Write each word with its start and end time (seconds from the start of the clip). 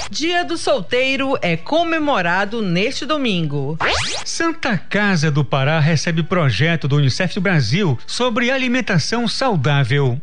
Dia 0.09 0.45
do 0.45 0.58
Solteiro 0.75 1.37
é 1.41 1.55
comemorado 1.55 2.61
neste 2.61 3.05
domingo. 3.05 3.77
Santa 4.25 4.77
Casa 4.77 5.31
do 5.31 5.45
Pará 5.45 5.79
recebe 5.79 6.21
projeto 6.21 6.85
do 6.85 6.97
Unicef 6.97 7.39
Brasil 7.39 7.97
sobre 8.05 8.51
alimentação 8.51 9.25
saudável. 9.25 10.19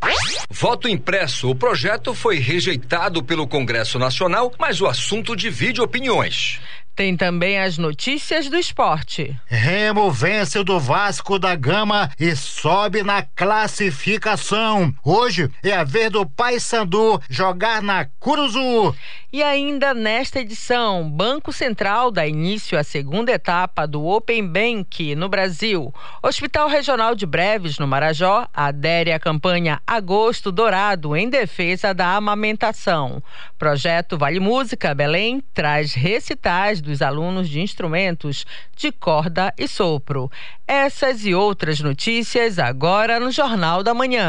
Voto 0.50 0.86
impresso. 0.86 1.48
O 1.48 1.54
projeto 1.54 2.12
foi 2.12 2.38
rejeitado 2.38 3.22
pelo 3.22 3.48
Congresso 3.48 3.98
Nacional, 3.98 4.52
mas 4.58 4.82
o 4.82 4.86
assunto 4.86 5.34
divide 5.34 5.80
opiniões. 5.80 6.60
Tem 6.94 7.16
também 7.16 7.58
as 7.58 7.78
notícias 7.78 8.50
do 8.50 8.58
esporte. 8.58 9.34
Remo 9.46 10.10
vence 10.10 10.62
do 10.62 10.78
Vasco 10.78 11.38
da 11.38 11.54
Gama 11.54 12.10
e 12.20 12.36
sobe 12.36 13.02
na 13.02 13.22
classificação. 13.22 14.94
Hoje 15.02 15.50
é 15.62 15.72
a 15.72 15.84
vez 15.84 16.10
do 16.10 16.26
Paysandu 16.26 17.18
jogar 17.30 17.80
na 17.80 18.04
Curuzu. 18.20 18.94
E 19.32 19.42
ainda 19.42 19.94
nesta 19.94 20.40
edição, 20.40 21.08
Banco 21.08 21.54
Central 21.54 22.10
dá 22.10 22.26
início 22.26 22.78
à 22.78 22.84
segunda 22.84 23.32
etapa 23.32 23.86
do 23.86 24.04
Open 24.04 24.46
Bank 24.46 25.14
no 25.14 25.26
Brasil. 25.26 25.90
Hospital 26.22 26.68
Regional 26.68 27.14
de 27.14 27.24
Breves, 27.24 27.78
no 27.78 27.88
Marajó, 27.88 28.46
adere 28.52 29.10
à 29.10 29.18
campanha 29.18 29.80
Agosto 29.86 30.52
Dourado 30.52 31.16
em 31.16 31.30
defesa 31.30 31.94
da 31.94 32.14
amamentação. 32.14 33.22
Projeto 33.58 34.18
Vale 34.18 34.38
Música 34.38 34.94
Belém 34.94 35.42
traz 35.54 35.94
recitais 35.94 36.81
dos 36.82 37.00
alunos 37.00 37.48
de 37.48 37.60
instrumentos 37.60 38.44
de 38.76 38.92
corda 38.92 39.54
e 39.56 39.66
sopro. 39.66 40.30
Essas 40.66 41.24
e 41.24 41.34
outras 41.34 41.80
notícias 41.80 42.58
agora 42.58 43.18
no 43.18 43.30
Jornal 43.30 43.82
da 43.82 43.94
Manhã. 43.94 44.28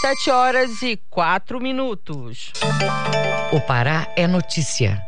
Sete 0.00 0.30
horas 0.30 0.82
e 0.82 1.00
quatro 1.10 1.60
minutos. 1.60 2.52
O 3.50 3.60
Pará 3.60 4.06
é 4.14 4.26
notícia. 4.26 5.02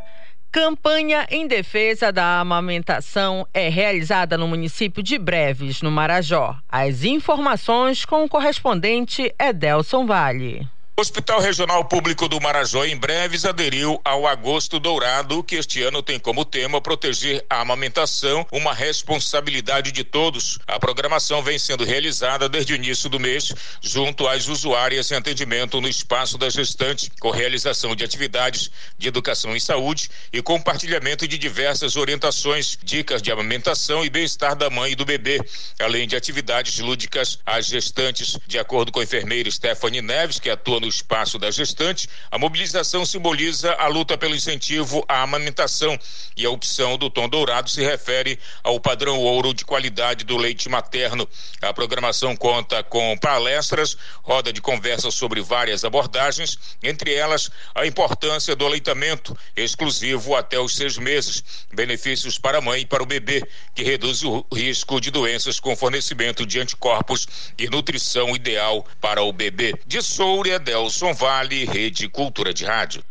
Campanha 0.51 1.27
em 1.29 1.45
defesa 1.45 2.11
da 2.11 2.39
amamentação 2.39 3.45
é 3.53 3.69
realizada 3.69 4.37
no 4.37 4.47
município 4.47 5.03
de 5.03 5.17
Breves, 5.19 5.81
no 5.81 5.91
Marajó. 5.91 6.57
As 6.67 7.03
informações 7.03 8.05
com 8.05 8.23
o 8.23 8.29
correspondente 8.29 9.31
Edelson 9.39 10.05
Vale. 10.07 10.67
Hospital 10.99 11.39
Regional 11.39 11.85
Público 11.85 12.27
do 12.27 12.41
Marajó 12.41 12.83
em 12.83 12.97
breves 12.97 13.45
aderiu 13.45 14.01
ao 14.03 14.25
Agosto 14.25 14.79
Dourado, 14.79 15.43
que 15.43 15.53
este 15.53 15.83
ano 15.83 16.01
tem 16.01 16.17
como 16.17 16.43
tema 16.43 16.81
proteger 16.81 17.45
a 17.47 17.61
amamentação, 17.61 18.43
uma 18.51 18.73
responsabilidade 18.73 19.91
de 19.91 20.03
todos. 20.03 20.57
A 20.65 20.79
programação 20.79 21.43
vem 21.43 21.59
sendo 21.59 21.83
realizada 21.83 22.49
desde 22.49 22.73
o 22.73 22.75
início 22.75 23.07
do 23.11 23.19
mês, 23.19 23.53
junto 23.79 24.27
às 24.27 24.47
usuárias 24.47 25.11
em 25.11 25.15
atendimento 25.15 25.79
no 25.79 25.87
espaço 25.87 26.35
das 26.35 26.53
gestantes, 26.53 27.11
com 27.19 27.29
realização 27.29 27.95
de 27.95 28.03
atividades 28.03 28.71
de 28.97 29.07
educação 29.07 29.55
e 29.55 29.61
saúde 29.61 30.09
e 30.33 30.41
compartilhamento 30.41 31.27
de 31.27 31.37
diversas 31.37 31.95
orientações, 31.95 32.75
dicas 32.81 33.21
de 33.21 33.31
amamentação 33.31 34.03
e 34.03 34.09
bem-estar 34.09 34.55
da 34.55 34.67
mãe 34.67 34.93
e 34.93 34.95
do 34.95 35.05
bebê, 35.05 35.39
além 35.79 36.07
de 36.07 36.15
atividades 36.15 36.79
lúdicas 36.79 37.37
às 37.45 37.67
gestantes, 37.67 38.35
de 38.47 38.57
acordo 38.57 38.91
com 38.91 38.99
a 38.99 39.03
enfermeira 39.03 39.51
Stephanie 39.51 40.01
Neves, 40.01 40.39
que 40.39 40.49
atua 40.49 40.79
no 40.79 40.86
no 40.87 40.89
espaço 40.89 41.37
da 41.37 41.51
gestante, 41.51 42.07
a 42.31 42.39
mobilização 42.39 43.05
simboliza 43.05 43.73
a 43.73 43.87
luta 43.87 44.17
pelo 44.17 44.33
incentivo 44.33 45.03
à 45.07 45.21
amamentação 45.21 45.99
e 46.35 46.45
a 46.45 46.49
opção 46.49 46.97
do 46.97 47.09
tom 47.09 47.27
dourado 47.27 47.69
se 47.69 47.83
refere 47.83 48.39
ao 48.63 48.79
padrão 48.79 49.19
ouro 49.19 49.53
de 49.53 49.65
qualidade 49.65 50.23
do 50.23 50.37
leite 50.37 50.69
materno. 50.69 51.27
A 51.61 51.73
programação 51.73 52.37
conta 52.37 52.81
com 52.83 53.17
palestras, 53.17 53.97
roda 54.23 54.53
de 54.53 54.61
conversa 54.61 55.11
sobre 55.11 55.41
várias 55.41 55.83
abordagens, 55.83 56.57
entre 56.81 57.13
elas 57.13 57.51
a 57.75 57.85
importância 57.85 58.55
do 58.55 58.65
aleitamento 58.65 59.37
exclusivo 59.55 60.35
até 60.35 60.57
os 60.57 60.73
seis 60.73 60.97
meses, 60.97 61.43
benefícios 61.73 62.37
para 62.39 62.59
a 62.59 62.61
mãe 62.61 62.81
e 62.81 62.85
para 62.85 63.03
o 63.03 63.05
bebê, 63.05 63.43
que 63.75 63.83
reduz 63.83 64.23
o 64.23 64.45
risco 64.53 65.01
de 65.01 65.11
doenças 65.11 65.59
com 65.59 65.75
fornecimento 65.75 66.45
de 66.45 66.61
anticorpos 66.61 67.27
e 67.57 67.67
nutrição 67.67 68.33
ideal 68.33 68.85
para 69.01 69.21
o 69.21 69.33
bebê. 69.33 69.73
De 69.85 70.01
Soura, 70.01 70.59
Del 70.59 70.76
Nelson 70.77 71.11
Vale, 71.11 71.65
Rede 71.65 72.07
Cultura 72.07 72.53
de 72.53 72.63
Rádio. 72.63 73.01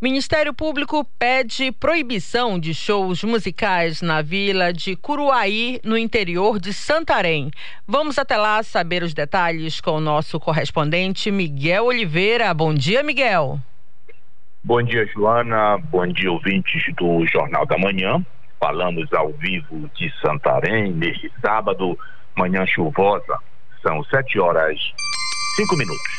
Ministério 0.00 0.54
Público 0.54 1.04
pede 1.18 1.72
proibição 1.72 2.56
de 2.56 2.72
shows 2.72 3.24
musicais 3.24 4.00
na 4.00 4.22
vila 4.22 4.72
de 4.72 4.94
Curuaí, 4.94 5.80
no 5.82 5.98
interior 5.98 6.60
de 6.60 6.72
Santarém. 6.72 7.50
Vamos 7.84 8.16
até 8.16 8.36
lá 8.36 8.62
saber 8.62 9.02
os 9.02 9.12
detalhes 9.12 9.80
com 9.80 9.90
o 9.90 10.00
nosso 10.00 10.38
correspondente 10.38 11.32
Miguel 11.32 11.86
Oliveira. 11.86 12.54
Bom 12.54 12.72
dia, 12.72 13.02
Miguel. 13.02 13.58
Bom 14.62 14.80
dia, 14.80 15.04
Joana. 15.06 15.78
Bom 15.78 16.06
dia, 16.06 16.30
ouvintes 16.30 16.84
do 16.94 17.26
Jornal 17.26 17.66
da 17.66 17.76
Manhã. 17.76 18.24
Falamos 18.60 19.12
ao 19.12 19.32
vivo 19.32 19.90
de 19.96 20.12
Santarém 20.20 20.92
neste 20.92 21.28
sábado, 21.40 21.98
manhã 22.36 22.64
chuvosa. 22.66 23.36
São 23.82 24.04
sete 24.04 24.38
horas 24.38 24.78
cinco 25.56 25.76
minutos. 25.76 26.17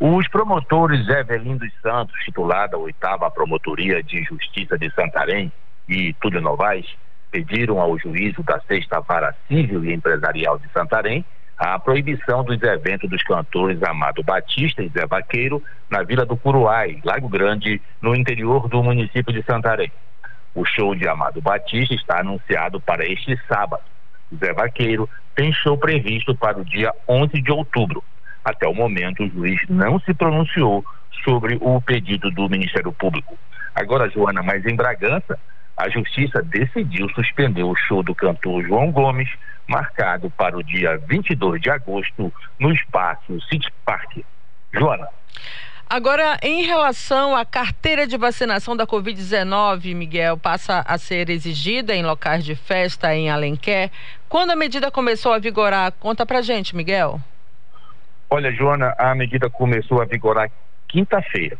Os 0.00 0.28
promotores 0.28 1.08
Evelyn 1.08 1.56
dos 1.56 1.72
Santos, 1.80 2.14
titular 2.24 2.68
da 2.68 2.76
oitava 2.76 3.30
Promotoria 3.30 4.02
de 4.02 4.22
Justiça 4.24 4.76
de 4.76 4.90
Santarém, 4.92 5.52
e 5.88 6.12
Túlio 6.14 6.40
Novaes, 6.40 6.86
pediram 7.30 7.80
ao 7.80 7.98
juízo 7.98 8.42
da 8.42 8.60
sexta 8.60 9.00
vara 9.00 9.34
civil 9.48 9.84
e 9.84 9.92
empresarial 9.92 10.58
de 10.58 10.68
Santarém 10.72 11.24
a 11.56 11.78
proibição 11.78 12.42
dos 12.42 12.60
eventos 12.62 13.08
dos 13.08 13.22
cantores 13.22 13.80
Amado 13.82 14.22
Batista 14.22 14.82
e 14.82 14.88
Zé 14.88 15.06
Vaqueiro 15.06 15.62
na 15.88 16.02
Vila 16.02 16.26
do 16.26 16.36
Curuai, 16.36 17.00
Lago 17.04 17.28
Grande, 17.28 17.80
no 18.02 18.14
interior 18.14 18.68
do 18.68 18.82
município 18.82 19.32
de 19.32 19.42
Santarém. 19.44 19.92
O 20.54 20.64
show 20.64 20.94
de 20.94 21.08
Amado 21.08 21.40
Batista 21.40 21.94
está 21.94 22.20
anunciado 22.20 22.80
para 22.80 23.04
este 23.04 23.38
sábado. 23.48 23.82
Zé 24.36 24.52
Vaqueiro 24.52 25.08
tem 25.34 25.52
show 25.52 25.78
previsto 25.78 26.34
para 26.36 26.58
o 26.58 26.64
dia 26.64 26.92
11 27.08 27.40
de 27.40 27.52
outubro. 27.52 28.02
Até 28.44 28.68
o 28.68 28.74
momento, 28.74 29.24
o 29.24 29.30
juiz 29.30 29.60
não 29.68 29.98
se 30.00 30.12
pronunciou 30.12 30.84
sobre 31.24 31.56
o 31.60 31.80
pedido 31.80 32.30
do 32.30 32.48
Ministério 32.48 32.92
Público. 32.92 33.38
Agora, 33.74 34.10
Joana, 34.10 34.42
mas 34.42 34.64
em 34.66 34.76
Bragança, 34.76 35.38
a 35.76 35.88
Justiça 35.88 36.42
decidiu 36.42 37.08
suspender 37.10 37.64
o 37.64 37.74
show 37.74 38.02
do 38.02 38.14
cantor 38.14 38.62
João 38.62 38.92
Gomes, 38.92 39.28
marcado 39.66 40.30
para 40.30 40.56
o 40.56 40.62
dia 40.62 40.98
22 40.98 41.60
de 41.60 41.70
agosto, 41.70 42.32
no 42.58 42.72
espaço 42.72 43.40
City 43.48 43.72
Park. 43.84 44.18
Joana. 44.72 45.08
Agora, 45.88 46.38
em 46.42 46.64
relação 46.64 47.36
à 47.36 47.44
carteira 47.44 48.06
de 48.06 48.16
vacinação 48.16 48.76
da 48.76 48.86
Covid-19, 48.86 49.94
Miguel, 49.94 50.36
passa 50.36 50.84
a 50.86 50.98
ser 50.98 51.30
exigida 51.30 51.94
em 51.94 52.02
locais 52.02 52.44
de 52.44 52.54
festa 52.54 53.14
em 53.14 53.30
Alenquer. 53.30 53.90
Quando 54.28 54.50
a 54.50 54.56
medida 54.56 54.90
começou 54.90 55.32
a 55.32 55.38
vigorar? 55.38 55.92
Conta 55.92 56.26
pra 56.26 56.42
gente, 56.42 56.74
Miguel. 56.74 57.20
Olha, 58.36 58.50
Joana, 58.50 58.92
a 58.98 59.14
medida 59.14 59.48
começou 59.48 60.02
a 60.02 60.04
vigorar 60.04 60.50
quinta-feira. 60.88 61.56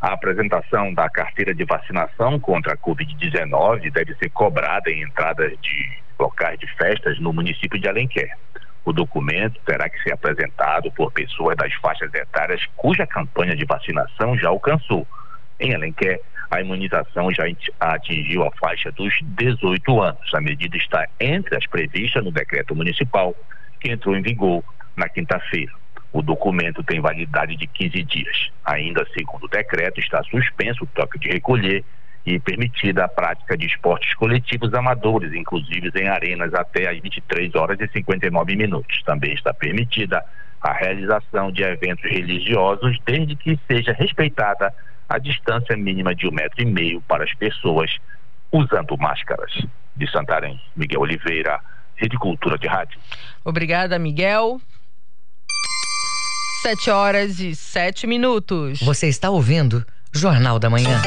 A 0.00 0.12
apresentação 0.12 0.92
da 0.92 1.08
carteira 1.08 1.54
de 1.54 1.64
vacinação 1.64 2.40
contra 2.40 2.72
a 2.72 2.76
Covid-19 2.76 3.92
deve 3.92 4.12
ser 4.16 4.30
cobrada 4.30 4.90
em 4.90 5.04
entradas 5.04 5.52
de 5.62 6.02
locais 6.18 6.58
de 6.58 6.66
festas 6.74 7.20
no 7.20 7.32
município 7.32 7.78
de 7.78 7.88
Alenquer. 7.88 8.36
O 8.84 8.92
documento 8.92 9.60
terá 9.64 9.88
que 9.88 10.02
ser 10.02 10.14
apresentado 10.14 10.90
por 10.90 11.12
pessoas 11.12 11.56
das 11.56 11.72
faixas 11.74 12.12
etárias 12.12 12.66
cuja 12.74 13.06
campanha 13.06 13.54
de 13.54 13.64
vacinação 13.64 14.36
já 14.36 14.48
alcançou. 14.48 15.06
Em 15.60 15.76
Alenquer, 15.76 16.20
a 16.50 16.60
imunização 16.60 17.30
já 17.30 17.44
atingiu 17.78 18.42
a 18.42 18.50
faixa 18.56 18.90
dos 18.90 19.14
18 19.22 20.02
anos. 20.02 20.34
A 20.34 20.40
medida 20.40 20.76
está 20.76 21.06
entre 21.20 21.56
as 21.56 21.64
previstas 21.68 22.24
no 22.24 22.32
decreto 22.32 22.74
municipal, 22.74 23.32
que 23.78 23.92
entrou 23.92 24.16
em 24.16 24.22
vigor 24.22 24.64
na 24.96 25.08
quinta-feira. 25.08 25.85
O 26.12 26.22
documento 26.22 26.82
tem 26.82 27.00
validade 27.00 27.56
de 27.56 27.66
15 27.66 28.02
dias. 28.04 28.50
Ainda 28.64 29.06
segundo 29.16 29.44
o 29.44 29.48
decreto, 29.48 30.00
está 30.00 30.22
suspenso 30.24 30.84
o 30.84 30.86
toque 30.86 31.18
de 31.18 31.28
recolher 31.28 31.84
e 32.24 32.40
permitida 32.40 33.04
a 33.04 33.08
prática 33.08 33.56
de 33.56 33.66
esportes 33.66 34.12
coletivos 34.14 34.74
amadores, 34.74 35.32
inclusive 35.32 35.90
em 35.94 36.08
arenas 36.08 36.52
até 36.54 36.90
às 36.90 37.00
23 37.00 37.54
horas 37.54 37.78
e 37.80 37.88
59 37.88 38.56
minutos. 38.56 39.00
Também 39.04 39.32
está 39.32 39.54
permitida 39.54 40.24
a 40.60 40.72
realização 40.72 41.52
de 41.52 41.62
eventos 41.62 42.10
religiosos, 42.10 42.98
desde 43.06 43.36
que 43.36 43.58
seja 43.68 43.92
respeitada 43.92 44.74
a 45.08 45.18
distância 45.18 45.76
mínima 45.76 46.14
de 46.14 46.26
um 46.26 46.32
metro 46.32 46.60
e 46.60 46.66
meio 46.66 47.00
para 47.02 47.22
as 47.22 47.32
pessoas 47.34 47.96
usando 48.50 48.96
máscaras. 48.98 49.52
De 49.94 50.10
Santarém, 50.10 50.60
Miguel 50.74 51.00
Oliveira, 51.00 51.60
Rede 51.94 52.18
Cultura 52.18 52.58
de 52.58 52.66
Rádio. 52.66 52.98
Obrigada, 53.44 53.98
Miguel. 53.98 54.60
Sete 56.66 56.90
horas 56.90 57.38
e 57.38 57.54
sete 57.54 58.08
minutos. 58.08 58.80
Você 58.80 59.06
está 59.06 59.30
ouvindo 59.30 59.86
Jornal 60.12 60.58
da 60.58 60.68
Manhã. 60.68 61.00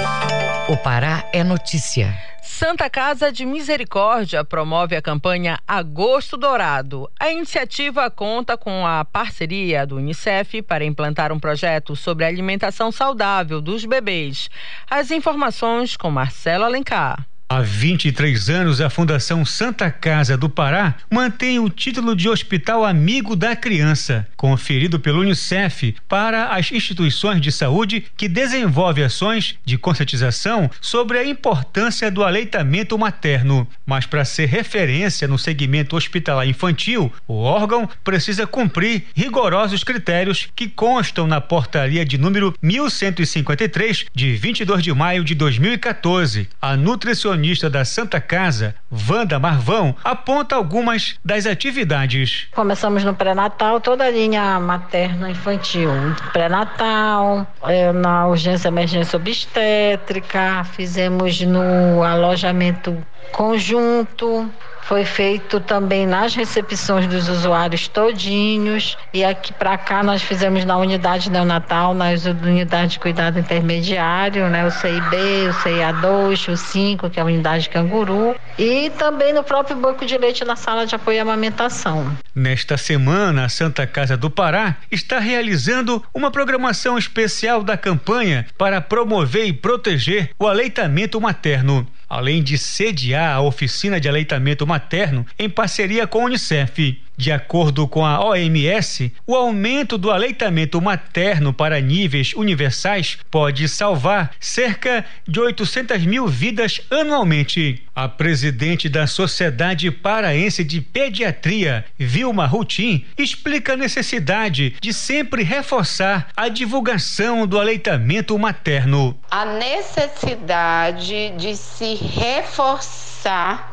O 0.70 0.78
Pará 0.78 1.28
é 1.34 1.44
notícia. 1.44 2.18
Santa 2.42 2.90
Casa 2.90 3.30
de 3.30 3.46
Misericórdia 3.46 4.46
promove 4.46 4.96
a 4.96 5.02
campanha 5.02 5.60
Agosto 5.68 6.38
Dourado. 6.38 7.12
A 7.20 7.30
iniciativa 7.30 8.10
conta 8.10 8.56
com 8.56 8.88
a 8.88 9.04
parceria 9.04 9.86
do 9.86 9.98
Unicef 9.98 10.62
para 10.62 10.86
implantar 10.86 11.30
um 11.34 11.40
projeto 11.42 11.94
sobre 11.94 12.24
a 12.24 12.30
alimentação 12.30 12.90
saudável 12.90 13.60
dos 13.60 13.84
bebês. 13.84 14.50
As 14.90 15.12
informações 15.12 15.98
com 15.98 16.10
Marcelo 16.10 16.64
Alencar. 16.64 17.28
Há 17.52 17.62
23 17.62 18.48
anos, 18.52 18.80
a 18.80 18.92
Fundação 18.92 19.44
Santa 19.44 19.90
Casa 19.90 20.38
do 20.38 20.48
Pará 20.48 20.94
mantém 21.10 21.58
o 21.58 21.68
título 21.68 22.16
de 22.16 22.30
Hospital 22.30 22.86
Amigo 22.86 23.36
da 23.36 23.56
Criança, 23.56 24.28
conferido 24.38 25.00
pelo 25.00 25.22
Unicef 25.22 25.96
para 26.08 26.50
as 26.50 26.72
instituições 26.72 27.42
de 27.42 27.52
saúde 27.52 28.06
que 28.16 28.30
desenvolvem 28.30 29.04
ações 29.04 29.58
de 29.66 29.80
conscientização 29.80 30.70
sobre 30.80 31.18
a 31.18 31.26
importância 31.26 32.12
do 32.12 32.24
aleitamento 32.24 32.96
materno. 33.00 33.68
Mas 33.84 34.06
para 34.06 34.24
ser 34.26 34.46
referência 34.46 35.28
no 35.28 35.40
segmento 35.40 35.96
hospitalar 35.96 36.48
infantil, 36.48 37.12
o 37.28 37.34
órgão 37.42 37.90
precisa 38.04 38.46
cumprir 38.46 39.06
rigorosos 39.16 39.84
critérios 39.84 40.48
que 40.56 40.68
constam 40.68 41.26
na 41.26 41.42
portaria 41.42 42.06
de 42.06 42.16
número 42.16 42.54
1153 42.62 44.06
de 44.14 44.36
22 44.36 44.84
de 44.84 44.94
maio 44.94 45.24
de 45.24 45.34
2014. 45.34 46.48
A 46.62 46.78
nutricionista 46.78 47.39
nutricionista 47.40 47.70
da 47.70 47.86
Santa 47.86 48.20
Casa, 48.20 48.76
Wanda 49.10 49.40
Marvão, 49.40 49.96
aponta 50.04 50.56
algumas 50.56 51.18
das 51.24 51.46
atividades. 51.46 52.48
Começamos 52.52 53.04
no 53.04 53.16
pré-natal, 53.16 53.80
toda 53.80 54.04
a 54.04 54.12
linha 54.12 54.60
materna 54.60 55.30
infantil. 55.30 55.90
Pré-natal, 56.34 57.48
é, 57.64 57.92
na 57.92 58.28
urgência 58.28 58.68
emergência 58.68 59.18
obstétrica, 59.18 60.64
fizemos 60.76 61.42
no 61.42 62.04
alojamento 62.04 62.96
conjunto, 63.32 64.52
foi 64.90 65.06
feito 65.06 65.60
também 65.60 66.08
nas 66.08 66.34
recepções 66.34 67.06
dos 67.06 67.30
usuários 67.30 67.88
todinhos. 67.88 68.98
E 69.14 69.24
aqui 69.24 69.54
para 69.54 69.78
cá 69.78 70.02
nós 70.02 70.24
fizemos 70.24 70.66
na 70.66 70.78
unidade 70.78 71.30
neonatal, 71.30 71.94
nas 71.94 72.26
unidades 72.26 72.94
de 72.94 73.00
cuidado 73.00 73.38
intermediário, 73.38 74.50
né, 74.50 74.66
o 74.66 74.72
CIB, 74.72 75.48
o 75.48 75.54
CIA2, 75.54 76.52
o 76.52 76.58
5, 76.58 77.08
que 77.08 77.20
é 77.20 77.22
a 77.22 77.26
unidade 77.26 77.70
canguru, 77.70 78.36
e 78.58 78.90
também 78.98 79.32
no 79.32 79.44
próprio 79.44 79.78
banco 79.78 80.08
de 80.08 80.18
leite 80.18 80.44
na 80.44 80.56
sala 80.56 80.88
de 80.88 80.96
apoio 80.96 81.20
à 81.20 81.22
amamentação. 81.22 82.12
Nesta 82.34 82.76
semana, 82.76 83.46
a 83.46 83.50
Santa 83.50 83.86
Casa 83.86 84.18
do 84.18 84.32
Pará 84.32 84.78
está 84.92 85.20
realizando 85.20 86.04
uma 86.12 86.32
programação 86.32 86.98
especial 86.98 87.62
da 87.64 87.78
campanha 87.78 88.48
para 88.58 88.82
promover 88.82 89.46
e 89.46 89.54
proteger 89.54 90.32
o 90.40 90.48
aleitamento 90.48 91.22
materno 91.22 91.86
além 92.10 92.42
de 92.42 92.58
sediar 92.58 93.36
a 93.36 93.42
oficina 93.42 94.00
de 94.00 94.10
aleitamento 94.10 94.66
materno 94.66 95.26
em 95.38 95.48
parceria 95.48 96.08
com 96.08 96.22
a 96.22 96.26
Unicef. 96.26 97.00
De 97.16 97.34
acordo 97.34 97.86
com 97.86 98.06
a 98.06 98.24
OMS, 98.24 99.12
o 99.28 99.36
aumento 99.36 99.98
do 99.98 100.10
aleitamento 100.10 100.82
materno 100.82 101.54
para 101.54 101.82
níveis 101.82 102.34
universais 102.34 103.18
pode 103.30 103.68
salvar 103.68 104.32
cerca 104.40 105.06
de 105.28 105.38
800 105.38 106.06
mil 106.06 106.28
vidas 106.28 106.80
anualmente. 106.90 107.84
A 108.02 108.08
presidente 108.08 108.88
da 108.88 109.06
Sociedade 109.06 109.92
Paraense 109.92 110.64
de 110.64 110.80
Pediatria, 110.80 111.84
Vilma 111.98 112.46
Rutin, 112.46 113.06
explica 113.18 113.74
a 113.74 113.76
necessidade 113.76 114.74
de 114.80 114.94
sempre 114.94 115.44
reforçar 115.44 116.30
a 116.34 116.48
divulgação 116.48 117.46
do 117.46 117.60
aleitamento 117.60 118.40
materno. 118.40 119.20
A 119.30 119.44
necessidade 119.44 121.32
de 121.32 121.58
se 121.58 121.96
reforçar 121.96 123.10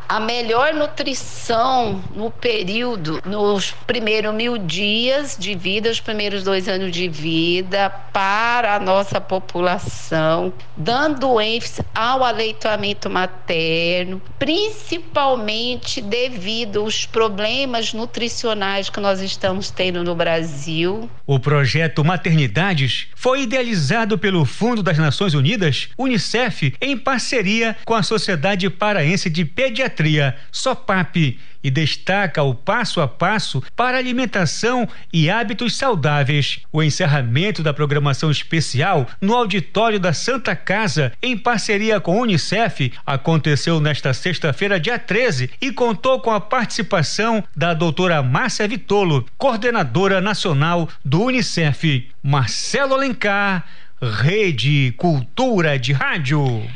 a 0.09 0.19
melhor 0.19 0.75
nutrição 0.75 2.03
no 2.15 2.31
período, 2.31 3.21
nos 3.25 3.71
primeiros 3.87 4.35
mil 4.35 4.59
dias 4.59 5.37
de 5.39 5.55
vida, 5.55 5.89
os 5.89 6.01
primeiros 6.01 6.43
dois 6.43 6.69
anos 6.69 6.91
de 6.91 7.09
vida, 7.09 7.91
para 8.13 8.75
a 8.75 8.81
nossa 8.81 9.21
população, 9.21 10.53
dando 10.77 11.41
ênfase 11.41 11.85
ao 11.95 12.25
aleitamento 12.25 13.09
materno, 13.09 14.16
principalmente 14.39 16.01
devido 16.01 16.81
aos 16.81 17.07
problemas 17.07 17.93
nutricionais 17.93 18.89
que 18.91 19.01
nós 19.01 19.21
estamos 19.21 19.71
tendo 19.71 20.03
no 20.03 20.15
Brasil. 20.15 21.11
O 21.27 21.39
projeto 21.39 22.05
Maternidades 22.05 23.09
foi 23.15 23.43
idealizado 23.43 24.19
pelo 24.19 24.45
Fundo 24.45 24.83
das 24.83 24.99
Nações 24.99 25.35
Unidas, 25.35 25.89
Unicef, 25.99 26.75
em 26.81 26.97
parceria 26.97 27.77
com 27.85 27.95
a 27.95 28.03
Sociedade 28.03 28.69
Paraense 28.71 29.29
de 29.29 29.45
Pediatria, 29.45 30.37
SOPAP, 30.51 31.39
e 31.63 31.71
destaca 31.71 32.43
o 32.43 32.55
passo 32.55 33.01
a 33.01 33.09
passo 33.09 33.63
para 33.75 33.99
alimentação 33.99 34.89
e 35.13 35.31
hábitos 35.31 35.77
saudáveis. 35.77 36.61
O 36.73 36.83
encerramento 36.83 37.63
da 37.63 37.73
programação 37.73 38.31
especial 38.31 39.07
no 39.21 39.35
auditório 39.35 39.99
da 39.99 40.13
Santa 40.13 40.55
Casa, 40.55 41.13
em 41.23 41.37
parceria 41.37 42.01
com 42.01 42.19
a 42.19 42.23
Unicef, 42.23 42.93
aconteceu 43.05 43.81
nesta 43.81 44.13
sexta-feira, 44.13 44.81
dia 44.81 44.99
13, 44.99 45.51
e 45.61 45.73
contou 45.73 46.21
com 46.21 46.33
a 46.33 46.41
participação 46.41 47.43
da 47.57 47.75
doutora 47.75 48.23
Márcia 48.23 48.69
Vitolo, 48.69 49.27
coordenadora 49.37 50.21
nacional 50.21 50.89
do 51.05 51.23
Unicef. 51.23 52.09
Marcelo 52.23 52.95
Alencar, 52.95 53.65
Rede 54.03 54.93
Cultura 54.97 55.79
de 55.79 55.93
Rádio. 55.93 56.69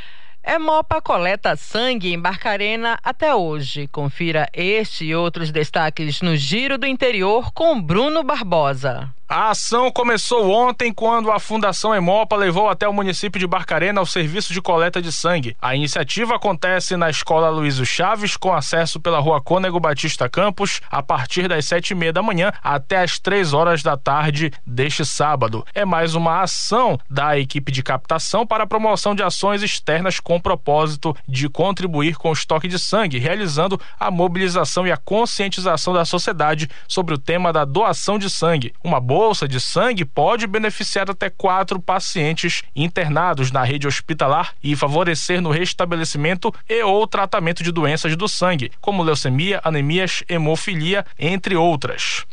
Mopa 0.59 1.01
coleta 1.01 1.57
sangue 1.57 2.13
em 2.13 2.19
Barcarena 2.19 2.99
até 3.03 3.35
hoje. 3.35 3.87
Confira 3.89 4.49
este 4.53 5.05
e 5.05 5.15
outros 5.15 5.51
destaques 5.51 6.21
no 6.21 6.37
Giro 6.37 6.77
do 6.77 6.87
Interior 6.87 7.53
com 7.53 7.81
Bruno 7.81 8.23
Barbosa. 8.23 9.13
A 9.33 9.51
ação 9.51 9.93
começou 9.93 10.51
ontem 10.51 10.93
quando 10.93 11.31
a 11.31 11.39
Fundação 11.39 11.95
Hemopa 11.95 12.35
levou 12.35 12.69
até 12.69 12.89
o 12.89 12.93
município 12.93 13.39
de 13.39 13.47
Barcarena 13.47 14.01
o 14.01 14.05
serviço 14.05 14.53
de 14.53 14.61
coleta 14.61 15.01
de 15.01 15.13
sangue. 15.13 15.57
A 15.63 15.73
iniciativa 15.73 16.35
acontece 16.35 16.97
na 16.97 17.09
Escola 17.09 17.49
Luísio 17.49 17.87
Chaves, 17.87 18.37
com 18.37 18.53
acesso 18.53 18.99
pela 18.99 19.21
rua 19.21 19.41
Cônego 19.41 19.79
Batista 19.79 20.29
Campos, 20.29 20.81
a 20.91 21.01
partir 21.01 21.47
das 21.47 21.65
sete 21.65 21.93
e 21.93 21.95
meia 21.95 22.13
da 22.13 22.25
manhã 22.25 22.51
até 22.61 23.05
as 23.05 23.21
três 23.21 23.53
horas 23.53 23.85
da 23.85 23.97
tarde 23.97 24.51
deste 24.67 25.05
sábado. 25.05 25.65
É 25.73 25.85
mais 25.85 26.17
uma 26.17 26.43
ação 26.43 26.99
da 27.09 27.39
equipe 27.39 27.71
de 27.71 27.85
captação 27.85 28.45
para 28.45 28.65
a 28.65 28.67
promoção 28.67 29.15
de 29.15 29.23
ações 29.23 29.63
externas 29.63 30.19
com 30.19 30.41
propósito 30.41 31.17
de 31.29 31.49
contribuir 31.49 32.17
com 32.17 32.31
o 32.31 32.33
estoque 32.33 32.67
de 32.67 32.81
sangue, 32.81 33.19
realizando 33.21 33.81
a 33.97 34.11
mobilização 34.11 34.89
e 34.89 34.91
a 34.91 34.97
conscientização 34.97 35.95
da 35.95 36.05
sociedade 36.05 36.69
sobre 36.89 37.15
o 37.15 37.19
tema 37.19 37.53
da 37.53 37.65
doação 37.65 38.19
de 38.19 38.29
sangue. 38.29 38.73
Uma 38.83 38.99
boa 38.99 39.20
bolsa 39.21 39.47
de 39.47 39.61
sangue 39.61 40.03
pode 40.03 40.47
beneficiar 40.47 41.11
até 41.11 41.29
quatro 41.29 41.79
pacientes 41.79 42.63
internados 42.75 43.53
na 43.53 43.63
rede 43.63 43.87
hospitalar 43.87 44.55
e 44.65 44.75
favorecer 44.75 45.43
no 45.43 45.51
restabelecimento 45.51 46.51
e 46.67 46.83
ou 46.83 47.07
tratamento 47.07 47.63
de 47.63 47.71
doenças 47.71 48.17
do 48.17 48.27
sangue, 48.27 48.73
como 48.81 49.03
leucemia, 49.03 49.61
anemias, 49.63 50.25
hemofilia, 50.27 51.05
entre 51.19 51.55
outras. 51.55 52.25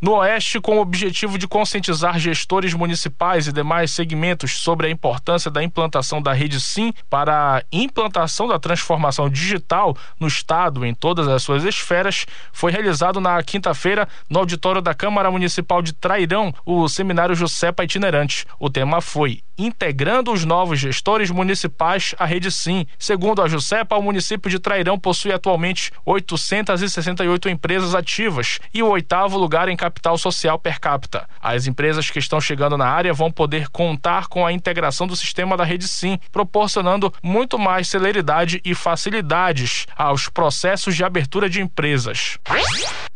No 0.00 0.12
Oeste, 0.12 0.58
com 0.58 0.78
o 0.78 0.80
objetivo 0.80 1.36
de 1.36 1.46
conscientizar 1.46 2.18
gestores 2.18 2.72
municipais 2.72 3.46
e 3.46 3.52
demais 3.52 3.90
segmentos 3.90 4.56
sobre 4.56 4.86
a 4.86 4.90
importância 4.90 5.50
da 5.50 5.62
implantação 5.62 6.22
da 6.22 6.32
rede 6.32 6.58
SIM 6.58 6.94
para 7.10 7.58
a 7.58 7.62
implantação 7.70 8.48
da 8.48 8.58
transformação 8.58 9.28
digital 9.28 9.94
no 10.18 10.26
Estado 10.26 10.86
em 10.86 10.94
todas 10.94 11.28
as 11.28 11.42
suas 11.42 11.64
esferas, 11.64 12.24
foi 12.50 12.72
realizado 12.72 13.20
na 13.20 13.42
quinta-feira 13.42 14.08
no 14.30 14.38
auditório 14.38 14.80
da 14.80 14.94
Câmara 14.94 15.30
Municipal 15.30 15.82
de 15.82 15.92
Trairão 15.92 16.54
o 16.64 16.88
seminário 16.88 17.34
Josepa 17.34 17.84
Itinerante. 17.84 18.46
O 18.58 18.70
tema 18.70 19.02
foi 19.02 19.42
integrando 19.64 20.32
os 20.32 20.44
novos 20.44 20.78
gestores 20.78 21.30
municipais 21.30 22.14
à 22.18 22.24
rede 22.24 22.50
Sim. 22.50 22.86
Segundo 22.98 23.42
a 23.42 23.48
Jusepa, 23.48 23.96
o 23.96 24.02
município 24.02 24.50
de 24.50 24.58
Trairão 24.58 24.98
possui 24.98 25.32
atualmente 25.32 25.92
868 26.04 27.48
empresas 27.48 27.94
ativas 27.94 28.58
e 28.72 28.82
o 28.82 28.88
oitavo 28.88 29.38
lugar 29.38 29.68
em 29.68 29.76
capital 29.76 30.16
social 30.16 30.58
per 30.58 30.80
capita. 30.80 31.28
As 31.40 31.66
empresas 31.66 32.10
que 32.10 32.18
estão 32.18 32.40
chegando 32.40 32.76
na 32.76 32.86
área 32.86 33.12
vão 33.12 33.30
poder 33.30 33.68
contar 33.68 34.28
com 34.28 34.46
a 34.46 34.52
integração 34.52 35.06
do 35.06 35.16
sistema 35.16 35.56
da 35.56 35.64
rede 35.64 35.86
Sim, 35.86 36.18
proporcionando 36.32 37.12
muito 37.22 37.58
mais 37.58 37.88
celeridade 37.88 38.60
e 38.64 38.74
facilidades 38.74 39.86
aos 39.96 40.28
processos 40.28 40.94
de 40.96 41.04
abertura 41.04 41.48
de 41.48 41.60
empresas. 41.60 42.38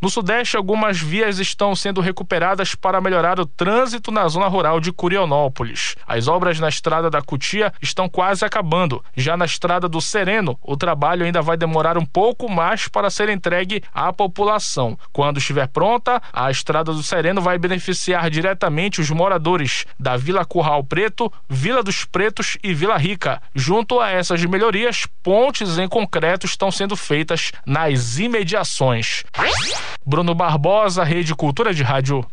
No 0.01 0.11
Sudeste, 0.11 0.57
algumas 0.57 1.01
vias 1.01 1.39
estão 1.39 1.75
sendo 1.75 2.01
recuperadas 2.01 2.75
para 2.75 3.01
melhorar 3.01 3.41
o 3.41 3.47
trânsito 3.47 4.11
na 4.11 4.29
zona 4.29 4.47
rural 4.49 4.79
de 4.79 4.93
Curionópolis. 4.93 5.95
As 6.07 6.29
obras 6.35 6.59
na 6.59 6.69
estrada 6.69 7.09
da 7.09 7.23
Cutia 7.23 7.73
estão 7.81 8.09
quase 8.09 8.45
acabando. 8.45 9.05
Já 9.17 9.37
na 9.37 9.45
estrada 9.45 9.89
do 9.89 10.01
Sereno, 10.01 10.59
o 10.63 10.77
trabalho 10.77 11.25
ainda 11.25 11.41
vai 11.41 11.57
demorar 11.57 11.97
um 11.97 12.05
pouco 12.05 12.51
mais 12.51 12.89
para 12.89 13.11
ser 13.11 13.29
entregue 13.29 13.83
à 13.93 14.13
população. 14.13 14.99
Quando 15.13 15.39
estiver 15.39 15.69
pronta, 15.69 16.21
a 16.33 16.51
estrada 16.51 16.93
do 16.93 17.03
Sereno 17.03 17.41
vai 17.41 17.59
beneficiar 17.59 18.29
diretamente 18.29 19.01
os 19.01 19.11
moradores 19.11 19.87
da 19.99 20.17
Vila 20.17 20.45
Curral 20.45 20.83
Preto, 20.83 21.33
Vila 21.49 21.83
dos 21.83 22.05
Pretos 22.05 22.59
e 22.63 22.75
Vila 22.75 22.97
Rica. 22.97 23.41
Junto 23.55 24.01
a 24.01 24.11
essas 24.11 24.45
melhorias, 24.45 25.07
pontes 25.23 25.79
em 25.79 25.89
concreto 25.89 26.47
estão 26.47 26.71
sendo 26.71 26.97
feitas 26.97 27.53
nas 27.65 28.19
imediações. 28.19 29.25
Bruno 30.05 30.35
Barbosa, 30.35 31.05
Rede 31.05 31.35
Cultura 31.35 31.73
de 31.73 31.83
Rádio. 31.83 32.27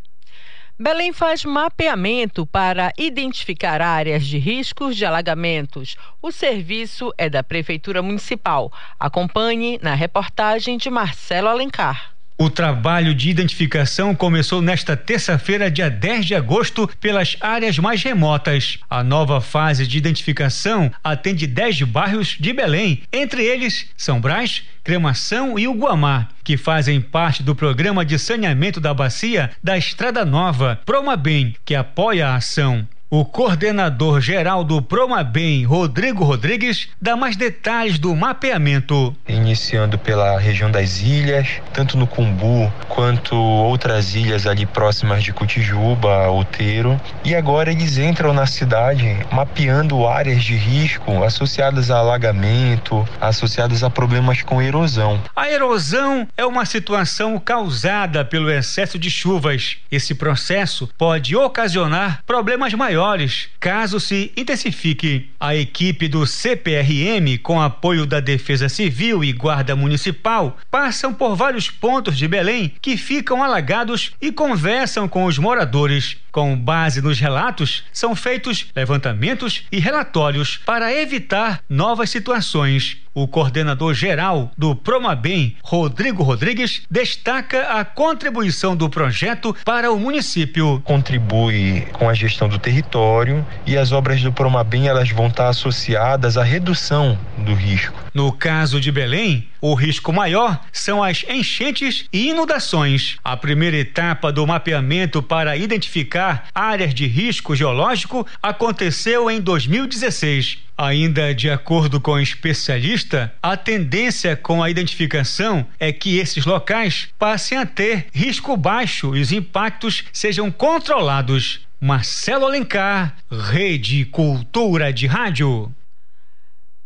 Belém 0.81 1.13
faz 1.13 1.45
mapeamento 1.45 2.43
para 2.43 2.91
identificar 2.97 3.83
áreas 3.83 4.25
de 4.25 4.39
riscos 4.39 4.95
de 4.97 5.05
alagamentos. 5.05 5.95
O 6.19 6.31
serviço 6.31 7.13
é 7.19 7.29
da 7.29 7.43
Prefeitura 7.43 8.01
Municipal. 8.01 8.73
Acompanhe 8.99 9.77
na 9.79 9.93
reportagem 9.93 10.79
de 10.79 10.89
Marcelo 10.89 11.49
Alencar. 11.49 12.15
O 12.41 12.49
trabalho 12.49 13.13
de 13.13 13.29
identificação 13.29 14.15
começou 14.15 14.63
nesta 14.63 14.97
terça-feira, 14.97 15.69
dia 15.69 15.91
10 15.91 16.25
de 16.25 16.33
agosto, 16.33 16.89
pelas 16.99 17.37
áreas 17.39 17.77
mais 17.77 18.01
remotas. 18.01 18.79
A 18.89 19.03
nova 19.03 19.39
fase 19.39 19.85
de 19.85 19.95
identificação 19.95 20.91
atende 21.03 21.45
10 21.45 21.83
bairros 21.83 22.35
de 22.39 22.51
Belém, 22.51 23.03
entre 23.13 23.45
eles 23.45 23.85
São 23.95 24.19
Brás, 24.19 24.63
Cremação 24.83 25.59
e 25.59 25.67
o 25.67 25.75
Guamá, 25.75 26.29
que 26.43 26.57
fazem 26.57 26.99
parte 26.99 27.43
do 27.43 27.53
programa 27.53 28.03
de 28.03 28.17
saneamento 28.17 28.81
da 28.81 28.91
bacia 28.91 29.51
da 29.63 29.77
Estrada 29.77 30.25
Nova, 30.25 30.81
Promabem, 30.83 31.55
que 31.63 31.75
apoia 31.75 32.29
a 32.29 32.37
ação. 32.37 32.87
O 33.13 33.25
coordenador 33.25 34.21
geral 34.21 34.63
do 34.63 34.81
Promabem, 34.81 35.65
Rodrigo 35.65 36.23
Rodrigues, 36.23 36.87
dá 37.01 37.13
mais 37.13 37.35
detalhes 37.35 37.99
do 37.99 38.15
mapeamento. 38.15 39.13
Iniciando 39.27 39.97
pela 39.97 40.39
região 40.39 40.71
das 40.71 41.01
ilhas, 41.01 41.61
tanto 41.73 41.97
no 41.97 42.07
Cumbu 42.07 42.71
quanto 42.87 43.35
outras 43.35 44.15
ilhas 44.15 44.47
ali 44.47 44.65
próximas 44.65 45.25
de 45.25 45.33
Cotijuba, 45.33 46.29
Outeiro. 46.29 46.97
E 47.25 47.35
agora 47.35 47.69
eles 47.69 47.97
entram 47.97 48.31
na 48.33 48.45
cidade 48.45 49.17
mapeando 49.29 50.07
áreas 50.07 50.41
de 50.41 50.55
risco 50.55 51.21
associadas 51.21 51.91
a 51.91 51.97
alagamento, 51.97 53.05
associadas 53.19 53.83
a 53.83 53.89
problemas 53.89 54.41
com 54.41 54.61
erosão. 54.61 55.21
A 55.35 55.51
erosão 55.51 56.25
é 56.37 56.45
uma 56.45 56.65
situação 56.65 57.37
causada 57.37 58.23
pelo 58.23 58.49
excesso 58.49 58.97
de 58.97 59.11
chuvas. 59.11 59.75
Esse 59.91 60.15
processo 60.15 60.89
pode 60.97 61.35
ocasionar 61.35 62.23
problemas 62.25 62.73
maiores 62.73 63.00
maiores 63.01 63.49
caso 63.59 63.99
se 63.99 64.31
intensifique. 64.37 65.31
A 65.39 65.55
equipe 65.55 66.07
do 66.07 66.25
CPRM, 66.27 67.37
com 67.41 67.59
apoio 67.59 68.05
da 68.05 68.19
Defesa 68.19 68.69
Civil 68.69 69.23
e 69.23 69.33
Guarda 69.33 69.75
Municipal, 69.75 70.57
passam 70.69 71.11
por 71.11 71.35
vários 71.35 71.69
pontos 71.69 72.15
de 72.15 72.27
Belém 72.27 72.71
que 72.79 72.95
ficam 72.97 73.43
alagados 73.43 74.11
e 74.21 74.31
conversam 74.31 75.07
com 75.07 75.25
os 75.25 75.39
moradores. 75.39 76.17
Com 76.31 76.57
base 76.57 77.01
nos 77.01 77.19
relatos, 77.19 77.83
são 77.91 78.15
feitos 78.15 78.67
levantamentos 78.73 79.63
e 79.71 79.79
relatórios 79.79 80.57
para 80.65 80.93
evitar 80.93 81.61
novas 81.69 82.09
situações. 82.09 82.97
O 83.13 83.27
coordenador 83.27 83.93
geral 83.93 84.49
do 84.57 84.73
Promabem, 84.73 85.57
Rodrigo 85.61 86.23
Rodrigues, 86.23 86.83
destaca 86.89 87.77
a 87.77 87.83
contribuição 87.83 88.73
do 88.73 88.89
projeto 88.89 89.53
para 89.65 89.91
o 89.91 89.99
município. 89.99 90.81
Contribui 90.85 91.81
com 91.91 92.07
a 92.07 92.13
gestão 92.13 92.47
do 92.47 92.57
território 92.57 93.45
e 93.67 93.75
as 93.75 93.91
obras 93.91 94.21
do 94.21 94.31
Promabem 94.31 94.87
elas 94.87 95.09
vão 95.09 95.27
estar 95.27 95.49
associadas 95.49 96.37
à 96.37 96.43
redução 96.43 97.19
do 97.37 97.53
risco. 97.53 97.99
No 98.13 98.31
caso 98.31 98.79
de 98.79 98.91
Belém, 98.91 99.49
o 99.59 99.73
risco 99.73 100.11
maior 100.11 100.59
são 100.71 101.03
as 101.03 101.23
enchentes 101.29 102.05
e 102.11 102.29
inundações. 102.29 103.17
A 103.23 103.35
primeira 103.35 103.77
etapa 103.77 104.31
do 104.31 104.45
mapeamento 104.47 105.21
para 105.21 105.55
identificar 105.55 106.20
áreas 106.53 106.93
de 106.93 107.07
risco 107.07 107.55
geológico 107.55 108.25
aconteceu 108.41 109.29
em 109.29 109.39
2016. 109.41 110.59
Ainda 110.77 111.33
de 111.33 111.49
acordo 111.49 112.01
com 112.01 112.13
o 112.13 112.19
especialista, 112.19 113.33
a 113.41 113.55
tendência 113.55 114.35
com 114.35 114.63
a 114.63 114.69
identificação 114.69 115.65
é 115.79 115.91
que 115.91 116.17
esses 116.17 116.45
locais 116.45 117.09
passem 117.19 117.57
a 117.57 117.65
ter 117.65 118.07
risco 118.11 118.57
baixo 118.57 119.15
e 119.15 119.21
os 119.21 119.31
impactos 119.31 120.03
sejam 120.11 120.51
controlados. 120.51 121.61
Marcelo 121.79 122.45
Alencar, 122.45 123.15
Rede 123.29 124.05
Cultura 124.05 124.93
de 124.93 125.07
Rádio. 125.07 125.73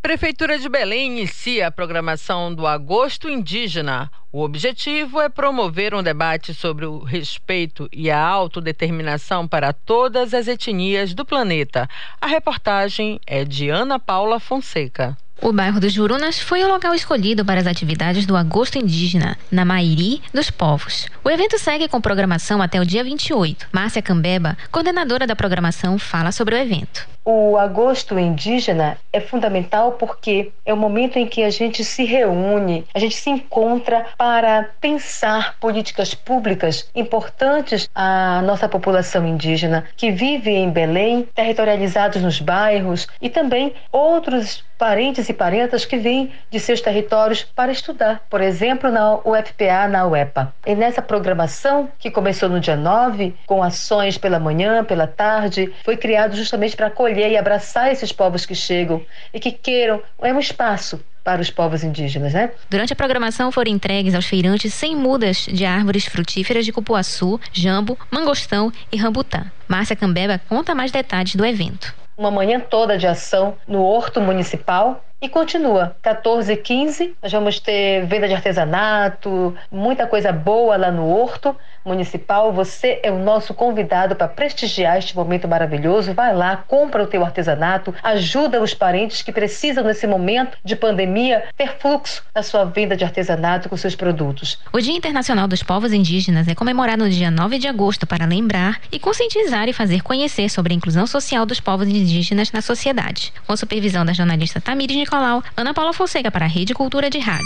Prefeitura 0.05 0.59
de 0.59 0.69
Belém 0.69 1.17
inicia 1.17 1.65
a 1.65 1.71
programação 1.71 2.53
do 2.53 2.67
Agosto 2.67 3.27
Indígena. 3.27 4.11
O 4.31 4.43
objetivo 4.43 5.19
é 5.19 5.29
promover 5.29 5.95
um 5.95 6.03
debate 6.03 6.53
sobre 6.53 6.85
o 6.85 6.99
respeito 6.99 7.89
e 7.91 8.11
a 8.11 8.19
autodeterminação 8.19 9.47
para 9.47 9.73
todas 9.73 10.35
as 10.35 10.47
etnias 10.47 11.15
do 11.15 11.25
planeta. 11.25 11.89
A 12.21 12.27
reportagem 12.27 13.19
é 13.25 13.43
de 13.43 13.69
Ana 13.69 13.97
Paula 13.97 14.39
Fonseca. 14.39 15.17
O 15.41 15.51
bairro 15.51 15.81
dos 15.81 15.91
Jurunas 15.91 16.39
foi 16.39 16.63
o 16.63 16.67
local 16.67 16.95
escolhido 16.95 17.43
para 17.43 17.59
as 17.59 17.67
atividades 17.67 18.25
do 18.25 18.37
Agosto 18.37 18.77
Indígena, 18.77 19.37
na 19.51 19.65
Mairi 19.65 20.21
dos 20.33 20.49
Povos. 20.49 21.07
O 21.23 21.29
evento 21.29 21.59
segue 21.59 21.89
com 21.89 21.99
programação 21.99 22.61
até 22.61 22.79
o 22.79 22.85
dia 22.85 23.03
28. 23.03 23.67
Márcia 23.71 24.01
Cambeba, 24.01 24.57
coordenadora 24.71 25.27
da 25.27 25.35
programação, 25.35 25.99
fala 25.99 26.31
sobre 26.31 26.55
o 26.55 26.57
evento. 26.57 27.15
O 27.27 27.57
agosto 27.57 28.19
indígena 28.19 28.99
é 29.11 29.19
fundamental 29.19 29.93
porque 29.93 30.51
é 30.63 30.71
o 30.71 30.77
momento 30.77 31.17
em 31.17 31.25
que 31.25 31.41
a 31.41 31.49
gente 31.49 31.83
se 31.83 32.05
reúne, 32.05 32.85
a 32.93 32.99
gente 32.99 33.15
se 33.15 33.31
encontra 33.31 34.05
para 34.15 34.69
pensar 34.79 35.57
políticas 35.59 36.13
públicas 36.13 36.87
importantes 36.93 37.89
à 37.95 38.43
nossa 38.43 38.69
população 38.69 39.25
indígena 39.25 39.85
que 39.97 40.11
vive 40.11 40.51
em 40.51 40.69
Belém, 40.69 41.27
territorializados 41.33 42.21
nos 42.21 42.39
bairros 42.39 43.07
e 43.19 43.27
também 43.27 43.73
outros 43.91 44.63
parentes 44.77 45.24
e 45.29 45.33
parentas 45.33 45.85
que 45.85 45.97
vêm 45.97 46.31
de 46.49 46.59
seus 46.59 46.81
territórios 46.81 47.43
para 47.43 47.71
estudar, 47.71 48.21
por 48.29 48.41
exemplo, 48.41 48.91
na 48.91 49.15
UFPA, 49.15 49.87
na 49.89 50.05
UEPA. 50.05 50.53
E 50.65 50.75
nessa 50.75 51.01
programação, 51.01 51.89
que 51.99 52.11
começou 52.11 52.49
no 52.49 52.59
dia 52.59 52.75
9, 52.75 53.35
com 53.45 53.61
ações 53.63 54.17
pela 54.17 54.39
manhã, 54.39 54.83
pela 54.83 55.07
tarde, 55.07 55.73
foi 55.83 55.97
criado 55.97 56.35
justamente 56.35 56.75
para 56.75 56.87
acolher 56.87 57.31
e 57.31 57.37
abraçar 57.37 57.91
esses 57.91 58.11
povos 58.11 58.45
que 58.45 58.55
chegam 58.55 59.01
e 59.33 59.39
que 59.39 59.51
queiram 59.51 60.01
é 60.21 60.33
um 60.33 60.39
espaço 60.39 60.99
para 61.23 61.41
os 61.41 61.49
povos 61.49 61.83
indígenas, 61.83 62.33
né? 62.33 62.51
Durante 62.69 62.93
a 62.93 62.95
programação 62.95 63.51
foram 63.51 63.71
entregues 63.71 64.13
aos 64.13 64.27
feirantes 64.27 64.71
100 64.75 64.95
mudas 64.95 65.37
de 65.37 65.65
árvores 65.65 66.05
frutíferas 66.05 66.63
de 66.63 66.71
cupuaçu, 66.71 67.39
jambo, 67.51 67.97
mangostão 68.11 68.71
e 68.91 68.97
rambutã. 68.97 69.51
Márcia 69.67 69.95
Cambeba 69.95 70.39
conta 70.47 70.75
mais 70.75 70.91
detalhes 70.91 71.35
do 71.35 71.43
evento 71.43 71.95
uma 72.17 72.31
manhã 72.31 72.59
toda 72.59 72.97
de 72.97 73.05
ação 73.05 73.57
no 73.67 73.83
Horto 73.83 74.21
Municipal, 74.21 75.04
e 75.21 75.29
continua. 75.29 75.95
14 76.01 76.51
e 76.51 76.57
15, 76.57 77.15
nós 77.21 77.31
vamos 77.31 77.59
ter 77.59 78.05
venda 78.05 78.27
de 78.27 78.33
artesanato, 78.33 79.55
muita 79.71 80.05
coisa 80.05 80.31
boa 80.31 80.77
lá 80.77 80.91
no 80.91 81.07
Horto 81.09 81.55
Municipal. 81.83 82.51
Você 82.53 82.99
é 83.01 83.11
o 83.11 83.17
nosso 83.17 83.53
convidado 83.53 84.15
para 84.15 84.27
prestigiar 84.27 84.97
este 84.97 85.15
momento 85.15 85.47
maravilhoso. 85.47 86.13
Vai 86.13 86.35
lá, 86.35 86.57
compra 86.67 87.03
o 87.03 87.07
teu 87.07 87.23
artesanato, 87.23 87.93
ajuda 88.03 88.61
os 88.61 88.73
parentes 88.73 89.21
que 89.21 89.31
precisam 89.31 89.83
nesse 89.83 90.05
momento 90.05 90.57
de 90.63 90.75
pandemia 90.75 91.45
ter 91.57 91.77
fluxo 91.79 92.23
na 92.33 92.43
sua 92.43 92.65
venda 92.65 92.95
de 92.95 93.03
artesanato 93.03 93.69
com 93.69 93.77
seus 93.77 93.95
produtos. 93.95 94.59
O 94.71 94.79
Dia 94.79 94.95
Internacional 94.95 95.47
dos 95.47 95.63
Povos 95.63 95.93
Indígenas 95.93 96.47
é 96.47 96.55
comemorado 96.55 97.03
no 97.03 97.09
dia 97.09 97.31
9 97.31 97.57
de 97.57 97.67
agosto 97.67 98.05
para 98.05 98.25
lembrar 98.25 98.79
e 98.91 98.99
conscientizar 98.99 99.67
e 99.67 99.73
fazer 99.73 100.01
conhecer 100.01 100.49
sobre 100.49 100.73
a 100.73 100.75
inclusão 100.75 101.07
social 101.07 101.45
dos 101.45 101.59
povos 101.59 101.87
indígenas 101.87 102.51
na 102.51 102.61
sociedade. 102.61 103.33
Com 103.47 103.55
supervisão 103.57 104.05
da 104.05 104.13
jornalista 104.13 104.61
Tamires 104.61 104.95
Nicolau, 104.95 105.14
Ana 105.55 105.73
Paula 105.73 105.93
Fonseca 105.93 106.29
para 106.29 106.45
a 106.45 106.47
Rede 106.47 106.73
Cultura 106.73 107.09
de 107.09 107.19
Rádio. 107.19 107.45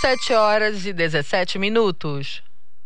7 0.00 0.34
horas 0.34 0.84
e 0.84 0.92
17 0.92 1.58
minutos. 1.58 2.42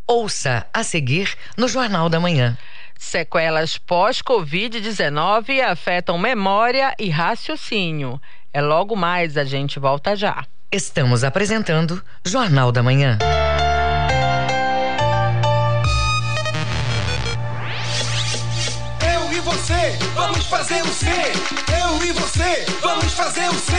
Ouça 0.07 0.67
a 0.73 0.85
seguir 0.85 1.35
no 1.57 1.67
Jornal 1.67 2.09
da 2.09 2.21
Manhã. 2.21 2.57
Sequelas 2.97 3.77
pós-Covid-19 3.79 5.61
afetam 5.61 6.17
memória 6.17 6.95
e 6.99 7.11
raciocínio. 7.11 8.21
É 8.53 8.61
logo 8.61 8.95
mais, 8.95 9.37
a 9.37 9.45
gente 9.45 9.81
volta 9.81 10.15
já. 10.15 10.45
Estamos 10.71 11.25
apresentando 11.25 12.03
Jornal 12.25 12.71
da 12.71 12.83
Manhã. 12.83 13.19
Fazer 20.57 20.83
o 20.83 20.93
C. 20.93 21.07
Eu 21.83 22.07
e 22.07 22.13
você, 22.13 22.65
vamos 22.81 23.13
fazer 23.13 23.49
o 23.49 23.55
C. 23.55 23.73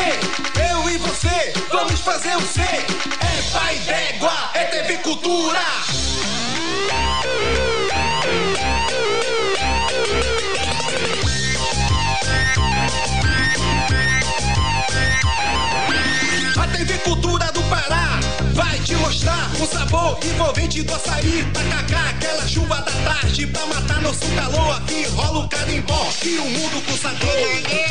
Eu 0.70 0.90
e 0.90 0.98
você, 0.98 1.54
vamos 1.72 2.02
fazer 2.02 2.36
o 2.36 2.42
C. 2.42 2.62
É 2.62 3.42
pai 3.54 3.80
d'égua, 3.80 4.52
é 4.54 4.66
TV 4.66 4.98
Cultura. 4.98 5.62
A 16.58 16.68
TV 16.68 16.98
Cultura 16.98 17.52
do 17.54 17.64
Pará 17.70 18.15
vai 18.56 18.80
te 18.80 18.96
mostrar 18.96 19.52
o 19.62 19.68
sabor 19.68 20.18
envolvente 20.24 20.82
do 20.82 20.96
açaí, 20.96 21.46
tacacá, 21.54 22.10
aquela 22.10 22.48
chuva 22.48 22.78
da 22.78 22.92
tarde 22.92 23.46
pra 23.48 23.66
matar 23.68 24.02
nosso 24.02 24.26
calor. 24.34 24.78
Aqui 24.78 25.04
rola 25.10 25.46
o 25.46 25.50
carimbó 25.50 26.08
e 26.24 26.38
o 26.38 26.46
mundo 26.46 26.82
com 26.86 26.98
sabor. 26.98 27.86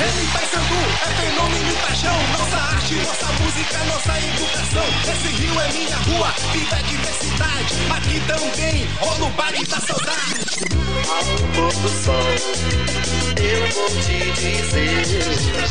Ele 0.00 0.26
Paysandu 0.32 0.80
é 1.02 1.08
fenômeno 1.20 1.70
e 1.70 1.76
paixão. 1.76 2.18
Nossa 2.32 2.56
arte, 2.56 2.94
nossa 2.96 3.32
música, 3.42 3.84
nossa 3.84 4.18
educação. 4.18 4.86
Esse 5.12 5.28
rio 5.40 5.60
é 5.60 5.72
minha 5.72 5.96
rua, 5.96 6.34
viva 6.52 6.76
a 6.76 6.82
diversidade. 6.82 7.74
Aqui 7.90 8.20
também 8.26 8.86
rola 9.00 9.26
o 9.26 9.30
baile 9.30 9.64
da 9.66 9.80
saudade. 9.80 10.34
Ao 11.08 11.24
pôr 11.54 11.72
do 11.72 11.88
sol, 11.88 12.28
eu 13.40 13.68
vou 13.72 13.88
te 14.02 14.32
dizer: 14.32 15.06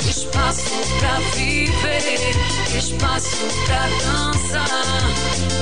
espaço 0.09 0.71
pra 1.00 1.19
viver, 1.35 2.35
espaço 2.77 3.38
pra 3.65 3.88
dançar. 3.88 5.03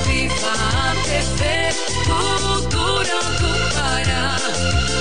Viva 0.05 0.51
a 0.51 0.95
TV, 1.03 1.73
cultura 2.05 3.19
do 3.39 3.51
Pará. 3.75 4.37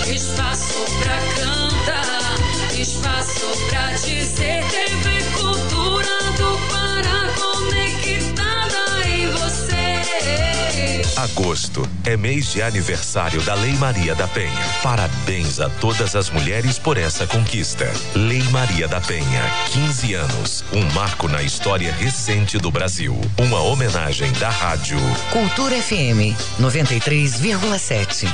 Espaço 0.06 0.84
pra 1.02 1.18
cantar, 1.36 2.36
espaço 2.80 3.46
pra 3.68 3.92
dizer: 3.92 4.64
TV 4.64 5.22
Cultura 5.38 6.08
do 6.38 6.58
Pará 6.70 7.28
conectada 7.38 9.06
em 9.06 9.26
você. 9.32 11.02
Agosto 11.20 11.86
é 12.06 12.16
mês 12.16 12.52
de 12.52 12.62
aniversário 12.62 13.42
da 13.42 13.52
Lei 13.54 13.72
Maria 13.72 14.14
da 14.14 14.26
Penha. 14.26 14.64
Parabéns 14.82 15.60
a 15.60 15.68
todas 15.68 16.16
as 16.16 16.30
mulheres 16.30 16.78
por 16.78 16.96
essa 16.96 17.26
conquista. 17.26 17.92
Lei 18.14 18.42
Maria 18.44 18.88
da 18.88 19.00
Penha, 19.00 19.42
15 19.72 20.14
anos, 20.14 20.64
um 20.72 20.82
marco 20.92 21.28
na 21.28 21.42
história 21.42 21.92
recente 21.92 22.56
do 22.56 22.70
Brasil. 22.70 23.20
Uma 23.38 23.60
homenagem 23.60 24.32
da 24.34 24.48
rádio 24.48 24.98
Cultura 25.30 25.76
FM 25.82 26.34
93,7. 26.58 28.26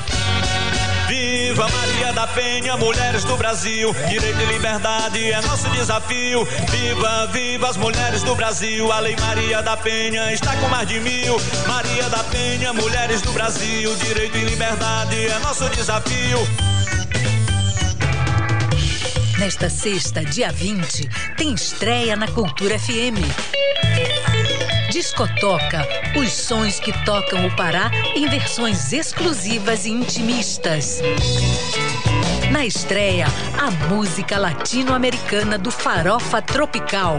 Viva 1.56 1.70
Maria 1.70 2.12
da 2.12 2.26
Penha, 2.26 2.76
mulheres 2.76 3.24
do 3.24 3.34
Brasil. 3.34 3.96
Direito 4.10 4.38
e 4.42 4.44
liberdade 4.44 5.32
é 5.32 5.40
nosso 5.40 5.66
desafio. 5.70 6.44
Viva, 6.44 7.26
viva 7.28 7.70
as 7.70 7.78
mulheres 7.78 8.22
do 8.22 8.34
Brasil. 8.34 8.92
A 8.92 9.00
Lei 9.00 9.16
Maria 9.18 9.62
da 9.62 9.74
Penha 9.74 10.30
está 10.34 10.54
com 10.56 10.68
mais 10.68 10.86
de 10.86 11.00
mil. 11.00 11.40
Maria 11.66 12.10
da 12.10 12.22
Penha, 12.24 12.74
mulheres 12.74 13.22
do 13.22 13.32
Brasil. 13.32 13.96
Direito 13.96 14.36
e 14.36 14.44
liberdade 14.44 15.28
é 15.28 15.38
nosso 15.38 15.66
desafio. 15.70 16.46
Nesta 19.38 19.70
sexta, 19.70 20.22
dia 20.22 20.52
20, 20.52 21.08
tem 21.38 21.54
estreia 21.54 22.16
na 22.16 22.28
Cultura 22.28 22.78
FM. 22.78 24.35
Discotoca, 24.96 25.86
os 26.16 26.32
sons 26.32 26.80
que 26.80 26.90
tocam 27.04 27.46
o 27.46 27.54
Pará 27.54 27.90
em 28.14 28.26
versões 28.30 28.94
exclusivas 28.94 29.84
e 29.84 29.90
intimistas. 29.90 31.02
Na 32.50 32.64
estreia, 32.64 33.26
a 33.58 33.70
música 33.92 34.38
latino-americana 34.38 35.58
do 35.58 35.70
Farofa 35.70 36.40
Tropical. 36.40 37.18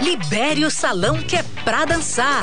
Libere 0.00 0.64
o 0.64 0.70
salão 0.70 1.18
que 1.18 1.36
é 1.36 1.44
pra 1.62 1.84
dançar. 1.84 2.42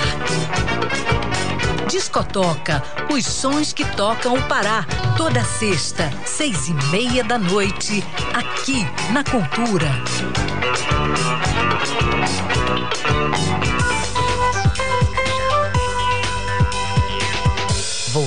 Discotoca, 1.90 2.84
os 3.12 3.26
sons 3.26 3.74
que 3.74 3.84
tocam 3.96 4.36
o 4.36 4.42
Pará. 4.44 4.86
Toda 5.18 5.44
sexta, 5.44 6.12
seis 6.24 6.68
e 6.68 6.74
meia 6.92 7.24
da 7.24 7.40
noite, 7.40 8.04
aqui 8.36 8.86
na 9.12 9.24
Cultura. 9.24 9.90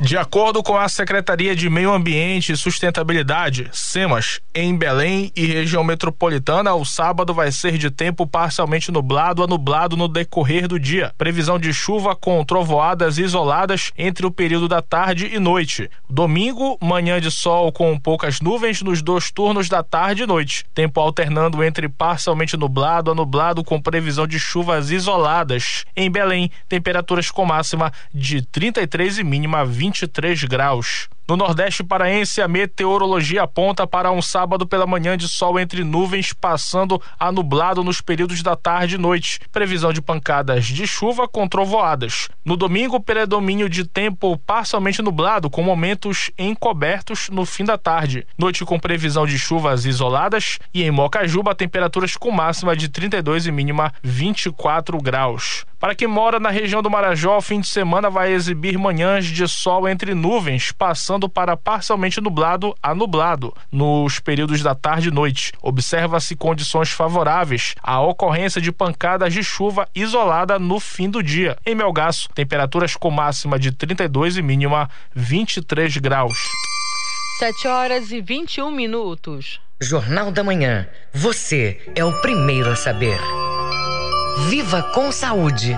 De 0.00 0.16
acordo 0.16 0.62
com 0.62 0.78
a 0.78 0.88
Secretaria 0.88 1.54
de 1.54 1.68
Meio 1.68 1.92
Ambiente 1.92 2.52
e 2.52 2.56
Sustentabilidade, 2.56 3.68
SEMAS, 3.70 4.40
em 4.54 4.74
Belém 4.74 5.30
e 5.36 5.44
região 5.44 5.84
metropolitana, 5.84 6.74
o 6.74 6.86
sábado 6.86 7.34
vai 7.34 7.52
ser 7.52 7.76
de 7.76 7.90
tempo 7.90 8.26
parcialmente 8.26 8.90
nublado 8.90 9.44
a 9.44 9.46
nublado 9.46 9.98
no 9.98 10.08
decorrer 10.08 10.66
do 10.66 10.80
dia. 10.80 11.12
Previsão 11.18 11.58
de 11.58 11.70
chuva 11.74 12.16
com 12.16 12.42
trovoadas 12.46 13.18
isoladas 13.18 13.92
entre 13.96 14.24
o 14.24 14.30
período 14.30 14.66
da 14.68 14.80
tarde 14.80 15.30
e 15.34 15.38
noite. 15.38 15.90
Domingo, 16.08 16.78
manhã 16.80 17.20
de 17.20 17.30
sol 17.30 17.70
com 17.70 17.98
poucas 17.98 18.40
nuvens 18.40 18.80
nos 18.80 19.02
dois 19.02 19.30
turnos 19.30 19.68
da 19.68 19.82
tarde 19.82 20.22
e 20.22 20.26
noite. 20.26 20.64
Tempo 20.74 20.98
alternando 20.98 21.62
entre 21.62 21.90
parcialmente 21.90 22.56
nublado 22.56 23.10
a 23.10 23.14
nublado 23.14 23.62
com 23.62 23.78
previsão 23.78 24.26
de 24.26 24.40
chuvas 24.40 24.90
isoladas. 24.90 25.84
Em 25.94 26.10
Belém, 26.10 26.50
temperaturas 26.70 27.30
com 27.30 27.44
máxima 27.44 27.92
de 28.14 28.40
33 28.40 29.18
e 29.18 29.24
mínima 29.24 29.62
20 29.62 29.89
23 29.90 30.46
graus. 30.46 31.08
No 31.30 31.36
Nordeste 31.36 31.84
Paraense, 31.84 32.42
a 32.42 32.48
meteorologia 32.48 33.44
aponta 33.44 33.86
para 33.86 34.10
um 34.10 34.20
sábado 34.20 34.66
pela 34.66 34.84
manhã 34.84 35.16
de 35.16 35.28
sol 35.28 35.60
entre 35.60 35.84
nuvens, 35.84 36.32
passando 36.32 37.00
a 37.20 37.30
nublado 37.30 37.84
nos 37.84 38.00
períodos 38.00 38.42
da 38.42 38.56
tarde 38.56 38.96
e 38.96 38.98
noite. 38.98 39.38
Previsão 39.52 39.92
de 39.92 40.02
pancadas 40.02 40.64
de 40.64 40.88
chuva 40.88 41.28
com 41.28 41.46
trovoadas. 41.46 42.28
No 42.44 42.56
domingo, 42.56 42.98
predomínio 42.98 43.68
de 43.68 43.84
tempo 43.84 44.36
parcialmente 44.38 45.02
nublado, 45.02 45.48
com 45.48 45.62
momentos 45.62 46.32
encobertos 46.36 47.28
no 47.28 47.46
fim 47.46 47.64
da 47.64 47.78
tarde. 47.78 48.26
Noite 48.36 48.64
com 48.64 48.76
previsão 48.76 49.24
de 49.24 49.38
chuvas 49.38 49.86
isoladas 49.86 50.58
e 50.74 50.82
em 50.82 50.90
Mocajuba, 50.90 51.54
temperaturas 51.54 52.16
com 52.16 52.32
máxima 52.32 52.74
de 52.74 52.88
32 52.88 53.46
e 53.46 53.52
mínima 53.52 53.94
24 54.02 54.98
graus. 54.98 55.64
Para 55.80 55.94
quem 55.94 56.06
mora 56.06 56.38
na 56.38 56.50
região 56.50 56.82
do 56.82 56.90
Marajó, 56.90 57.38
o 57.38 57.40
fim 57.40 57.58
de 57.58 57.66
semana 57.66 58.10
vai 58.10 58.32
exibir 58.32 58.76
manhãs 58.76 59.24
de 59.24 59.48
sol 59.48 59.88
entre 59.88 60.14
nuvens, 60.14 60.72
passando 60.72 61.19
para 61.28 61.56
parcialmente 61.56 62.20
nublado 62.20 62.74
a 62.82 62.94
nublado 62.94 63.54
nos 63.70 64.18
períodos 64.20 64.62
da 64.62 64.74
tarde 64.74 65.08
e 65.08 65.10
noite. 65.12 65.52
Observa-se 65.62 66.36
condições 66.36 66.90
favoráveis 66.90 67.74
à 67.82 68.00
ocorrência 68.00 68.60
de 68.60 68.72
pancadas 68.72 69.32
de 69.32 69.42
chuva 69.42 69.88
isolada 69.94 70.58
no 70.58 70.80
fim 70.80 71.08
do 71.08 71.22
dia. 71.22 71.56
Em 71.64 71.74
Melgaço, 71.74 72.28
temperaturas 72.34 72.96
com 72.96 73.10
máxima 73.10 73.58
de 73.58 73.72
32 73.72 74.36
e 74.36 74.42
mínima 74.42 74.88
23 75.14 75.96
graus. 75.98 76.38
7 77.38 77.68
horas 77.68 78.12
e 78.12 78.20
21 78.20 78.70
minutos. 78.70 79.60
Jornal 79.80 80.30
da 80.30 80.44
Manhã. 80.44 80.86
Você 81.12 81.80
é 81.94 82.04
o 82.04 82.20
primeiro 82.20 82.70
a 82.70 82.76
saber. 82.76 83.18
Viva 84.48 84.82
com 84.94 85.10
saúde! 85.10 85.74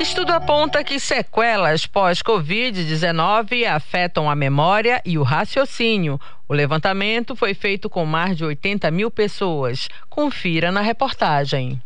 Estudo 0.00 0.30
aponta 0.30 0.84
que 0.84 1.00
sequelas 1.00 1.84
pós-Covid-19 1.84 3.66
afetam 3.66 4.30
a 4.30 4.36
memória 4.36 5.02
e 5.04 5.18
o 5.18 5.24
raciocínio. 5.24 6.20
O 6.48 6.54
levantamento 6.54 7.34
foi 7.34 7.52
feito 7.52 7.90
com 7.90 8.06
mais 8.06 8.36
de 8.36 8.44
80 8.44 8.90
mil 8.92 9.10
pessoas. 9.10 9.88
Confira 10.08 10.70
na 10.70 10.80
reportagem. 10.80 11.82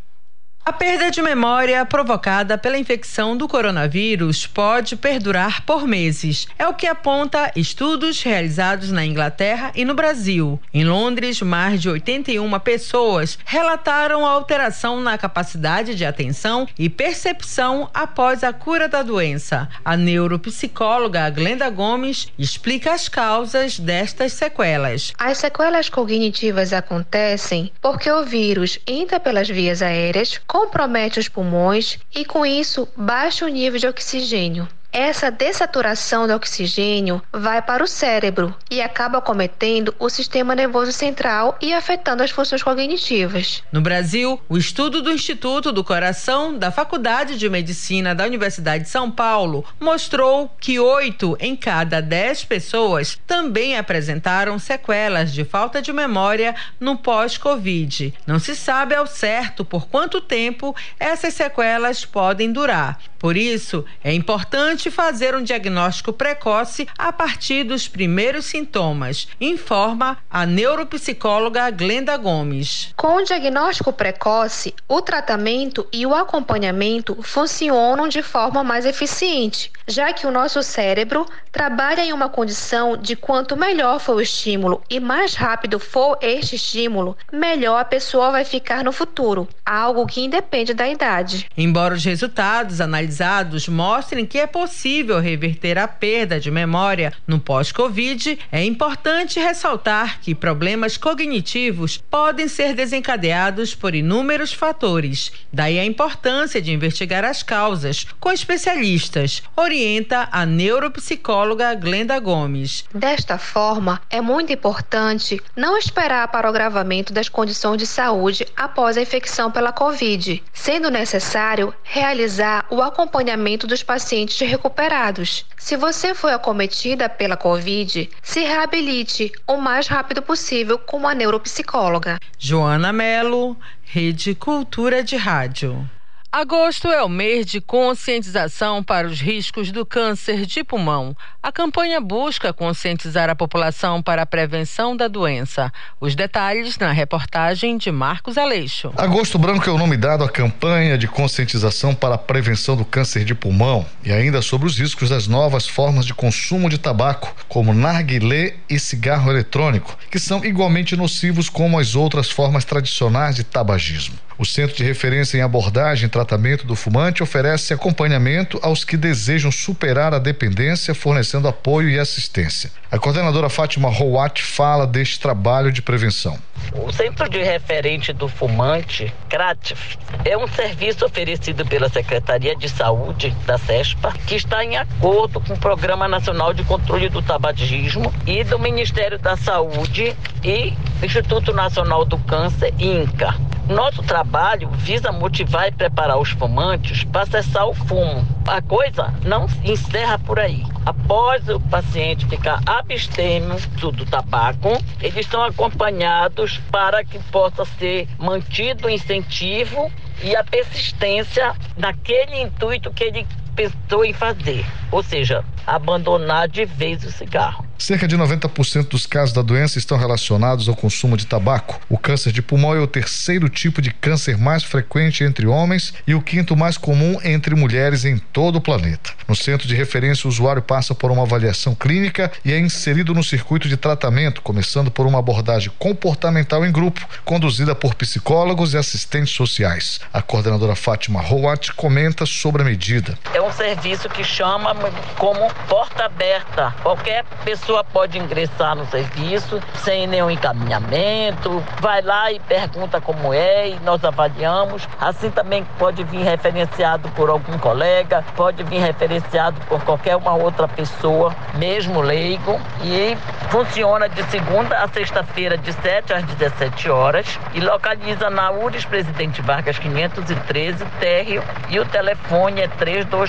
A 0.64 0.72
perda 0.72 1.10
de 1.10 1.20
memória 1.20 1.84
provocada 1.84 2.56
pela 2.56 2.78
infecção 2.78 3.36
do 3.36 3.48
coronavírus 3.48 4.46
pode 4.46 4.94
perdurar 4.94 5.62
por 5.66 5.88
meses. 5.88 6.46
É 6.56 6.64
o 6.68 6.72
que 6.72 6.86
aponta 6.86 7.50
estudos 7.56 8.22
realizados 8.22 8.92
na 8.92 9.04
Inglaterra 9.04 9.72
e 9.74 9.84
no 9.84 9.92
Brasil. 9.92 10.60
Em 10.72 10.84
Londres, 10.84 11.42
mais 11.42 11.82
de 11.82 11.88
81 11.88 12.60
pessoas 12.60 13.40
relataram 13.44 14.24
alteração 14.24 15.00
na 15.00 15.18
capacidade 15.18 15.96
de 15.96 16.04
atenção 16.04 16.68
e 16.78 16.88
percepção 16.88 17.90
após 17.92 18.44
a 18.44 18.52
cura 18.52 18.88
da 18.88 19.02
doença. 19.02 19.68
A 19.84 19.96
neuropsicóloga 19.96 21.28
Glenda 21.30 21.68
Gomes 21.70 22.28
explica 22.38 22.92
as 22.92 23.08
causas 23.08 23.80
destas 23.80 24.32
sequelas. 24.34 25.12
As 25.18 25.38
sequelas 25.38 25.88
cognitivas 25.88 26.72
acontecem 26.72 27.72
porque 27.80 28.08
o 28.08 28.24
vírus 28.24 28.78
entra 28.86 29.18
pelas 29.18 29.48
vias 29.48 29.82
aéreas 29.82 30.38
compromete 30.52 31.18
os 31.18 31.30
pulmões 31.30 31.98
e, 32.14 32.26
com 32.26 32.44
isso, 32.44 32.86
baixa 32.94 33.46
o 33.46 33.48
nível 33.48 33.80
de 33.80 33.86
oxigênio. 33.86 34.68
Essa 34.92 35.30
dessaturação 35.30 36.26
do 36.26 36.34
oxigênio 36.34 37.22
vai 37.32 37.62
para 37.62 37.82
o 37.82 37.86
cérebro 37.86 38.54
e 38.70 38.82
acaba 38.82 39.22
cometendo 39.22 39.94
o 39.98 40.10
sistema 40.10 40.54
nervoso 40.54 40.92
central 40.92 41.56
e 41.62 41.72
afetando 41.72 42.22
as 42.22 42.30
funções 42.30 42.62
cognitivas. 42.62 43.62
No 43.72 43.80
Brasil, 43.80 44.38
o 44.50 44.58
estudo 44.58 45.00
do 45.00 45.10
Instituto 45.10 45.72
do 45.72 45.82
Coração 45.82 46.58
da 46.58 46.70
Faculdade 46.70 47.38
de 47.38 47.48
Medicina 47.48 48.14
da 48.14 48.26
Universidade 48.26 48.84
de 48.84 48.90
São 48.90 49.10
Paulo 49.10 49.64
mostrou 49.80 50.54
que 50.60 50.78
oito 50.78 51.38
em 51.40 51.56
cada 51.56 52.02
dez 52.02 52.44
pessoas 52.44 53.18
também 53.26 53.78
apresentaram 53.78 54.58
sequelas 54.58 55.32
de 55.32 55.42
falta 55.42 55.80
de 55.80 55.90
memória 55.90 56.54
no 56.78 56.98
pós-Covid. 56.98 58.12
Não 58.26 58.38
se 58.38 58.54
sabe 58.54 58.94
ao 58.94 59.06
certo 59.06 59.64
por 59.64 59.88
quanto 59.88 60.20
tempo 60.20 60.76
essas 61.00 61.32
sequelas 61.32 62.04
podem 62.04 62.52
durar. 62.52 62.98
Por 63.18 63.36
isso, 63.36 63.84
é 64.02 64.12
importante 64.12 64.81
fazer 64.90 65.34
um 65.34 65.42
diagnóstico 65.42 66.12
precoce 66.12 66.88
a 66.98 67.12
partir 67.12 67.64
dos 67.64 67.86
primeiros 67.86 68.46
sintomas, 68.46 69.28
informa 69.40 70.18
a 70.30 70.44
neuropsicóloga 70.46 71.70
Glenda 71.70 72.16
Gomes. 72.16 72.92
Com 72.96 73.16
o 73.16 73.24
diagnóstico 73.24 73.92
precoce, 73.92 74.74
o 74.88 75.00
tratamento 75.00 75.86
e 75.92 76.06
o 76.06 76.14
acompanhamento 76.14 77.22
funcionam 77.22 78.08
de 78.08 78.22
forma 78.22 78.64
mais 78.64 78.86
eficiente, 78.86 79.70
já 79.86 80.12
que 80.12 80.26
o 80.26 80.30
nosso 80.30 80.62
cérebro 80.62 81.26
trabalha 81.50 82.02
em 82.02 82.12
uma 82.12 82.28
condição 82.28 82.96
de 82.96 83.14
quanto 83.14 83.56
melhor 83.56 84.00
for 84.00 84.16
o 84.16 84.20
estímulo 84.20 84.82
e 84.88 84.98
mais 84.98 85.34
rápido 85.34 85.78
for 85.78 86.18
este 86.20 86.56
estímulo, 86.56 87.16
melhor 87.32 87.78
a 87.78 87.84
pessoa 87.84 88.30
vai 88.30 88.44
ficar 88.44 88.82
no 88.82 88.92
futuro, 88.92 89.48
algo 89.64 90.06
que 90.06 90.20
independe 90.20 90.74
da 90.74 90.88
idade. 90.88 91.46
Embora 91.56 91.94
os 91.94 92.04
resultados 92.04 92.80
analisados 92.80 93.02
analisados 93.02 93.68
mostrem 93.68 94.24
que 94.24 94.38
é 94.38 94.46
possível 94.46 94.71
reverter 95.20 95.78
a 95.78 95.86
perda 95.86 96.40
de 96.40 96.50
memória 96.50 97.12
no 97.26 97.38
pós-Covid, 97.38 98.38
é 98.50 98.64
importante 98.64 99.38
ressaltar 99.38 100.20
que 100.20 100.34
problemas 100.34 100.96
cognitivos 100.96 101.98
podem 102.10 102.48
ser 102.48 102.74
desencadeados 102.74 103.74
por 103.74 103.94
inúmeros 103.94 104.52
fatores. 104.52 105.32
Daí 105.52 105.78
a 105.78 105.84
importância 105.84 106.60
de 106.60 106.72
investigar 106.72 107.24
as 107.24 107.42
causas 107.42 108.06
com 108.18 108.32
especialistas, 108.32 109.42
orienta 109.56 110.28
a 110.32 110.46
neuropsicóloga 110.46 111.74
Glenda 111.74 112.18
Gomes. 112.18 112.84
Desta 112.94 113.38
forma, 113.38 114.00
é 114.10 114.20
muito 114.20 114.52
importante 114.52 115.40
não 115.56 115.76
esperar 115.76 116.28
para 116.28 116.46
o 116.46 116.50
agravamento 116.50 117.12
das 117.12 117.28
condições 117.28 117.78
de 117.78 117.86
saúde 117.86 118.46
após 118.56 118.96
a 118.96 119.02
infecção 119.02 119.50
pela 119.50 119.72
Covid, 119.72 120.42
sendo 120.52 120.90
necessário 120.90 121.74
realizar 121.82 122.66
o 122.70 122.80
acompanhamento 122.80 123.66
dos 123.66 123.82
pacientes 123.82 124.40
recuperados. 124.62 125.44
Se 125.56 125.76
você 125.76 126.14
foi 126.14 126.32
acometida 126.32 127.08
pela 127.08 127.36
Covid, 127.36 128.08
se 128.22 128.40
reabilite 128.40 129.32
o 129.46 129.56
mais 129.56 129.88
rápido 129.88 130.22
possível 130.22 130.78
com 130.78 130.98
uma 130.98 131.14
neuropsicóloga. 131.14 132.18
Joana 132.38 132.92
Melo, 132.92 133.56
Rede 133.82 134.36
Cultura 134.36 135.02
de 135.02 135.16
Rádio. 135.16 135.88
Agosto 136.34 136.88
é 136.88 137.02
o 137.02 137.10
mês 137.10 137.44
de 137.44 137.60
conscientização 137.60 138.82
para 138.82 139.06
os 139.06 139.20
riscos 139.20 139.70
do 139.70 139.84
câncer 139.84 140.46
de 140.46 140.64
pulmão. 140.64 141.14
A 141.42 141.52
campanha 141.52 142.00
busca 142.00 142.54
conscientizar 142.54 143.28
a 143.28 143.36
população 143.36 144.00
para 144.00 144.22
a 144.22 144.26
prevenção 144.26 144.96
da 144.96 145.08
doença. 145.08 145.70
Os 146.00 146.14
detalhes 146.14 146.78
na 146.78 146.90
reportagem 146.90 147.76
de 147.76 147.92
Marcos 147.92 148.38
Aleixo. 148.38 148.94
Agosto 148.96 149.38
Branco 149.38 149.68
é 149.68 149.72
o 149.74 149.76
nome 149.76 149.98
dado 149.98 150.24
à 150.24 150.28
campanha 150.28 150.96
de 150.96 151.06
conscientização 151.06 151.94
para 151.94 152.14
a 152.14 152.18
prevenção 152.18 152.76
do 152.76 152.84
câncer 152.86 153.26
de 153.26 153.34
pulmão 153.34 153.84
e 154.02 154.10
ainda 154.10 154.40
sobre 154.40 154.66
os 154.66 154.78
riscos 154.78 155.10
das 155.10 155.26
novas 155.26 155.68
formas 155.68 156.06
de 156.06 156.14
consumo 156.14 156.70
de 156.70 156.78
tabaco, 156.78 157.36
como 157.46 157.74
narguilé 157.74 158.54
e 158.70 158.78
cigarro 158.78 159.30
eletrônico, 159.30 159.98
que 160.10 160.18
são 160.18 160.42
igualmente 160.42 160.96
nocivos 160.96 161.50
como 161.50 161.78
as 161.78 161.94
outras 161.94 162.30
formas 162.30 162.64
tradicionais 162.64 163.36
de 163.36 163.44
tabagismo. 163.44 164.16
O 164.42 164.44
Centro 164.44 164.74
de 164.74 164.82
Referência 164.82 165.38
em 165.38 165.40
Abordagem 165.40 166.06
e 166.06 166.08
Tratamento 166.08 166.66
do 166.66 166.74
Fumante 166.74 167.22
oferece 167.22 167.72
acompanhamento 167.72 168.58
aos 168.60 168.84
que 168.84 168.96
desejam 168.96 169.52
superar 169.52 170.12
a 170.12 170.18
dependência, 170.18 170.96
fornecendo 170.96 171.46
apoio 171.46 171.88
e 171.88 171.96
assistência. 171.96 172.68
A 172.90 172.98
coordenadora 172.98 173.48
Fátima 173.48 173.88
Rowat 173.88 174.42
fala 174.42 174.84
deste 174.84 175.20
trabalho 175.20 175.70
de 175.70 175.80
prevenção. 175.80 176.36
O 176.72 176.90
Centro 176.92 177.28
de 177.28 177.40
Referente 177.40 178.12
do 178.12 178.26
Fumante, 178.26 179.14
CRATF, 179.28 179.96
é 180.24 180.36
um 180.36 180.48
serviço 180.48 181.06
oferecido 181.06 181.64
pela 181.64 181.88
Secretaria 181.88 182.56
de 182.56 182.68
Saúde 182.68 183.30
da 183.46 183.56
CESPA, 183.58 184.12
que 184.26 184.34
está 184.34 184.64
em 184.64 184.76
acordo 184.76 185.40
com 185.40 185.54
o 185.54 185.58
Programa 185.58 186.08
Nacional 186.08 186.52
de 186.52 186.64
Controle 186.64 187.08
do 187.08 187.22
Tabagismo 187.22 188.12
e 188.26 188.42
do 188.42 188.58
Ministério 188.58 189.20
da 189.20 189.36
Saúde 189.36 190.16
e 190.42 190.72
Instituto 191.00 191.52
Nacional 191.52 192.04
do 192.04 192.18
Câncer, 192.18 192.74
INCA. 192.76 193.36
Nosso 193.68 194.02
trabalho 194.02 194.68
visa 194.70 195.12
motivar 195.12 195.68
e 195.68 195.72
preparar 195.72 196.18
os 196.18 196.30
fumantes 196.30 197.04
para 197.04 197.26
cessar 197.26 197.66
o 197.66 197.74
fumo. 197.74 198.26
A 198.46 198.60
coisa 198.60 199.14
não 199.24 199.46
encerra 199.64 200.18
por 200.18 200.38
aí. 200.38 200.64
Após 200.84 201.48
o 201.48 201.60
paciente 201.60 202.26
ficar 202.26 202.60
abstêmio 202.66 203.56
do 203.92 204.04
tabaco, 204.04 204.68
eles 205.00 205.26
são 205.26 205.42
acompanhados 205.42 206.58
para 206.70 207.04
que 207.04 207.18
possa 207.30 207.64
ser 207.64 208.08
mantido 208.18 208.88
o 208.88 208.90
incentivo 208.90 209.90
e 210.22 210.34
a 210.34 210.42
persistência 210.42 211.54
naquele 211.76 212.40
intuito 212.42 212.92
que 212.92 213.04
ele 213.04 213.26
pensou 213.54 214.04
em 214.04 214.12
fazer, 214.12 214.64
ou 214.90 215.02
seja, 215.02 215.44
abandonar 215.66 216.48
de 216.48 216.64
vez 216.64 217.04
o 217.04 217.10
cigarro. 217.10 217.64
Cerca 217.82 218.06
de 218.06 218.16
90% 218.16 218.90
dos 218.90 219.06
casos 219.06 219.34
da 219.34 219.42
doença 219.42 219.76
estão 219.76 219.98
relacionados 219.98 220.68
ao 220.68 220.76
consumo 220.76 221.16
de 221.16 221.26
tabaco. 221.26 221.80
O 221.88 221.98
câncer 221.98 222.32
de 222.32 222.40
pulmão 222.40 222.76
é 222.76 222.78
o 222.78 222.86
terceiro 222.86 223.48
tipo 223.48 223.82
de 223.82 223.90
câncer 223.90 224.38
mais 224.38 224.62
frequente 224.62 225.24
entre 225.24 225.48
homens 225.48 225.92
e 226.06 226.14
o 226.14 226.22
quinto 226.22 226.56
mais 226.56 226.76
comum 226.78 227.18
entre 227.24 227.56
mulheres 227.56 228.04
em 228.04 228.18
todo 228.18 228.56
o 228.56 228.60
planeta. 228.60 229.10
No 229.26 229.34
centro 229.34 229.66
de 229.66 229.74
referência, 229.74 230.28
o 230.28 230.30
usuário 230.30 230.62
passa 230.62 230.94
por 230.94 231.10
uma 231.10 231.22
avaliação 231.22 231.74
clínica 231.74 232.30
e 232.44 232.52
é 232.52 232.58
inserido 232.60 233.12
no 233.14 233.24
circuito 233.24 233.68
de 233.68 233.76
tratamento, 233.76 234.42
começando 234.42 234.88
por 234.88 235.04
uma 235.04 235.18
abordagem 235.18 235.72
comportamental 235.76 236.64
em 236.64 236.70
grupo, 236.70 237.04
conduzida 237.24 237.74
por 237.74 237.96
psicólogos 237.96 238.74
e 238.74 238.78
assistentes 238.78 239.34
sociais. 239.34 240.00
A 240.12 240.22
coordenadora 240.22 240.76
Fátima 240.76 241.20
Rowat 241.20 241.72
comenta 241.72 242.24
sobre 242.26 242.62
a 242.62 242.64
medida. 242.64 243.18
É 243.34 243.41
um 243.42 243.52
serviço 243.52 244.08
que 244.08 244.22
chama 244.24 244.74
como 245.18 245.52
porta 245.68 246.04
aberta. 246.04 246.72
Qualquer 246.82 247.24
pessoa 247.44 247.82
pode 247.84 248.18
ingressar 248.18 248.74
no 248.74 248.86
serviço 248.86 249.60
sem 249.76 250.06
nenhum 250.06 250.30
encaminhamento, 250.30 251.62
vai 251.80 252.02
lá 252.02 252.30
e 252.30 252.38
pergunta 252.40 253.00
como 253.00 253.32
é 253.34 253.70
e 253.70 253.80
nós 253.80 254.04
avaliamos. 254.04 254.88
Assim 255.00 255.30
também 255.30 255.64
pode 255.78 256.04
vir 256.04 256.22
referenciado 256.22 257.08
por 257.10 257.28
algum 257.28 257.58
colega, 257.58 258.24
pode 258.36 258.62
vir 258.64 258.80
referenciado 258.80 259.60
por 259.68 259.82
qualquer 259.84 260.16
uma 260.16 260.34
outra 260.34 260.68
pessoa, 260.68 261.34
mesmo 261.54 262.00
leigo, 262.00 262.60
e 262.82 263.16
funciona 263.50 264.08
de 264.08 264.22
segunda 264.24 264.78
a 264.78 264.88
sexta-feira, 264.88 265.58
de 265.58 265.72
7 265.72 266.12
às 266.12 266.24
17 266.24 266.90
horas, 266.90 267.38
e 267.54 267.60
localiza 267.60 268.30
na 268.30 268.50
URIS 268.50 268.84
Presidente 268.84 269.42
Vargas 269.42 269.78
513, 269.78 270.84
térreo, 271.00 271.42
e 271.68 271.78
o 271.78 271.84
telefone 271.84 272.62
é 272.62 272.68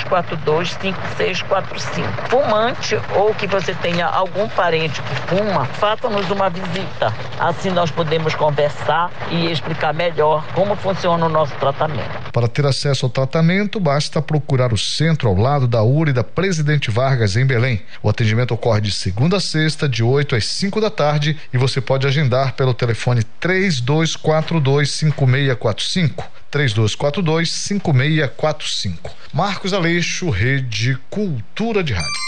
3242-5645. 0.09 2.29
Fumante 2.29 2.99
ou 3.15 3.33
que 3.33 3.47
você 3.47 3.73
tenha 3.75 4.05
algum 4.05 4.49
parente 4.49 5.01
que 5.01 5.15
fuma, 5.27 5.63
faça-nos 5.65 6.29
uma 6.29 6.49
visita. 6.49 7.13
Assim 7.39 7.69
nós 7.69 7.89
podemos 7.91 8.35
conversar 8.35 9.09
e 9.29 9.49
explicar 9.51 9.93
melhor 9.93 10.43
como 10.53 10.75
funciona 10.75 11.25
o 11.25 11.29
nosso 11.29 11.55
tratamento. 11.55 12.31
Para 12.31 12.47
ter 12.47 12.65
acesso 12.65 13.05
ao 13.05 13.09
tratamento, 13.09 13.79
basta 13.79 14.21
procurar 14.21 14.73
o 14.73 14.77
centro 14.77 15.29
ao 15.29 15.35
lado 15.35 15.67
da 15.67 15.83
URI 15.83 16.13
da 16.13 16.23
Presidente 16.23 16.89
Vargas, 16.89 17.35
em 17.35 17.45
Belém. 17.45 17.81
O 18.01 18.09
atendimento 18.09 18.53
ocorre 18.53 18.79
de 18.81 18.91
segunda 18.91 19.37
a 19.37 19.39
sexta, 19.39 19.87
de 19.87 20.03
8 20.03 20.35
às 20.35 20.45
5 20.45 20.81
da 20.81 20.89
tarde, 20.89 21.37
e 21.53 21.57
você 21.57 21.79
pode 21.79 22.07
agendar 22.07 22.53
pelo 22.53 22.73
telefone 22.73 23.21
3242-5645. 23.41 26.23
3242-5645. 26.53 29.11
Marcos 29.33 29.73
Aleixo, 29.73 30.29
Rede 30.29 30.95
Cultura 31.09 31.83
de 31.83 31.93
Rádio. 31.93 32.21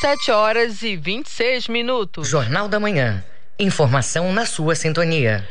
7 0.00 0.30
horas 0.30 0.82
e 0.82 0.96
26 0.96 1.66
minutos. 1.68 2.28
Jornal 2.28 2.68
da 2.68 2.78
Manhã. 2.78 3.24
Informação 3.58 4.32
na 4.32 4.46
sua 4.46 4.76
sintonia. 4.76 5.44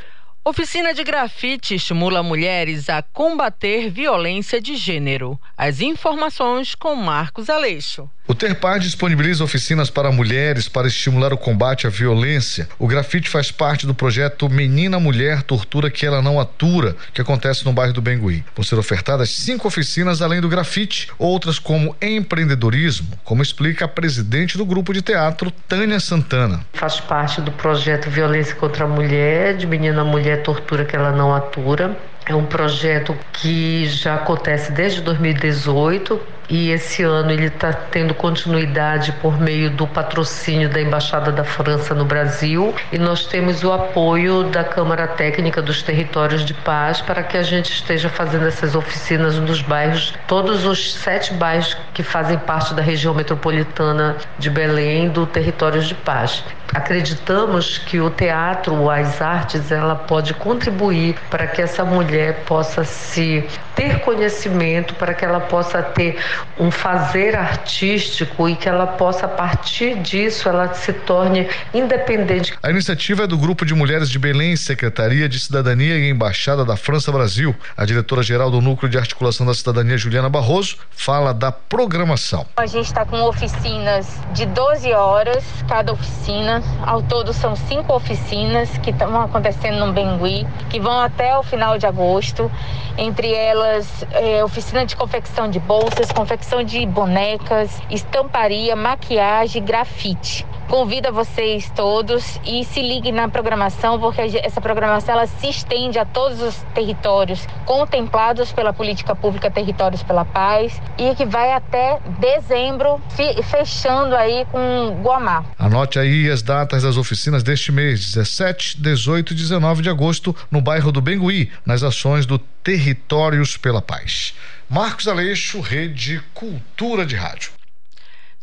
Oficina 0.44 0.92
de 0.92 1.04
grafite 1.04 1.76
estimula 1.76 2.24
mulheres 2.24 2.90
a 2.90 3.04
combater 3.04 3.92
violência 3.92 4.60
de 4.60 4.76
gênero. 4.76 5.40
As 5.56 5.82
informações 5.82 6.74
com 6.74 6.96
Marcos 6.96 7.48
Aleixo. 7.48 8.10
O 8.28 8.34
Terpar 8.34 8.80
disponibiliza 8.80 9.44
oficinas 9.44 9.90
para 9.90 10.12
mulheres 10.12 10.70
para 10.70 10.88
estimular 10.88 11.34
o 11.34 11.38
combate 11.38 11.86
à 11.86 11.90
violência. 11.90 12.70
O 12.80 12.88
grafite 12.88 13.30
faz 13.30 13.52
parte 13.52 13.86
do 13.86 13.94
projeto 13.94 14.50
Menina 14.50 15.00
Mulher 15.00 15.44
Tortura 15.44 15.92
que 15.92 16.06
ela 16.06 16.22
não 16.22 16.40
atura, 16.40 16.96
que 17.14 17.20
acontece 17.20 17.66
no 17.66 17.74
bairro 17.74 17.94
do 17.94 18.02
Bengui. 18.02 18.44
Vão 18.56 18.64
ser 18.64 18.76
ofertadas 18.76 19.32
cinco 19.32 19.68
oficinas 19.68 20.22
além 20.22 20.40
do 20.40 20.48
grafite, 20.48 21.10
outras 21.20 21.60
como 21.60 21.96
empreendedorismo, 22.02 23.20
como 23.24 23.42
explica 23.42 23.86
a 23.86 23.88
presidente 23.88 24.58
do 24.58 24.66
grupo 24.66 24.94
de 24.94 25.02
teatro, 25.02 25.52
Tânia 25.68 26.00
Santana. 26.00 26.66
Faz 26.74 27.02
parte 27.02 27.42
do 27.42 27.52
projeto 27.52 28.10
Violência 28.10 28.56
contra 28.56 28.86
a 28.86 28.88
Mulher, 28.88 29.58
de 29.58 29.68
Menina 29.68 30.06
Mulher 30.06 30.31
Tortura 30.38 30.86
que 30.86 30.96
ela 30.96 31.12
não 31.12 31.34
atura. 31.34 31.98
É 32.26 32.36
um 32.36 32.46
projeto 32.46 33.16
que 33.34 33.88
já 33.88 34.16
acontece 34.16 34.72
desde 34.72 35.02
2018 35.02 36.22
e 36.52 36.70
esse 36.70 37.02
ano 37.02 37.32
ele 37.32 37.46
está 37.46 37.72
tendo 37.72 38.14
continuidade 38.14 39.14
por 39.14 39.40
meio 39.40 39.70
do 39.70 39.88
patrocínio 39.88 40.68
da 40.68 40.82
Embaixada 40.82 41.32
da 41.32 41.46
França 41.46 41.96
no 41.96 42.04
Brasil 42.04 42.76
e 42.92 42.98
nós 42.98 43.26
temos 43.26 43.64
o 43.64 43.72
apoio 43.72 44.44
da 44.44 44.62
Câmara 44.62 45.08
Técnica 45.08 45.62
dos 45.62 45.82
Territórios 45.82 46.44
de 46.44 46.54
Paz 46.54 47.00
para 47.00 47.24
que 47.24 47.38
a 47.38 47.44
gente 47.44 47.72
esteja 47.72 48.10
fazendo 48.10 48.46
essas 48.48 48.76
oficinas 48.76 49.38
nos 49.38 49.62
bairros, 49.62 50.14
todos 50.28 50.66
os 50.66 50.94
sete 50.96 51.34
bairros 51.34 51.78
que 51.94 52.04
fazem 52.04 52.38
parte 52.38 52.74
da 52.74 52.82
região 52.82 53.14
metropolitana 53.14 54.18
de 54.38 54.50
Belém 54.50 55.08
do 55.08 55.26
Territórios 55.26 55.88
de 55.88 55.96
Paz. 55.96 56.44
Acreditamos 56.74 57.78
que 57.78 58.00
o 58.00 58.10
teatro, 58.10 58.90
as 58.90 59.22
artes, 59.22 59.72
ela 59.72 59.96
pode 59.96 60.34
contribuir 60.34 61.16
para 61.30 61.46
que 61.48 61.62
essa 61.62 61.84
mulher 61.84 62.44
possa 62.46 62.84
se 62.86 63.46
ter 63.82 64.00
conhecimento, 64.02 64.94
para 64.94 65.12
que 65.12 65.26
ela 65.26 65.40
possa 65.40 65.82
ter 65.82 66.16
um 66.60 66.70
fazer 66.70 67.36
artístico 67.36 68.48
e 68.48 68.56
que 68.56 68.70
ela 68.70 68.86
possa, 68.86 69.26
a 69.26 69.30
partir 69.30 69.96
disso, 69.96 70.48
ela 70.48 70.72
se 70.76 70.94
torne 70.94 71.48
independente. 71.74 72.54
A 72.62 72.70
iniciativa 72.70 73.24
é 73.24 73.28
do 73.28 73.40
Grupo 73.40 73.66
de 73.66 73.74
Mulheres 73.74 74.08
de 74.08 74.20
Belém, 74.20 74.56
Secretaria 74.56 75.28
de 75.28 75.40
Cidadania 75.40 75.98
e 75.98 76.12
Embaixada 76.12 76.64
da 76.64 76.78
França 76.78 77.12
Brasil. 77.12 77.56
A 77.76 77.84
diretora-geral 77.84 78.52
do 78.52 78.62
Núcleo 78.62 78.88
de 78.88 79.00
Articulação 79.00 79.48
da 79.48 79.54
Cidadania, 79.56 79.98
Juliana 79.98 80.30
Barroso, 80.30 80.78
fala 80.92 81.34
da 81.34 81.52
programação. 81.52 82.46
A 82.58 82.68
gente 82.68 82.86
está 82.86 83.04
com 83.04 83.20
oficinas 83.24 84.20
de 84.32 84.46
12 84.46 84.94
horas 84.94 85.44
cada 85.68 85.92
oficina. 85.92 86.62
Ao 86.86 87.02
todo 87.02 87.34
são 87.34 87.56
cinco 87.56 87.96
oficinas 87.96 88.70
que 88.84 88.92
estão 88.92 89.20
acontecendo 89.20 89.84
no 89.84 89.92
Bengui, 89.92 90.46
que 90.70 90.80
vão 90.80 91.00
até 91.00 91.36
o 91.36 91.42
final 91.42 91.80
de 91.80 91.88
agosto. 91.88 92.52
Entre 92.98 93.34
elas, 93.34 93.71
é, 94.12 94.44
oficina 94.44 94.86
de 94.86 94.96
confecção 94.96 95.50
de 95.50 95.60
bolsas, 95.60 96.12
confecção 96.12 96.64
de 96.64 96.86
bonecas, 96.86 97.82
estamparia, 97.90 98.76
maquiagem, 98.76 99.64
grafite. 99.64 100.46
Convido 100.72 101.12
vocês 101.12 101.70
todos 101.76 102.40
e 102.46 102.64
se 102.64 102.82
liguem 102.82 103.12
na 103.12 103.28
programação, 103.28 104.00
porque 104.00 104.22
essa 104.22 104.62
programação 104.62 105.16
ela 105.16 105.28
se 105.28 105.50
estende 105.50 106.00
a 106.00 106.06
todos 106.06 106.42
os 106.42 106.56
territórios 106.74 107.46
contemplados 107.66 108.54
pela 108.54 108.72
política 108.72 109.14
pública 109.14 109.52
Territórios 109.52 110.02
pela 110.02 110.24
Paz 110.24 110.82
e 110.98 111.14
que 111.14 111.26
vai 111.26 111.52
até 111.52 112.00
dezembro, 112.20 113.02
fechando 113.44 114.16
aí 114.16 114.46
com 114.50 115.02
Guamá. 115.04 115.44
Anote 115.60 116.00
aí 116.00 116.30
as 116.32 116.42
datas 116.42 116.84
das 116.84 116.96
oficinas 116.96 117.44
deste 117.44 117.70
mês, 117.70 118.14
17, 118.14 118.82
18 118.82 119.34
e 119.34 119.36
19 119.36 119.82
de 119.82 119.90
agosto, 119.90 120.34
no 120.50 120.62
bairro 120.62 120.90
do 120.90 121.02
Bengui, 121.02 121.52
nas 121.66 121.84
ações 121.84 122.26
do 122.26 122.40
Territórios 122.64 123.58
pela 123.58 123.82
Paz. 123.82 124.34
Marcos 124.70 125.08
Aleixo, 125.08 125.60
Rede 125.60 126.22
Cultura 126.34 127.06
de 127.06 127.16
Rádio. 127.16 127.61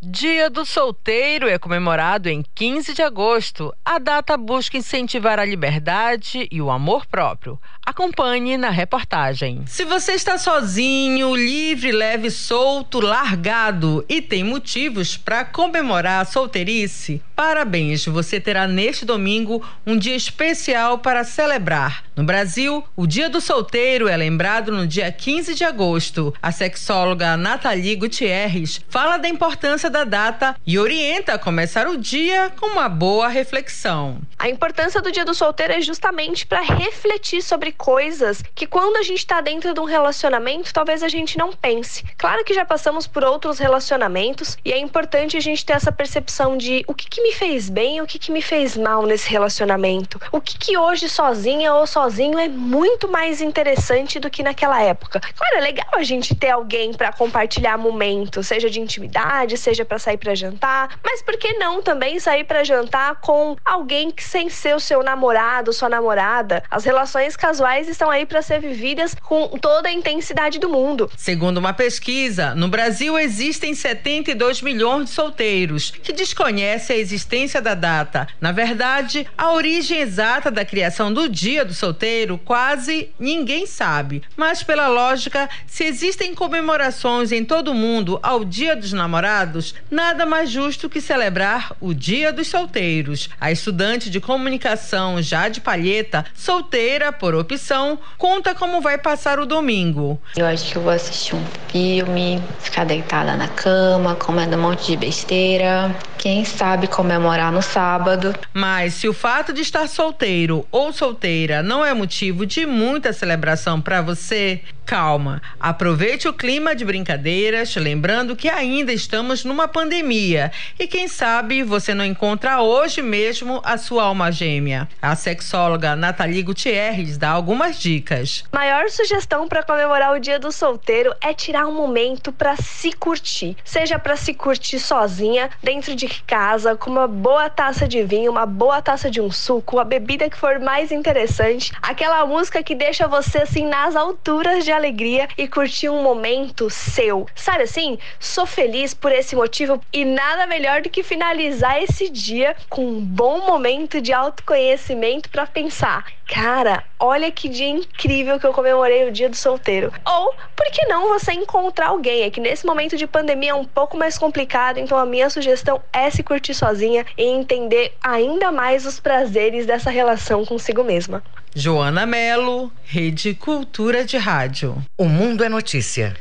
Dia 0.00 0.48
do 0.48 0.64
Solteiro 0.64 1.48
é 1.48 1.58
comemorado 1.58 2.28
em 2.28 2.44
15 2.54 2.94
de 2.94 3.02
agosto. 3.02 3.74
A 3.84 3.98
data 3.98 4.36
busca 4.36 4.76
incentivar 4.76 5.40
a 5.40 5.44
liberdade 5.44 6.46
e 6.52 6.62
o 6.62 6.70
amor 6.70 7.04
próprio. 7.04 7.58
Acompanhe 7.84 8.56
na 8.56 8.70
reportagem. 8.70 9.64
Se 9.66 9.84
você 9.84 10.12
está 10.12 10.38
sozinho, 10.38 11.34
livre, 11.34 11.90
leve, 11.90 12.30
solto, 12.30 13.00
largado 13.00 14.04
e 14.08 14.22
tem 14.22 14.44
motivos 14.44 15.16
para 15.16 15.44
comemorar 15.44 16.22
a 16.22 16.24
solteirice, 16.24 17.20
parabéns! 17.34 18.04
Você 18.04 18.38
terá 18.38 18.68
neste 18.68 19.04
domingo 19.04 19.66
um 19.84 19.96
dia 19.96 20.14
especial 20.14 20.98
para 20.98 21.24
celebrar. 21.24 22.04
No 22.14 22.24
Brasil, 22.24 22.84
o 22.94 23.06
Dia 23.06 23.30
do 23.30 23.40
Solteiro 23.40 24.06
é 24.06 24.16
lembrado 24.16 24.70
no 24.70 24.86
dia 24.86 25.10
15 25.10 25.54
de 25.54 25.64
agosto. 25.64 26.34
A 26.42 26.52
sexóloga 26.52 27.36
Nathalie 27.36 27.96
Gutierrez 27.96 28.80
fala 28.88 29.16
da 29.16 29.28
importância 29.28 29.87
da 29.90 30.04
data 30.04 30.56
e 30.66 30.78
orienta 30.78 31.34
a 31.34 31.38
começar 31.38 31.86
o 31.88 31.96
dia 31.96 32.52
com 32.58 32.66
uma 32.66 32.88
boa 32.88 33.28
reflexão. 33.28 34.20
A 34.38 34.48
importância 34.48 35.00
do 35.00 35.10
Dia 35.10 35.24
do 35.24 35.34
Solteiro 35.34 35.72
é 35.72 35.80
justamente 35.80 36.46
para 36.46 36.60
refletir 36.60 37.42
sobre 37.42 37.72
coisas 37.72 38.42
que 38.54 38.66
quando 38.66 38.96
a 38.96 39.02
gente 39.02 39.18
está 39.18 39.40
dentro 39.40 39.74
de 39.74 39.80
um 39.80 39.84
relacionamento, 39.84 40.72
talvez 40.72 41.02
a 41.02 41.08
gente 41.08 41.36
não 41.36 41.52
pense. 41.52 42.04
Claro 42.16 42.44
que 42.44 42.54
já 42.54 42.64
passamos 42.64 43.06
por 43.06 43.24
outros 43.24 43.58
relacionamentos 43.58 44.56
e 44.64 44.72
é 44.72 44.78
importante 44.78 45.36
a 45.36 45.40
gente 45.40 45.64
ter 45.64 45.72
essa 45.72 45.90
percepção 45.90 46.56
de 46.56 46.84
o 46.86 46.94
que, 46.94 47.08
que 47.08 47.22
me 47.22 47.32
fez 47.32 47.68
bem 47.68 47.96
e 47.96 48.00
o 48.00 48.06
que, 48.06 48.18
que 48.18 48.30
me 48.30 48.42
fez 48.42 48.76
mal 48.76 49.04
nesse 49.06 49.28
relacionamento. 49.28 50.20
O 50.30 50.40
que, 50.40 50.56
que 50.56 50.76
hoje 50.76 51.08
sozinha 51.08 51.74
ou 51.74 51.86
sozinho 51.86 52.38
é 52.38 52.48
muito 52.48 53.08
mais 53.08 53.40
interessante 53.40 54.20
do 54.20 54.30
que 54.30 54.42
naquela 54.42 54.80
época. 54.82 55.20
Claro, 55.20 55.56
é 55.56 55.60
legal 55.60 55.88
a 55.92 56.02
gente 56.02 56.34
ter 56.34 56.50
alguém 56.50 56.92
para 56.92 57.12
compartilhar 57.12 57.76
momentos, 57.76 58.46
seja 58.46 58.70
de 58.70 58.80
intimidade, 58.80 59.56
seja 59.56 59.77
para 59.84 59.98
sair 59.98 60.16
para 60.16 60.34
jantar, 60.34 60.98
mas 61.04 61.22
por 61.22 61.36
que 61.36 61.54
não 61.54 61.82
também 61.82 62.18
sair 62.18 62.44
para 62.44 62.64
jantar 62.64 63.16
com 63.20 63.56
alguém 63.64 64.10
que 64.10 64.24
sem 64.24 64.48
ser 64.48 64.74
o 64.74 64.80
seu 64.80 65.02
namorado, 65.02 65.72
sua 65.72 65.88
namorada? 65.88 66.62
As 66.70 66.84
relações 66.84 67.36
casuais 67.36 67.88
estão 67.88 68.10
aí 68.10 68.26
para 68.26 68.42
ser 68.42 68.60
vividas 68.60 69.14
com 69.14 69.48
toda 69.58 69.88
a 69.88 69.92
intensidade 69.92 70.58
do 70.58 70.68
mundo. 70.68 71.10
Segundo 71.16 71.58
uma 71.58 71.72
pesquisa, 71.72 72.54
no 72.54 72.68
Brasil 72.68 73.18
existem 73.18 73.74
72 73.74 74.62
milhões 74.62 75.04
de 75.04 75.10
solteiros 75.10 75.90
que 75.90 76.12
desconhecem 76.12 76.96
a 76.96 76.98
existência 76.98 77.60
da 77.60 77.74
data. 77.74 78.28
Na 78.40 78.52
verdade, 78.52 79.26
a 79.36 79.52
origem 79.52 80.00
exata 80.00 80.50
da 80.50 80.64
criação 80.64 81.12
do 81.12 81.28
Dia 81.28 81.64
do 81.64 81.74
Solteiro 81.74 82.38
quase 82.38 83.10
ninguém 83.18 83.66
sabe. 83.66 84.22
Mas 84.36 84.62
pela 84.62 84.88
lógica, 84.88 85.48
se 85.66 85.84
existem 85.84 86.34
comemorações 86.34 87.32
em 87.32 87.44
todo 87.44 87.72
o 87.72 87.74
mundo 87.74 88.18
ao 88.22 88.44
Dia 88.44 88.74
dos 88.74 88.92
Namorados, 88.92 89.67
Nada 89.90 90.26
mais 90.26 90.50
justo 90.50 90.88
que 90.88 91.00
celebrar 91.00 91.72
o 91.80 91.94
Dia 91.94 92.32
dos 92.32 92.48
Solteiros. 92.48 93.28
A 93.40 93.50
estudante 93.50 94.10
de 94.10 94.20
comunicação 94.20 95.20
Jade 95.22 95.60
Palheta, 95.60 96.24
solteira 96.34 97.12
por 97.12 97.34
opção, 97.34 97.98
conta 98.16 98.54
como 98.54 98.80
vai 98.80 98.98
passar 98.98 99.38
o 99.38 99.46
domingo. 99.46 100.20
Eu 100.36 100.46
acho 100.46 100.70
que 100.70 100.76
eu 100.76 100.82
vou 100.82 100.92
assistir 100.92 101.34
um 101.34 101.44
filme, 101.70 102.42
ficar 102.60 102.84
deitada 102.84 103.36
na 103.36 103.48
cama, 103.48 104.14
comendo 104.14 104.56
um 104.56 104.60
monte 104.60 104.86
de 104.86 104.96
besteira. 104.96 105.94
Quem 106.18 106.44
sabe 106.44 106.86
comemorar 106.88 107.52
no 107.52 107.62
sábado. 107.62 108.34
Mas 108.52 108.94
se 108.94 109.08
o 109.08 109.14
fato 109.14 109.52
de 109.52 109.62
estar 109.62 109.86
solteiro 109.88 110.66
ou 110.70 110.92
solteira 110.92 111.62
não 111.62 111.84
é 111.84 111.94
motivo 111.94 112.44
de 112.44 112.66
muita 112.66 113.12
celebração 113.12 113.80
para 113.80 114.02
você, 114.02 114.62
calma. 114.84 115.42
Aproveite 115.60 116.26
o 116.26 116.32
clima 116.32 116.74
de 116.74 116.84
brincadeiras, 116.84 117.76
lembrando 117.76 118.34
que 118.34 118.48
ainda 118.48 118.92
estamos 118.92 119.44
numa 119.44 119.57
pandemia 119.66 120.52
e 120.78 120.86
quem 120.86 121.08
sabe 121.08 121.64
você 121.64 121.92
não 121.92 122.04
encontra 122.04 122.62
hoje 122.62 123.02
mesmo 123.02 123.60
a 123.64 123.76
sua 123.76 124.04
alma 124.04 124.30
gêmea. 124.30 124.88
A 125.02 125.16
sexóloga 125.16 125.96
Nathalie 125.96 126.44
Gutierrez 126.44 127.18
dá 127.18 127.30
algumas 127.30 127.76
dicas. 127.80 128.44
Maior 128.52 128.88
sugestão 128.88 129.48
para 129.48 129.64
comemorar 129.64 130.14
o 130.14 130.20
Dia 130.20 130.38
do 130.38 130.52
Solteiro 130.52 131.12
é 131.20 131.34
tirar 131.34 131.66
um 131.66 131.74
momento 131.74 132.30
para 132.30 132.54
se 132.56 132.92
curtir, 132.92 133.56
seja 133.64 133.98
para 133.98 134.14
se 134.14 134.32
curtir 134.32 134.78
sozinha, 134.78 135.50
dentro 135.60 135.96
de 135.96 136.06
casa, 136.24 136.76
com 136.76 136.90
uma 136.90 137.08
boa 137.08 137.50
taça 137.50 137.88
de 137.88 138.04
vinho, 138.04 138.30
uma 138.30 138.46
boa 138.46 138.80
taça 138.80 139.10
de 139.10 139.20
um 139.20 139.30
suco, 139.30 139.80
a 139.80 139.84
bebida 139.84 140.30
que 140.30 140.36
for 140.36 140.60
mais 140.60 140.92
interessante, 140.92 141.72
aquela 141.82 142.24
música 142.24 142.62
que 142.62 142.76
deixa 142.76 143.08
você 143.08 143.38
assim 143.38 143.66
nas 143.66 143.96
alturas 143.96 144.64
de 144.64 144.70
alegria 144.70 145.26
e 145.36 145.48
curtir 145.48 145.88
um 145.88 146.00
momento 146.00 146.70
seu. 146.70 147.26
Sabe 147.34 147.64
assim? 147.64 147.98
Sou 148.20 148.46
feliz 148.46 148.94
por 148.94 149.10
esse 149.10 149.34
motivo 149.34 149.47
e 149.92 150.04
nada 150.04 150.46
melhor 150.46 150.82
do 150.82 150.90
que 150.90 151.02
finalizar 151.02 151.82
esse 151.82 152.08
dia 152.08 152.54
com 152.68 152.86
um 152.86 153.00
bom 153.00 153.46
momento 153.46 154.00
de 154.00 154.12
autoconhecimento 154.12 155.28
para 155.30 155.46
pensar: 155.46 156.04
cara, 156.26 156.84
olha 156.98 157.30
que 157.30 157.48
dia 157.48 157.68
incrível 157.68 158.38
que 158.38 158.46
eu 158.46 158.52
comemorei 158.52 159.08
o 159.08 159.12
dia 159.12 159.28
do 159.28 159.36
solteiro. 159.36 159.92
Ou, 160.06 160.34
por 160.54 160.66
que 160.66 160.86
não 160.86 161.08
você 161.08 161.32
encontrar 161.32 161.88
alguém? 161.88 162.22
É 162.22 162.30
que 162.30 162.40
nesse 162.40 162.66
momento 162.66 162.96
de 162.96 163.06
pandemia 163.06 163.50
é 163.50 163.54
um 163.54 163.64
pouco 163.64 163.96
mais 163.96 164.18
complicado, 164.18 164.78
então 164.78 164.98
a 164.98 165.06
minha 165.06 165.30
sugestão 165.30 165.80
é 165.92 166.10
se 166.10 166.22
curtir 166.22 166.54
sozinha 166.54 167.04
e 167.16 167.24
entender 167.24 167.94
ainda 168.02 168.52
mais 168.52 168.84
os 168.84 169.00
prazeres 169.00 169.66
dessa 169.66 169.90
relação 169.90 170.44
consigo 170.44 170.84
mesma. 170.84 171.22
Joana 171.54 172.06
Melo, 172.06 172.70
Rede 172.84 173.34
Cultura 173.34 174.04
de 174.04 174.16
Rádio. 174.16 174.76
O 174.96 175.06
Mundo 175.06 175.42
é 175.42 175.48
Notícia. 175.48 176.14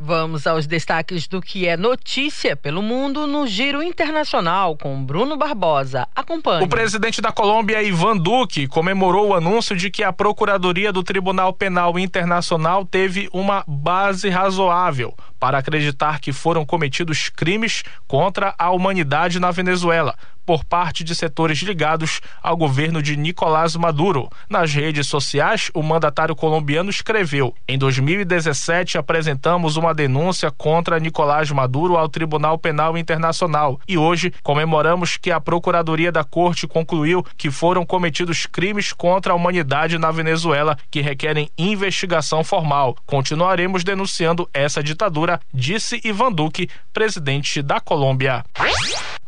Vamos 0.00 0.46
aos 0.46 0.64
destaques 0.64 1.26
do 1.26 1.42
que 1.42 1.66
é 1.66 1.76
notícia 1.76 2.54
pelo 2.54 2.80
mundo 2.80 3.26
no 3.26 3.48
Giro 3.48 3.82
Internacional 3.82 4.76
com 4.76 5.04
Bruno 5.04 5.36
Barbosa. 5.36 6.06
Acompanhe. 6.14 6.64
O 6.64 6.68
presidente 6.68 7.20
da 7.20 7.32
Colômbia, 7.32 7.82
Ivan 7.82 8.16
Duque, 8.16 8.68
comemorou 8.68 9.30
o 9.30 9.34
anúncio 9.34 9.74
de 9.74 9.90
que 9.90 10.04
a 10.04 10.12
Procuradoria 10.12 10.92
do 10.92 11.02
Tribunal 11.02 11.52
Penal 11.52 11.98
Internacional 11.98 12.86
teve 12.86 13.28
uma 13.32 13.64
base 13.66 14.28
razoável 14.28 15.16
para 15.40 15.58
acreditar 15.58 16.20
que 16.20 16.32
foram 16.32 16.64
cometidos 16.64 17.28
crimes 17.28 17.82
contra 18.06 18.54
a 18.56 18.70
humanidade 18.70 19.40
na 19.40 19.50
Venezuela 19.50 20.14
por 20.48 20.64
parte 20.64 21.04
de 21.04 21.14
setores 21.14 21.58
ligados 21.58 22.22
ao 22.42 22.56
governo 22.56 23.02
de 23.02 23.18
Nicolás 23.18 23.76
Maduro. 23.76 24.30
Nas 24.48 24.72
redes 24.72 25.06
sociais, 25.06 25.70
o 25.74 25.82
mandatário 25.82 26.34
colombiano 26.34 26.88
escreveu: 26.88 27.54
Em 27.68 27.76
2017, 27.76 28.96
apresentamos 28.96 29.76
uma 29.76 29.92
denúncia 29.92 30.50
contra 30.50 30.98
Nicolás 30.98 31.50
Maduro 31.50 31.98
ao 31.98 32.08
Tribunal 32.08 32.56
Penal 32.56 32.96
Internacional 32.96 33.78
e 33.86 33.98
hoje 33.98 34.32
comemoramos 34.42 35.18
que 35.18 35.30
a 35.30 35.38
Procuradoria 35.38 36.10
da 36.10 36.24
Corte 36.24 36.66
concluiu 36.66 37.22
que 37.36 37.50
foram 37.50 37.84
cometidos 37.84 38.46
crimes 38.46 38.90
contra 38.90 39.34
a 39.34 39.36
humanidade 39.36 39.98
na 39.98 40.10
Venezuela 40.10 40.78
que 40.90 41.02
requerem 41.02 41.50
investigação 41.58 42.42
formal. 42.42 42.96
Continuaremos 43.04 43.84
denunciando 43.84 44.48
essa 44.54 44.82
ditadura, 44.82 45.38
disse 45.52 46.00
Ivan 46.02 46.32
Duque, 46.32 46.70
presidente 46.90 47.60
da 47.60 47.80
Colômbia. 47.80 48.42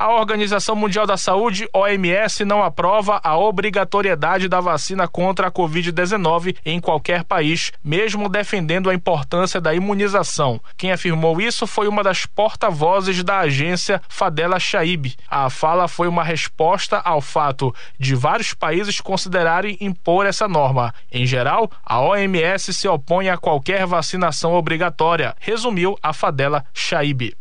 A 0.01 0.15
Organização 0.15 0.75
Mundial 0.75 1.07
da 1.07 1.19
Saúde, 1.19 1.69
OMS, 1.75 2.43
não 2.47 2.63
aprova 2.63 3.21
a 3.23 3.37
obrigatoriedade 3.37 4.49
da 4.49 4.59
vacina 4.59 5.07
contra 5.07 5.49
a 5.49 5.53
Covid-19 5.53 6.57
em 6.65 6.81
qualquer 6.81 7.23
país, 7.23 7.71
mesmo 7.85 8.27
defendendo 8.27 8.89
a 8.89 8.95
importância 8.95 9.61
da 9.61 9.75
imunização. 9.75 10.59
Quem 10.79 10.91
afirmou 10.91 11.39
isso 11.39 11.67
foi 11.67 11.87
uma 11.87 12.03
das 12.03 12.25
porta-vozes 12.25 13.23
da 13.23 13.41
agência 13.41 14.01
Fadela 14.09 14.59
Shaib. 14.59 15.15
A 15.29 15.51
fala 15.51 15.87
foi 15.87 16.09
uma 16.09 16.25
resposta 16.25 16.97
ao 17.05 17.21
fato 17.21 17.71
de 17.99 18.15
vários 18.15 18.55
países 18.55 19.03
considerarem 19.03 19.77
impor 19.83 20.25
essa 20.25 20.49
norma. 20.49 20.95
Em 21.13 21.27
geral, 21.27 21.71
a 21.85 22.01
OMS 22.01 22.73
se 22.73 22.89
opõe 22.89 23.29
a 23.29 23.37
qualquer 23.37 23.85
vacinação 23.85 24.55
obrigatória, 24.55 25.37
resumiu 25.39 25.95
a 26.03 26.15
Fadela 26.15 26.65
Shaib. 26.73 27.35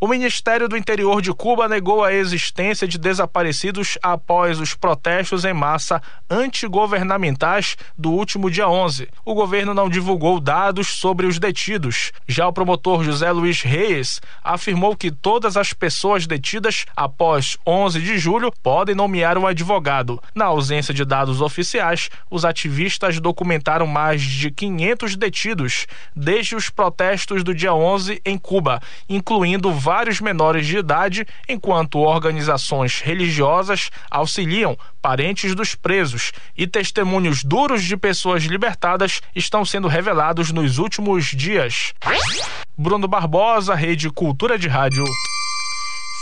O 0.00 0.06
Ministério 0.06 0.68
do 0.68 0.76
Interior 0.76 1.22
de 1.22 1.32
Cuba 1.32 1.66
negou 1.74 2.04
a 2.04 2.12
existência 2.14 2.86
de 2.86 2.96
desaparecidos 2.96 3.98
após 4.00 4.60
os 4.60 4.74
protestos 4.74 5.44
em 5.44 5.52
massa 5.52 6.00
antigovernamentais 6.30 7.76
do 7.98 8.12
último 8.12 8.48
dia 8.48 8.68
11. 8.68 9.08
O 9.24 9.34
governo 9.34 9.74
não 9.74 9.88
divulgou 9.88 10.38
dados 10.38 10.86
sobre 10.86 11.26
os 11.26 11.40
detidos. 11.40 12.12
Já 12.28 12.46
o 12.46 12.52
promotor 12.52 13.02
José 13.02 13.28
Luiz 13.32 13.60
Reis 13.62 14.22
afirmou 14.42 14.96
que 14.96 15.10
todas 15.10 15.56
as 15.56 15.72
pessoas 15.72 16.28
detidas 16.28 16.86
após 16.96 17.58
11 17.66 18.00
de 18.00 18.18
julho 18.18 18.52
podem 18.62 18.94
nomear 18.94 19.36
um 19.36 19.44
advogado. 19.44 20.22
Na 20.32 20.44
ausência 20.44 20.94
de 20.94 21.04
dados 21.04 21.40
oficiais, 21.40 22.08
os 22.30 22.44
ativistas 22.44 23.18
documentaram 23.18 23.88
mais 23.88 24.22
de 24.22 24.48
500 24.48 25.16
detidos 25.16 25.88
desde 26.14 26.54
os 26.54 26.70
protestos 26.70 27.42
do 27.42 27.52
dia 27.52 27.74
11 27.74 28.22
em 28.24 28.38
Cuba, 28.38 28.80
incluindo 29.08 29.72
vários 29.72 30.20
menores 30.20 30.68
de 30.68 30.78
idade, 30.78 31.26
organizações 31.70 33.00
religiosas 33.00 33.90
auxiliam 34.10 34.76
parentes 35.00 35.54
dos 35.54 35.74
presos 35.74 36.32
e 36.56 36.66
testemunhos 36.66 37.44
duros 37.44 37.84
de 37.84 37.96
pessoas 37.96 38.44
libertadas 38.44 39.20
estão 39.34 39.64
sendo 39.64 39.88
revelados 39.88 40.50
nos 40.50 40.78
últimos 40.78 41.26
dias. 41.26 41.92
Bruno 42.76 43.06
Barbosa, 43.06 43.74
Rede 43.74 44.10
Cultura 44.10 44.58
de 44.58 44.68
Rádio. 44.68 45.04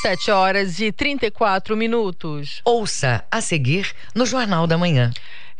7 0.02 0.30
horas 0.32 0.80
e 0.80 0.90
34 0.90 1.76
minutos. 1.76 2.60
Ouça 2.64 3.24
a 3.30 3.40
seguir 3.40 3.94
no 4.14 4.26
Jornal 4.26 4.66
da 4.66 4.76
Manhã. 4.76 5.12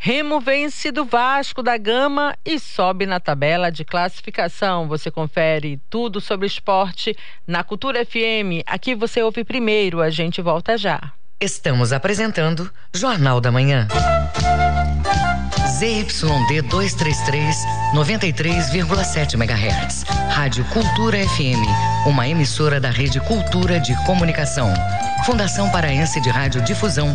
Remo 0.05 0.41
vence 0.41 0.91
do 0.91 1.05
Vasco 1.05 1.63
da 1.63 1.77
Gama 1.77 2.37
e 2.45 2.59
sobe 2.59 3.07
na 3.07 3.21
tabela 3.21 3.71
de 3.71 3.85
classificação. 3.85 4.89
Você 4.89 5.13
confere 5.13 5.81
tudo 5.89 6.21
sobre 6.21 6.45
esporte 6.45 7.17
na 7.47 7.63
Cultura 7.63 8.05
FM. 8.05 8.67
Aqui 8.67 8.97
você 8.97 9.23
ouve 9.23 9.45
primeiro, 9.45 10.01
a 10.01 10.11
gente 10.11 10.43
volta 10.43 10.77
já. 10.77 11.13
Estamos 11.41 11.93
apresentando 11.93 12.69
Jornal 12.93 13.41
da 13.41 13.53
Manhã. 13.53 13.87
ZYD 15.79 16.63
233, 16.63 17.57
93,7 17.95 19.35
MHz. 19.35 20.03
Rádio 20.31 20.65
Cultura 20.65 21.19
FM, 21.29 22.09
uma 22.09 22.27
emissora 22.27 22.81
da 22.81 22.91
Rede 22.91 23.21
Cultura 23.21 23.79
de 23.79 23.95
Comunicação. 24.05 24.75
Fundação 25.25 25.71
Paraense 25.71 26.21
de 26.21 26.29
Rádio 26.29 26.61
Difusão. 26.63 27.15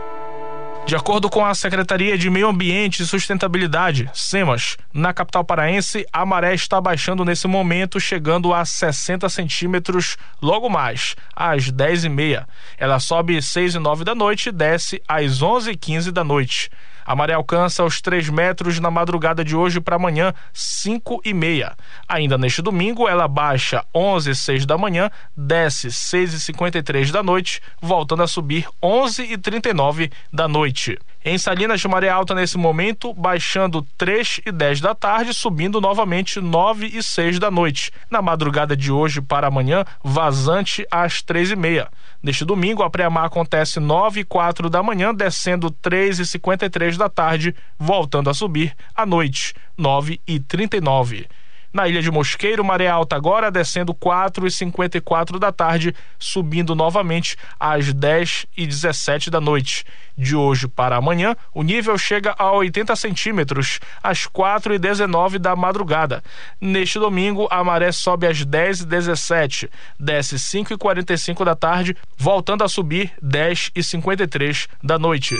De 0.91 0.95
acordo 0.97 1.29
com 1.29 1.45
a 1.45 1.55
Secretaria 1.55 2.17
de 2.17 2.29
Meio 2.29 2.49
Ambiente 2.49 3.01
e 3.01 3.05
Sustentabilidade, 3.05 4.11
SEMAS, 4.13 4.75
na 4.93 5.13
capital 5.13 5.41
paraense, 5.41 6.05
a 6.11 6.25
maré 6.25 6.53
está 6.53 6.81
baixando 6.81 7.23
nesse 7.23 7.47
momento, 7.47 7.97
chegando 7.97 8.53
a 8.53 8.65
60 8.65 9.29
centímetros 9.29 10.17
logo 10.41 10.69
mais, 10.69 11.15
às 11.33 11.71
10h30. 11.71 12.45
Ela 12.77 12.99
sobe 12.99 13.41
6 13.41 13.75
e 13.75 13.79
9 13.79 14.03
da 14.03 14.13
noite 14.13 14.49
e 14.49 14.51
desce 14.51 15.01
às 15.07 15.41
11 15.41 15.71
e 15.71 15.77
15 15.77 16.11
da 16.11 16.25
noite. 16.25 16.69
A 17.11 17.15
maré 17.15 17.33
alcança 17.33 17.83
os 17.83 17.99
3 17.99 18.29
metros 18.29 18.79
na 18.79 18.89
madrugada 18.89 19.43
de 19.43 19.53
hoje 19.53 19.81
para 19.81 19.97
amanhã, 19.97 20.33
5 20.53 21.19
e 21.25 21.33
meia. 21.33 21.75
Ainda 22.07 22.37
neste 22.37 22.61
domingo, 22.61 23.05
ela 23.05 23.27
baixa 23.27 23.83
11 23.93 24.29
e 24.31 24.33
6 24.35 24.65
da 24.65 24.77
manhã, 24.77 25.11
desce 25.35 25.91
6 25.91 26.35
e 26.35 26.39
53 26.39 27.11
da 27.11 27.21
noite, 27.21 27.59
voltando 27.81 28.23
a 28.23 28.27
subir 28.27 28.65
11 28.81 29.23
e 29.23 29.37
39 29.37 30.09
da 30.31 30.47
noite. 30.47 30.97
Em 31.23 31.37
Salinas 31.37 31.79
de 31.79 31.87
Maré 31.87 32.09
Alta, 32.09 32.33
nesse 32.33 32.57
momento, 32.57 33.13
baixando 33.13 33.85
3 33.95 34.41
e 34.43 34.51
10 34.51 34.81
da 34.81 34.95
tarde, 34.95 35.35
subindo 35.35 35.79
novamente 35.79 36.41
9 36.41 36.87
e 36.87 37.03
6 37.03 37.37
da 37.37 37.51
noite. 37.51 37.91
Na 38.09 38.23
madrugada 38.23 38.75
de 38.75 38.91
hoje 38.91 39.21
para 39.21 39.45
amanhã, 39.45 39.85
vazante 40.03 40.83
às 40.89 41.21
3 41.21 41.51
e 41.51 41.55
meia. 41.55 41.89
Neste 42.23 42.43
domingo, 42.43 42.81
a 42.81 42.89
pré-mar 42.89 43.25
acontece 43.25 43.79
9 43.79 44.21
e 44.21 44.23
4 44.23 44.67
da 44.67 44.81
manhã, 44.81 45.13
descendo 45.13 45.69
3 45.69 46.21
e 46.21 46.25
53 46.25 46.97
da 46.97 47.07
tarde, 47.07 47.55
voltando 47.77 48.27
a 48.27 48.33
subir 48.33 48.75
à 48.95 49.05
noite, 49.05 49.53
9 49.77 50.19
e 50.25 50.39
39. 50.39 51.27
Na 51.73 51.87
Ilha 51.87 52.01
de 52.01 52.11
Mosqueiro, 52.11 52.63
maré 52.65 52.87
alta 52.87 53.15
agora, 53.15 53.49
descendo 53.49 53.93
4 53.93 54.45
e 54.45 54.51
54 54.51 55.39
da 55.39 55.51
tarde, 55.51 55.95
subindo 56.19 56.75
novamente 56.75 57.37
às 57.59 57.93
10 57.93 58.47
e 58.57 58.67
17 58.67 59.29
da 59.29 59.39
noite. 59.39 59.85
De 60.17 60.35
hoje 60.35 60.67
para 60.67 60.97
amanhã, 60.97 61.35
o 61.53 61.63
nível 61.63 61.97
chega 61.97 62.35
a 62.37 62.51
80 62.51 62.95
centímetros, 62.95 63.79
às 64.03 64.27
4 64.27 64.73
e 64.73 64.79
19 64.79 65.39
da 65.39 65.55
madrugada. 65.55 66.21
Neste 66.59 66.99
domingo, 66.99 67.47
a 67.49 67.63
maré 67.63 67.91
sobe 67.91 68.27
às 68.27 68.43
10 68.43 68.81
e 68.81 68.85
17, 68.85 69.69
desce 69.97 70.37
5 70.37 70.73
e 70.73 70.77
45 70.77 71.45
da 71.45 71.55
tarde, 71.55 71.95
voltando 72.17 72.63
a 72.63 72.67
subir 72.67 73.13
10 73.21 73.71
e 73.73 73.81
53 73.81 74.67
da 74.83 74.99
noite. 74.99 75.35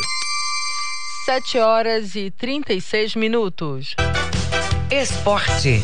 7 1.25 1.59
horas 1.59 2.15
e 2.15 2.31
36 2.31 3.15
minutos. 3.15 3.95
Esporte. 4.89 5.83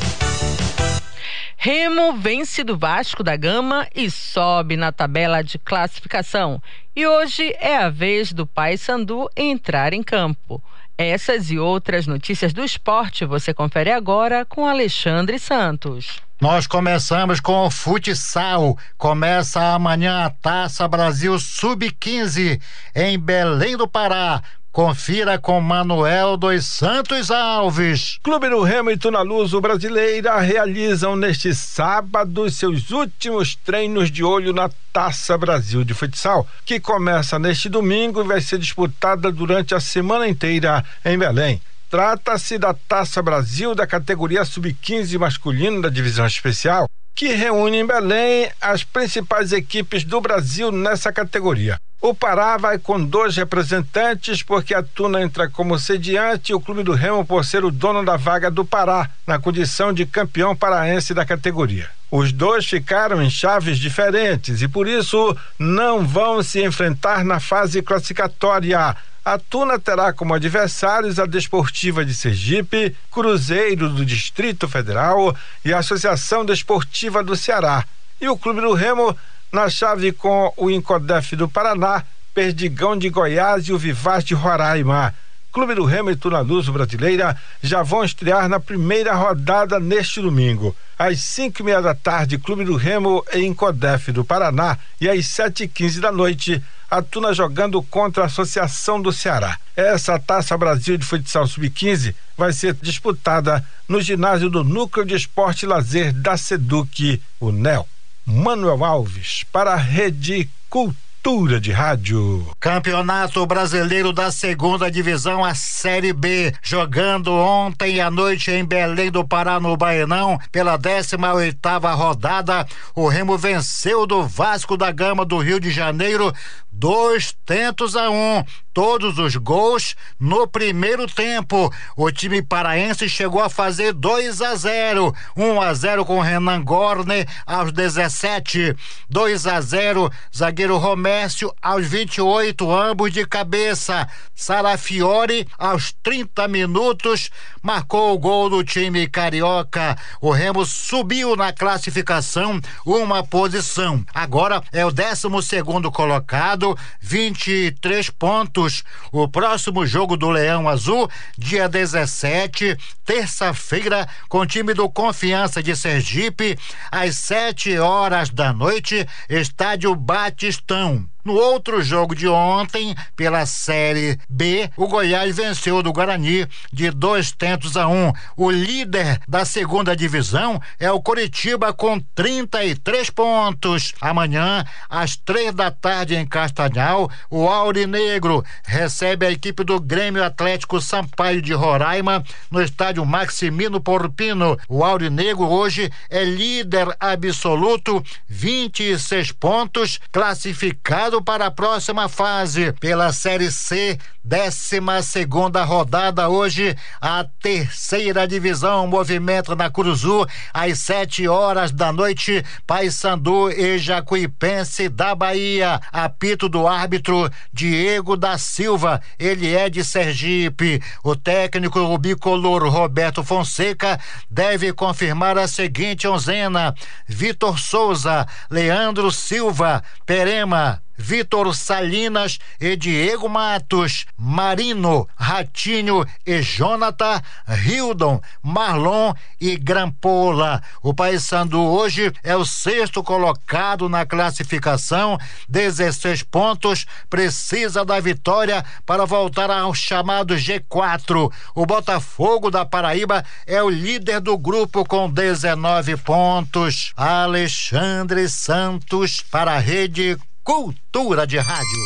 Remo 1.60 2.14
vence 2.14 2.64
do 2.64 2.78
Vasco 2.78 3.24
da 3.24 3.36
Gama 3.36 3.88
e 3.96 4.12
sobe 4.12 4.78
na 4.78 4.92
tabela 4.92 5.44
de 5.44 5.58
classificação. 5.58 6.62
E 6.96 7.06
hoje 7.08 7.52
é 7.60 7.78
a 7.78 7.90
vez 7.90 8.32
do 8.32 8.46
Paysandu 8.46 9.28
entrar 9.36 9.92
em 9.92 10.04
campo. 10.04 10.62
Essas 10.96 11.50
e 11.50 11.58
outras 11.58 12.06
notícias 12.06 12.54
do 12.54 12.64
esporte 12.64 13.26
você 13.26 13.56
confere 13.56 13.92
agora 13.92 14.46
com 14.46 14.68
Alexandre 14.68 15.40
Santos. 15.40 16.22
Nós 16.40 16.68
começamos 16.68 17.40
com 17.40 17.66
o 17.66 17.72
futsal. 17.72 18.78
Começa 18.96 19.74
amanhã 19.74 20.26
a 20.26 20.30
Taça 20.30 20.88
Brasil 20.88 21.40
Sub-15 21.40 22.62
em 22.96 23.18
Belém 23.18 23.76
do 23.76 23.88
Pará. 23.88 24.44
Confira 24.78 25.40
com 25.40 25.60
Manuel 25.60 26.38
dos 26.38 26.64
Santos 26.68 27.32
Alves. 27.32 28.20
Clube 28.22 28.48
do 28.48 28.62
Remo 28.62 28.92
e 28.92 28.96
Tunaluso 28.96 29.60
Brasileira 29.60 30.40
realizam 30.40 31.16
neste 31.16 31.52
sábado 31.56 32.48
seus 32.52 32.92
últimos 32.92 33.56
treinos 33.56 34.12
de 34.12 34.24
olho 34.24 34.54
na 34.54 34.70
Taça 34.94 35.36
Brasil 35.36 35.84
de 35.84 35.96
Futsal, 35.96 36.48
que 36.64 36.80
começa 36.80 37.40
neste 37.40 37.70
domingo 37.70 38.22
e 38.22 38.28
vai 38.28 38.40
ser 38.40 38.60
disputada 38.60 39.32
durante 39.32 39.74
a 39.74 39.80
semana 39.80 40.28
inteira 40.28 40.86
em 41.04 41.18
Belém. 41.18 41.60
Trata-se 41.90 42.60
da 42.60 42.76
Taça 42.76 43.20
Brasil 43.20 43.74
da 43.74 43.88
categoria 43.88 44.46
Sub-15 44.46 45.18
masculino 45.18 45.82
da 45.82 45.90
divisão 45.90 46.28
especial, 46.28 46.88
que 47.18 47.34
reúne 47.34 47.80
em 47.80 47.86
Belém 47.86 48.48
as 48.62 48.84
principais 48.84 49.52
equipes 49.52 50.04
do 50.04 50.22
Brasil 50.22 50.72
nessa 50.72 51.12
categoria. 51.12 51.80
O 52.00 52.14
Pará 52.14 52.58
vai 52.58 52.78
com 52.78 53.04
dois 53.04 53.36
representantes, 53.36 54.44
porque 54.44 54.76
a 54.76 54.84
Tuna 54.84 55.24
entra 55.24 55.50
como 55.50 55.80
sediante 55.80 56.52
e 56.52 56.56
o 56.56 56.60
Clube 56.60 56.84
do 56.84 56.94
Remo 56.94 57.26
por 57.26 57.44
ser 57.44 57.66
o 57.66 57.72
dono 57.72 58.06
da 58.06 58.18
vaga 58.18 58.52
do 58.52 58.64
Pará, 58.64 59.10
na 59.26 59.40
condição 59.40 59.92
de 59.92 60.06
campeão 60.06 60.56
paraense 60.56 61.12
da 61.12 61.26
categoria. 61.26 61.90
Os 62.12 62.32
dois 62.32 62.68
ficaram 62.68 63.20
em 63.20 63.32
chaves 63.32 63.80
diferentes 63.80 64.62
e 64.62 64.68
por 64.68 64.88
isso 64.88 65.36
não 65.58 66.06
vão 66.06 66.44
se 66.44 66.64
enfrentar 66.64 67.26
na 67.26 67.40
fase 67.40 67.82
classificatória. 67.82 68.96
A 69.30 69.38
Tuna 69.38 69.78
terá 69.78 70.14
como 70.14 70.34
adversários 70.34 71.20
a 71.20 71.26
Desportiva 71.26 72.06
de 72.06 72.14
Sergipe, 72.14 72.96
Cruzeiro 73.12 73.90
do 73.90 74.06
Distrito 74.06 74.70
Federal 74.70 75.36
e 75.66 75.74
a 75.74 75.80
Associação 75.80 76.46
Desportiva 76.46 77.22
do 77.22 77.36
Ceará. 77.36 77.84
E 78.22 78.30
o 78.30 78.38
Clube 78.38 78.62
do 78.62 78.72
Remo 78.72 79.14
na 79.52 79.70
chave 79.70 80.14
com 80.14 80.54
o 80.56 80.72
Incodef 80.72 81.36
do 81.36 81.50
Paraná, 81.50 82.06
Perdigão 82.34 82.98
de 82.98 83.10
Goiás 83.10 83.68
e 83.68 83.74
o 83.74 83.78
Vivaz 83.78 84.24
de 84.24 84.34
Roraima. 84.34 85.14
Clube 85.52 85.76
do 85.76 85.84
Remo 85.84 86.10
e 86.10 86.16
Tunaluso 86.16 86.72
Brasileira 86.72 87.36
já 87.62 87.84
vão 87.84 88.06
estrear 88.06 88.48
na 88.48 88.62
primeira 88.62 89.14
rodada 89.14 89.78
neste 89.78 90.22
domingo. 90.22 90.74
Às 90.98 91.20
cinco 91.20 91.62
e 91.62 91.66
meia 91.66 91.82
da 91.82 91.94
tarde, 91.94 92.38
Clube 92.38 92.64
do 92.64 92.78
Remo 92.78 93.26
e 93.34 93.40
Incodef 93.40 94.10
do 94.14 94.24
Paraná 94.24 94.78
e 95.02 95.10
às 95.10 95.28
sete 95.28 95.66
e 95.66 95.68
quinze 95.68 96.00
da 96.00 96.14
noite, 96.14 96.64
a 96.90 97.02
Tuna 97.02 97.34
jogando 97.34 97.82
contra 97.82 98.24
a 98.24 98.26
Associação 98.28 99.02
do 99.02 99.12
Ceará. 99.12 99.58
Essa 99.76 100.18
Taça 100.18 100.58
Brasil 100.58 100.98
de 100.98 101.06
Futsal 101.06 101.48
Sub-15 101.48 102.16
vai 102.38 102.54
ser 102.54 102.74
disputada 102.76 103.66
no 103.88 104.02
ginásio 104.02 104.50
do 104.50 104.64
Núcleo 104.64 105.06
de 105.06 105.16
Esporte 105.16 105.64
e 105.64 105.68
Lazer 105.68 106.14
da 106.14 106.38
Seduc, 106.38 107.22
o 107.40 107.52
NEL. 107.52 107.88
Manuel 108.26 108.84
Alves, 108.84 109.46
para 109.54 109.72
a 109.72 109.78
Rede 109.78 110.50
Cultura 110.70 111.60
de 111.60 111.72
Rádio. 111.72 112.46
Campeonato 112.60 113.46
Brasileiro 113.46 114.14
da 114.14 114.32
Segunda 114.32 114.90
Divisão, 114.90 115.44
a 115.44 115.54
Série 115.54 116.14
B. 116.14 116.54
Jogando 116.62 117.32
ontem 117.34 118.00
à 118.00 118.10
noite 118.12 118.52
em 118.52 118.66
Belém 118.66 119.12
do 119.12 119.28
Pará, 119.28 119.60
no 119.60 119.76
Baenão, 119.76 120.40
pela 120.52 120.78
18 120.78 121.22
oitava 121.36 121.94
rodada, 121.94 122.66
o 122.96 123.08
Remo 123.08 123.38
venceu 123.38 124.06
do 124.06 124.26
Vasco 124.26 124.78
da 124.78 124.92
Gama 124.92 125.26
do 125.26 125.38
Rio 125.38 125.60
de 125.60 125.70
Janeiro 125.72 126.34
dois 126.78 127.36
tentos 127.46 127.96
a 127.96 128.10
um. 128.10 128.44
Todos 128.74 129.18
os 129.18 129.36
gols 129.36 129.96
no 130.20 130.48
primeiro 130.48 131.08
tempo. 131.08 131.74
O 131.96 132.12
time 132.12 132.44
paraense 132.44 133.10
chegou 133.10 133.42
a 133.42 133.50
fazer 133.50 133.92
2 133.92 134.40
a 134.44 134.56
0. 134.56 135.16
1 135.36 135.44
um 135.44 135.60
a 135.60 135.74
0 135.74 136.06
com 136.06 136.20
Renan 136.20 136.64
Gorne 136.64 137.26
aos 137.44 137.72
17. 137.72 138.76
2 139.10 139.48
a 139.48 139.60
0 139.60 140.12
zagueiro 140.36 140.78
Romércio 140.78 141.52
aos 141.60 141.88
28, 141.88 142.72
ambos 142.72 143.12
de 143.12 143.26
cabeça. 143.26 144.08
Sarafiore 144.36 145.48
aos 145.58 145.92
30 146.04 146.48
minutos 146.48 147.32
marcou 147.64 148.14
o 148.14 148.20
gol 148.20 148.48
do 148.48 148.64
time 148.64 149.08
carioca. 149.08 149.98
O 150.22 150.30
Remo 150.30 150.64
subiu 150.68 151.36
na 151.36 151.52
classificação 151.52 152.62
uma 152.86 153.24
posição. 153.24 154.06
Agora 154.14 154.62
é 154.72 154.86
o 154.86 154.92
12 154.92 155.42
segundo 155.42 155.92
colocado 155.92 156.67
23 157.00 158.10
pontos. 158.10 158.84
O 159.12 159.28
próximo 159.28 159.86
jogo 159.86 160.18
do 160.18 160.30
Leão 160.30 160.68
Azul, 160.68 161.10
dia 161.38 161.70
17, 161.70 162.78
terça-feira, 163.06 164.08
com 164.28 164.40
o 164.40 164.46
time 164.46 164.74
do 164.74 164.90
Confiança 164.90 165.62
de 165.62 165.76
Sergipe, 165.76 166.58
às 166.92 167.16
7 167.18 167.78
horas 167.78 168.30
da 168.30 168.52
noite, 168.52 169.08
estádio 169.30 169.94
Batistão. 169.96 171.08
No 171.28 171.34
outro 171.34 171.82
jogo 171.82 172.16
de 172.16 172.26
ontem, 172.26 172.96
pela 173.14 173.46
Série 173.46 174.18
B, 174.30 174.72
o 174.78 174.88
Goiás 174.88 175.36
venceu 175.36 175.84
do 175.84 175.92
Guarani 175.92 176.48
de 176.72 176.90
dois 176.90 177.34
tentos 177.34 177.76
a 177.76 177.86
um. 177.86 178.14
O 178.38 178.50
líder 178.50 179.20
da 179.28 179.44
segunda 179.44 179.94
divisão 179.94 180.58
é 180.80 180.90
o 180.90 181.02
Coritiba 181.02 181.74
com 181.74 182.00
33 182.16 183.10
pontos. 183.10 183.94
Amanhã, 184.00 184.64
às 184.90 185.18
três 185.18 185.54
da 185.54 185.70
tarde 185.70 186.16
em 186.16 186.26
Castanhal, 186.26 187.12
o 187.30 187.50
Aurinegro 187.50 188.42
recebe 188.64 189.26
a 189.26 189.32
equipe 189.32 189.66
do 189.66 189.82
Grêmio 189.82 190.24
Atlético 190.24 190.80
Sampaio 190.80 191.42
de 191.42 191.52
Roraima 191.52 192.24
no 192.50 192.62
estádio 192.62 193.06
Maximino 193.06 193.82
Porpino. 193.82 194.58
O 194.70 194.82
Aurinegro 194.82 195.44
hoje 195.44 195.92
é 196.10 196.24
líder 196.24 196.88
absoluto, 197.02 198.02
26 198.30 199.34
pontos, 199.34 200.00
classificado 200.10 201.17
para 201.22 201.48
a 201.48 201.52
próxima 201.52 202.08
fase 202.10 202.74
pela 202.74 203.12
Série 203.12 203.52
C, 203.52 203.98
12 204.24 205.02
segunda 205.04 205.64
rodada. 205.64 206.28
Hoje, 206.28 206.76
a 207.00 207.26
terceira 207.42 208.28
divisão 208.28 208.86
movimento 208.86 209.56
na 209.56 209.70
Curuzu, 209.70 210.26
às 210.54 210.80
7 210.80 211.28
horas 211.28 211.72
da 211.72 211.94
noite. 211.94 212.44
Paysandu 212.66 213.50
e 213.50 213.78
Jacuipense 213.78 214.90
da 214.90 215.16
Bahia. 215.16 215.80
Apito 215.92 216.50
do 216.50 216.68
árbitro 216.68 217.30
Diego 217.54 218.18
da 218.18 218.38
Silva. 218.38 219.02
Ele 219.18 219.56
é 219.56 219.70
de 219.70 219.84
Sergipe. 219.84 220.82
O 221.04 221.16
técnico 221.16 221.98
bicolor 221.98 222.68
Roberto 222.68 223.24
Fonseca 223.24 224.00
deve 224.30 224.74
confirmar 224.74 225.38
a 225.38 225.48
seguinte 225.48 226.08
onzena: 226.08 226.76
Vitor 227.08 227.58
Souza, 227.58 228.28
Leandro 228.50 229.12
Silva, 229.12 229.84
Perema, 230.06 230.82
Vitor 230.98 231.56
Salinas 231.56 232.40
e 232.60 232.76
Diego 232.76 233.30
Matos, 233.30 234.06
Marino, 234.18 235.08
Ratinho 235.16 236.06
e 236.26 236.42
Jonathan, 236.42 237.22
Hildon, 237.66 238.20
Marlon 238.42 239.14
e 239.40 239.56
Grampola. 239.56 240.62
O 240.82 240.94
Paysandu 240.94 241.62
hoje 241.62 242.12
é 242.24 242.36
o 242.36 242.44
sexto 242.44 243.04
colocado 243.04 243.88
na 243.88 244.06
classificação, 244.06 245.18
16 245.48 246.24
pontos, 246.24 246.86
precisa 247.10 247.86
da 247.86 248.00
vitória 248.00 248.66
para 248.86 249.06
voltar 249.06 249.52
ao 249.52 249.74
chamado 249.74 250.36
G4. 250.36 251.32
O 251.54 251.66
Botafogo 251.66 252.50
da 252.50 252.66
Paraíba 252.66 253.24
é 253.46 253.62
o 253.62 253.70
líder 253.70 254.20
do 254.20 254.38
grupo 254.38 254.84
com 254.84 255.10
19 255.10 255.98
pontos. 255.98 256.94
Alexandre 256.96 258.28
Santos 258.28 259.22
para 259.22 259.54
a 259.54 259.60
Rede 259.60 260.18
Cultura 260.48 261.28
de 261.28 261.38
Rádio. 261.38 261.84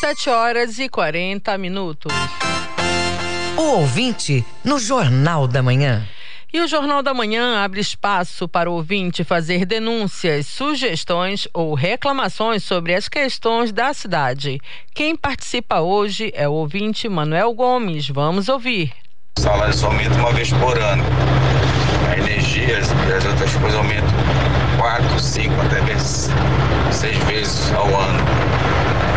7 0.00 0.28
horas 0.28 0.78
e 0.78 0.90
40 0.90 1.56
minutos. 1.56 2.12
O 3.56 3.62
ouvinte 3.78 4.44
no 4.62 4.78
Jornal 4.78 5.48
da 5.48 5.62
Manhã. 5.62 6.06
E 6.52 6.60
o 6.60 6.68
Jornal 6.68 7.02
da 7.02 7.14
Manhã 7.14 7.64
abre 7.64 7.80
espaço 7.80 8.46
para 8.46 8.70
o 8.70 8.74
ouvinte 8.74 9.24
fazer 9.24 9.64
denúncias, 9.64 10.48
sugestões 10.48 11.48
ou 11.54 11.72
reclamações 11.72 12.62
sobre 12.62 12.94
as 12.94 13.08
questões 13.08 13.72
da 13.72 13.94
cidade. 13.94 14.60
Quem 14.94 15.16
participa 15.16 15.80
hoje 15.80 16.30
é 16.34 16.46
o 16.46 16.52
ouvinte 16.52 17.08
Manuel 17.08 17.54
Gomes. 17.54 18.06
Vamos 18.06 18.50
ouvir. 18.50 18.92
O 19.38 19.40
salário 19.40 19.72
só 19.72 19.86
aumenta 19.86 20.14
uma 20.16 20.32
vez 20.34 20.52
por 20.52 20.78
ano. 20.78 21.04
A 22.10 22.18
energia 22.18 22.68
e 22.68 22.74
as 22.74 23.24
outras 23.24 23.56
coisas 23.56 23.78
aumentam 23.78 24.10
quatro, 24.78 25.18
cinco, 25.20 25.54
até 25.60 25.80
vezes, 25.82 26.28
seis 26.92 27.16
vezes 27.24 27.72
ao 27.72 27.86
ano. 27.86 28.24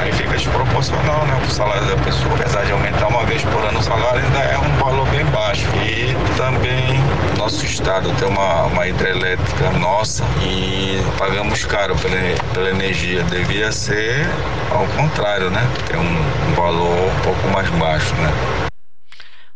Aí 0.02 0.12
fica 0.12 0.38
desproporcional, 0.38 1.26
né? 1.26 1.42
O 1.44 1.50
salário 1.50 1.88
da 1.88 1.98
pessoa, 2.04 2.36
apesar 2.36 2.64
de 2.64 2.72
aumentar 2.72 3.08
uma 3.08 3.26
vez 3.26 3.44
por 3.44 3.64
ano 3.64 3.80
o 3.80 3.82
salário, 3.82 4.22
ainda 4.24 4.40
é 4.40 4.58
um 4.58 4.72
valor 4.78 5.08
bem 5.10 5.26
baixo. 5.26 5.66
E 5.78 6.16
também 6.38 7.00
nosso 7.38 7.66
estado 7.66 8.12
tem 8.20 8.28
uma, 8.28 8.64
uma 8.64 8.88
hidrelétrica 8.88 9.72
nossa 9.72 10.24
e 10.42 11.02
pagamos 11.18 11.66
caro 11.66 11.96
pela, 11.96 12.16
pela 12.54 12.70
energia. 12.70 13.24
Devia 13.24 13.72
ser 13.72 14.26
ao 14.72 14.86
contrário, 14.98 15.50
né? 15.50 15.62
Ter 15.88 15.98
um, 15.98 16.50
um 16.50 16.54
valor 16.54 17.12
um 17.12 17.22
pouco 17.22 17.48
mais 17.50 17.70
baixo, 17.72 18.14
né? 18.16 18.70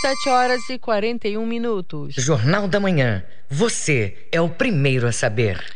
7 0.00 0.28
horas 0.28 0.68
e 0.68 0.76
41 0.78 1.46
minutos. 1.46 2.14
Jornal 2.14 2.68
da 2.68 2.80
Manhã. 2.80 3.24
Você 3.48 4.26
é 4.32 4.40
o 4.40 4.48
primeiro 4.48 5.06
a 5.06 5.12
saber. 5.12 5.75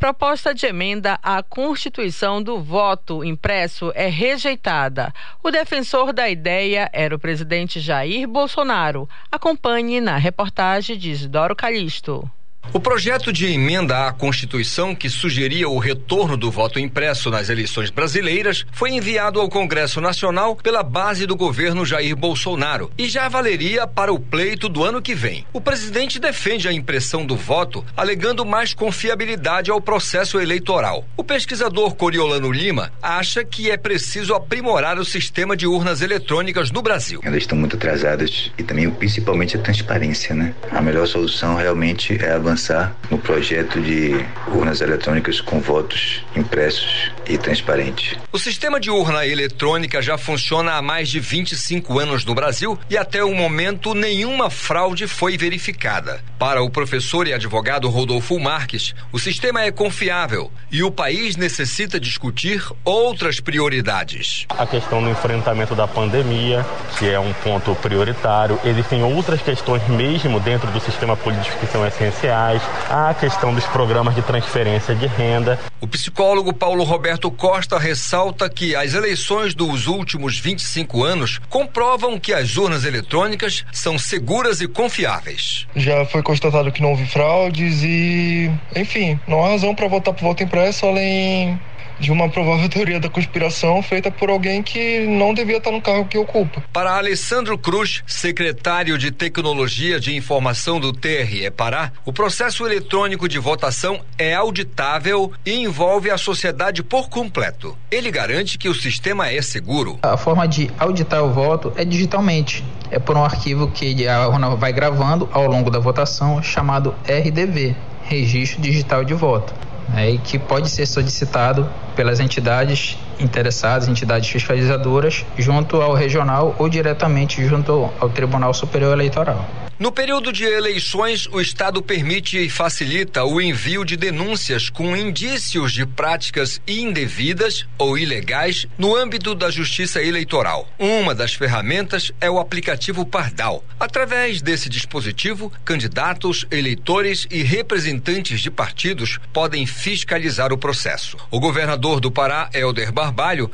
Proposta 0.00 0.54
de 0.54 0.64
emenda 0.64 1.18
à 1.22 1.42
Constituição 1.42 2.42
do 2.42 2.58
voto 2.58 3.22
impresso 3.22 3.92
é 3.94 4.06
rejeitada. 4.06 5.12
O 5.42 5.50
defensor 5.50 6.14
da 6.14 6.26
ideia 6.26 6.88
era 6.90 7.14
o 7.14 7.18
presidente 7.18 7.78
Jair 7.78 8.26
Bolsonaro. 8.26 9.06
Acompanhe 9.30 10.00
na 10.00 10.16
reportagem 10.16 10.96
de 10.96 11.10
Isidoro 11.10 11.54
Calixto. 11.54 12.26
O 12.72 12.78
projeto 12.78 13.32
de 13.32 13.46
emenda 13.46 14.06
à 14.06 14.12
Constituição 14.12 14.94
que 14.94 15.10
sugeria 15.10 15.68
o 15.68 15.78
retorno 15.78 16.36
do 16.36 16.52
voto 16.52 16.78
impresso 16.78 17.28
nas 17.28 17.48
eleições 17.48 17.90
brasileiras 17.90 18.64
foi 18.70 18.90
enviado 18.90 19.40
ao 19.40 19.48
Congresso 19.48 20.00
Nacional 20.00 20.54
pela 20.54 20.80
base 20.84 21.26
do 21.26 21.34
governo 21.34 21.84
Jair 21.84 22.14
Bolsonaro 22.14 22.92
e 22.96 23.08
já 23.08 23.28
valeria 23.28 23.88
para 23.88 24.12
o 24.12 24.20
pleito 24.20 24.68
do 24.68 24.84
ano 24.84 25.02
que 25.02 25.16
vem. 25.16 25.44
O 25.52 25.60
presidente 25.60 26.20
defende 26.20 26.68
a 26.68 26.72
impressão 26.72 27.26
do 27.26 27.34
voto, 27.34 27.84
alegando 27.96 28.46
mais 28.46 28.72
confiabilidade 28.72 29.68
ao 29.68 29.80
processo 29.80 30.38
eleitoral. 30.38 31.04
O 31.16 31.24
pesquisador 31.24 31.96
Coriolano 31.96 32.52
Lima 32.52 32.92
acha 33.02 33.44
que 33.44 33.68
é 33.68 33.76
preciso 33.76 34.32
aprimorar 34.32 34.96
o 34.96 35.04
sistema 35.04 35.56
de 35.56 35.66
urnas 35.66 36.02
eletrônicas 36.02 36.70
no 36.70 36.82
Brasil. 36.82 37.20
Elas 37.24 37.38
estão 37.38 37.58
muito 37.58 37.74
atrasadas 37.74 38.52
e 38.56 38.62
também, 38.62 38.88
principalmente, 38.90 39.56
a 39.56 39.60
transparência, 39.60 40.36
né? 40.36 40.54
A 40.70 40.80
melhor 40.80 41.08
solução 41.08 41.56
realmente 41.56 42.16
é 42.24 42.38
avançar 42.50 42.92
no 43.10 43.18
projeto 43.18 43.80
de 43.80 44.26
urnas 44.48 44.80
eletrônicas 44.80 45.40
com 45.40 45.60
votos 45.60 46.24
impressos 46.34 47.12
e 47.26 47.38
transparentes. 47.38 48.18
O 48.32 48.38
sistema 48.38 48.80
de 48.80 48.90
urna 48.90 49.24
eletrônica 49.24 50.02
já 50.02 50.18
funciona 50.18 50.72
há 50.72 50.82
mais 50.82 51.08
de 51.08 51.20
25 51.20 51.98
anos 51.98 52.24
no 52.24 52.34
Brasil 52.34 52.78
e 52.88 52.96
até 52.96 53.22
o 53.22 53.34
momento 53.34 53.94
nenhuma 53.94 54.50
fraude 54.50 55.06
foi 55.06 55.36
verificada. 55.38 56.20
Para 56.38 56.62
o 56.62 56.70
professor 56.70 57.28
e 57.28 57.32
advogado 57.32 57.88
Rodolfo 57.88 58.38
Marques, 58.40 58.94
o 59.12 59.18
sistema 59.18 59.62
é 59.62 59.70
confiável 59.70 60.50
e 60.72 60.82
o 60.82 60.90
país 60.90 61.36
necessita 61.36 62.00
discutir 62.00 62.64
outras 62.84 63.38
prioridades. 63.38 64.46
A 64.48 64.66
questão 64.66 65.02
do 65.02 65.10
enfrentamento 65.10 65.74
da 65.74 65.86
pandemia, 65.86 66.66
que 66.98 67.08
é 67.08 67.20
um 67.20 67.32
ponto 67.32 67.74
prioritário, 67.76 68.58
existem 68.64 69.04
outras 69.04 69.40
questões 69.40 69.86
mesmo 69.88 70.40
dentro 70.40 70.68
do 70.70 70.80
sistema 70.80 71.16
político 71.16 71.58
que 71.58 71.66
são 71.66 71.86
essenciais 71.86 72.39
a 72.88 73.14
questão 73.14 73.54
dos 73.54 73.64
programas 73.66 74.14
de 74.14 74.22
transferência 74.22 74.94
de 74.94 75.06
renda. 75.06 75.58
O 75.80 75.86
psicólogo 75.86 76.52
Paulo 76.52 76.84
Roberto 76.84 77.30
Costa 77.30 77.78
ressalta 77.78 78.48
que 78.48 78.74
as 78.74 78.94
eleições 78.94 79.54
dos 79.54 79.86
últimos 79.86 80.38
25 80.38 81.04
anos 81.04 81.40
comprovam 81.48 82.18
que 82.18 82.32
as 82.32 82.56
urnas 82.56 82.84
eletrônicas 82.84 83.64
são 83.72 83.98
seguras 83.98 84.60
e 84.60 84.68
confiáveis. 84.68 85.66
Já 85.74 86.04
foi 86.06 86.22
constatado 86.22 86.72
que 86.72 86.82
não 86.82 86.90
houve 86.90 87.06
fraudes 87.06 87.82
e, 87.82 88.50
enfim, 88.74 89.18
não 89.26 89.44
há 89.44 89.50
razão 89.50 89.74
para 89.74 89.88
votar 89.88 90.14
por 90.14 90.22
voto 90.22 90.42
impresso 90.42 90.86
além 90.86 91.60
de 92.00 92.10
uma 92.10 92.28
provável 92.28 92.68
teoria 92.70 92.98
da 92.98 93.08
conspiração 93.08 93.82
feita 93.82 94.10
por 94.10 94.30
alguém 94.30 94.62
que 94.62 95.06
não 95.06 95.34
devia 95.34 95.58
estar 95.58 95.70
no 95.70 95.80
cargo 95.80 96.06
que 96.06 96.18
ocupa. 96.18 96.62
Para 96.72 96.96
Alessandro 96.96 97.56
Cruz, 97.58 98.02
secretário 98.06 98.96
de 98.96 99.10
Tecnologia 99.10 100.00
de 100.00 100.16
Informação 100.16 100.80
do 100.80 100.92
TRE 100.92 101.50
Pará, 101.50 101.92
o 102.04 102.12
processo 102.12 102.66
eletrônico 102.66 103.28
de 103.28 103.38
votação 103.38 104.00
é 104.18 104.34
auditável 104.34 105.30
e 105.44 105.52
envolve 105.52 106.10
a 106.10 106.16
sociedade 106.16 106.82
por 106.82 107.08
completo. 107.08 107.76
Ele 107.90 108.10
garante 108.10 108.58
que 108.58 108.68
o 108.68 108.74
sistema 108.74 109.28
é 109.28 109.42
seguro. 109.42 109.98
A 110.02 110.16
forma 110.16 110.48
de 110.48 110.70
auditar 110.78 111.22
o 111.22 111.32
voto 111.32 111.72
é 111.76 111.84
digitalmente. 111.84 112.64
É 112.90 112.98
por 112.98 113.16
um 113.16 113.24
arquivo 113.24 113.70
que 113.70 114.08
a 114.08 114.26
urna 114.28 114.56
vai 114.56 114.72
gravando 114.72 115.28
ao 115.32 115.46
longo 115.46 115.70
da 115.70 115.78
votação, 115.78 116.42
chamado 116.42 116.94
RDV 117.04 117.76
Registro 118.04 118.60
Digital 118.60 119.04
de 119.04 119.14
Voto 119.14 119.54
né, 119.90 120.10
e 120.12 120.18
que 120.18 120.38
pode 120.38 120.68
ser 120.68 120.86
solicitado 120.86 121.70
pelas 121.94 122.20
entidades 122.20 122.96
interessadas, 123.20 123.88
entidades 123.88 124.28
fiscalizadoras, 124.28 125.24
junto 125.38 125.80
ao 125.80 125.94
regional 125.94 126.54
ou 126.58 126.68
diretamente 126.68 127.46
junto 127.46 127.90
ao 128.00 128.08
Tribunal 128.08 128.52
Superior 128.54 128.92
Eleitoral. 128.92 129.48
No 129.80 129.90
período 129.90 130.30
de 130.30 130.44
eleições, 130.44 131.26
o 131.32 131.40
Estado 131.40 131.80
permite 131.80 132.36
e 132.36 132.50
facilita 132.50 133.24
o 133.24 133.40
envio 133.40 133.82
de 133.82 133.96
denúncias 133.96 134.68
com 134.68 134.94
indícios 134.94 135.72
de 135.72 135.86
práticas 135.86 136.60
indevidas 136.68 137.66
ou 137.78 137.96
ilegais 137.96 138.66
no 138.76 138.94
âmbito 138.94 139.34
da 139.34 139.50
Justiça 139.50 140.02
Eleitoral. 140.02 140.68
Uma 140.78 141.14
das 141.14 141.32
ferramentas 141.32 142.12
é 142.20 142.30
o 142.30 142.38
aplicativo 142.38 143.06
Pardal. 143.06 143.64
Através 143.80 144.42
desse 144.42 144.68
dispositivo, 144.68 145.50
candidatos, 145.64 146.46
eleitores 146.50 147.26
e 147.30 147.42
representantes 147.42 148.40
de 148.40 148.50
partidos 148.50 149.18
podem 149.32 149.64
fiscalizar 149.64 150.52
o 150.52 150.58
processo. 150.58 151.16
O 151.30 151.40
governador 151.40 152.00
do 152.00 152.10
Pará, 152.10 152.50
Helder 152.52 152.92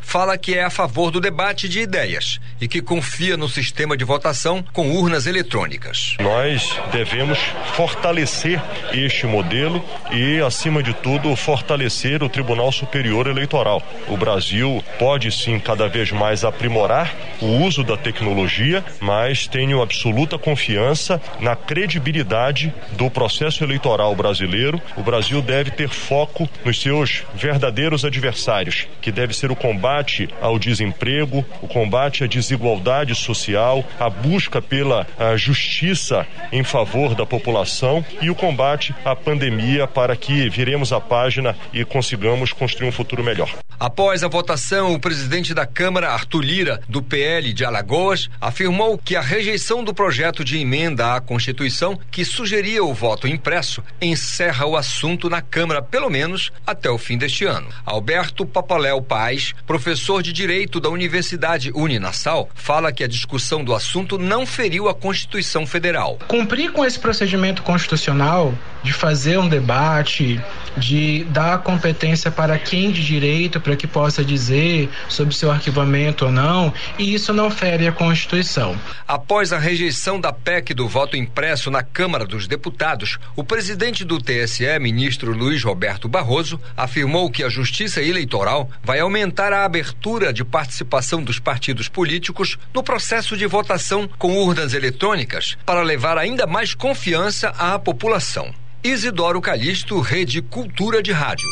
Fala 0.03 0.39
que 0.39 0.55
é 0.55 0.65
a 0.65 0.71
favor 0.71 1.11
do 1.11 1.21
debate 1.21 1.69
de 1.69 1.81
ideias 1.81 2.41
e 2.61 2.69
que 2.69 2.81
confia 2.81 3.37
no 3.37 3.49
sistema 3.49 3.97
de 3.97 4.05
votação 4.05 4.65
com 4.73 4.93
urnas 4.93 5.27
eletrônicas. 5.27 6.17
Nós 6.21 6.79
devemos 6.93 7.39
fortalecer 7.75 8.63
este 8.93 9.27
modelo 9.27 9.85
e, 10.13 10.41
acima 10.41 10.83
de 10.83 10.95
tudo, 10.95 11.35
fortalecer 11.37 12.23
o 12.23 12.29
Tribunal 12.29 12.71
Superior 12.73 13.27
Eleitoral. 13.27 13.83
O 14.09 14.17
Brasil 14.17 14.83
pode 14.99 15.31
sim 15.33 15.59
cada 15.59 15.89
vez 15.89 16.11
mais 16.13 16.45
aprimorar 16.45 17.15
o 17.41 17.65
uso 17.65 17.83
da 17.83 17.97
tecnologia, 17.97 18.85
mas 19.01 19.47
tenho 19.47 19.83
absoluta 19.83 20.39
confiança 20.39 21.21
na 21.41 21.57
credibilidade 21.57 22.73
do 22.93 23.11
processo 23.11 23.65
eleitoral 23.65 24.15
brasileiro. 24.15 24.81
O 24.97 25.03
Brasil 25.03 25.43
deve 25.43 25.71
ter 25.71 25.89
foco 25.89 26.49
nos 26.65 26.81
seus 26.81 27.25
verdadeiros 27.35 28.05
adversários, 28.05 28.87
que 29.01 29.13
deve 29.13 29.35
ser 29.35 29.46
fortalecer 29.47 29.51
o 29.51 29.57
combate 29.57 30.29
ao 30.41 30.59
desemprego, 30.59 31.45
o 31.63 31.69
combate 31.69 32.25
à 32.25 32.27
desigualdade 32.27 33.15
social, 33.15 33.85
a 33.99 34.09
busca 34.09 34.61
pela 34.61 35.07
a 35.19 35.37
justiça 35.37 36.27
em 36.51 36.65
favor 36.65 37.15
da 37.15 37.25
população 37.25 38.05
e 38.21 38.31
o 38.31 38.35
combate 38.35 38.95
à 39.05 39.15
pandemia 39.15 39.87
para 39.87 40.17
que 40.17 40.49
viremos 40.49 40.93
a 40.93 41.01
página 41.01 41.57
e 41.73 41.85
consigamos 41.85 42.53
construir 42.53 42.89
um 42.89 42.93
futuro 42.93 43.23
melhor. 43.23 43.51
Após 43.79 44.25
a 44.25 44.29
votação, 44.29 44.95
o 44.95 45.01
presidente 45.01 45.53
da 45.53 45.67
Câmara, 45.67 46.11
Arthur 46.11 46.41
Lira, 46.41 46.81
do 46.89 47.03
PL 47.03 47.53
de 47.53 47.63
Alagoas, 47.63 48.31
afirmou 48.41 48.97
que 48.97 49.15
a 49.15 49.21
rejeição 49.21 49.85
do 49.85 49.93
projeto 49.93 50.43
de 50.43 50.59
emenda 50.59 51.15
à 51.15 51.21
Constituição 51.21 51.99
que 52.11 52.25
sugeria 52.25 52.83
o 52.83 52.95
voto 52.95 53.29
impresso 53.29 53.83
encerra 54.01 54.65
o 54.65 54.77
assunto 54.77 55.29
na 55.29 55.43
Câmara, 55.43 55.83
pelo 55.83 56.09
menos 56.09 56.51
até 56.67 56.89
o 56.89 56.97
fim 56.97 57.19
deste 57.19 57.45
ano. 57.45 57.69
Alberto 57.85 58.47
Papaléu 58.47 59.03
Paz, 59.37 59.55
professor 59.67 60.23
de 60.23 60.33
Direito 60.33 60.81
da 60.81 60.89
Universidade 60.89 61.71
Uninassal, 61.75 62.49
fala 62.55 62.91
que 62.91 63.05
a 63.05 63.09
discussão 63.09 63.63
do 63.63 63.75
assunto 63.75 64.17
não 64.17 64.47
feriu 64.47 64.89
a 64.89 64.95
Constituição 64.95 65.67
Federal. 65.67 66.19
Cumprir 66.27 66.73
com 66.73 66.83
esse 66.85 66.99
procedimento 66.99 67.63
constitucional 67.63 68.55
de 68.83 68.93
fazer 68.93 69.39
um 69.39 69.49
debate, 69.49 70.41
de 70.77 71.25
dar 71.31 71.59
competência 71.59 72.31
para 72.31 72.59
quem 72.59 72.91
de 72.91 73.05
direito 73.05 73.61
para 73.61 73.77
que 73.77 73.87
possa 73.87 74.25
dizer 74.25 74.89
sobre 75.09 75.35
seu 75.35 75.51
arquivamento 75.51 76.27
ou 76.27 76.33
não, 76.33 76.73
e 76.99 77.15
isso 77.15 77.33
não 77.33 77.51
fere 77.51 77.87
a 77.87 77.93
Constituição. 77.93 78.79
Após 79.07 79.53
a 79.53 79.59
rejeição 79.59 80.21
da 80.21 80.33
PEC 80.33 80.75
do 80.75 80.89
voto 80.89 81.17
impresso 81.17 81.71
na 81.71 81.83
Câmara 81.83 82.25
dos 82.25 82.47
Deputados, 82.47 83.19
o 83.35 83.43
presidente 83.43 84.05
do 84.05 84.19
TSE, 84.19 84.79
ministro 84.81 85.33
Luiz 85.33 85.63
Roberto 85.63 86.09
Barroso, 86.09 86.61
afirmou 86.77 87.31
que 87.31 87.43
a 87.43 87.49
Justiça 87.49 88.03
Eleitoral 88.03 88.71
vai 88.83 89.01
aumentar 89.01 89.53
a 89.53 89.65
abertura 89.65 90.33
de 90.33 90.45
participação 90.45 91.23
dos 91.23 91.39
partidos 91.39 91.89
políticos 91.89 92.59
no 92.75 92.83
processo 92.83 93.37
de 93.37 93.47
votação 93.47 94.09
com 94.19 94.37
urnas 94.37 94.75
eletrônicas 94.75 95.57
para 95.65 95.83
levar 95.83 96.19
ainda 96.19 96.47
mais 96.47 96.75
confiança 96.75 97.49
à 97.59 97.79
população. 97.79 98.55
Isidoro 98.87 99.41
Calixto, 99.41 99.99
Rede 99.99 100.41
Cultura 100.41 101.03
de 101.03 101.11
Rádio. 101.11 101.49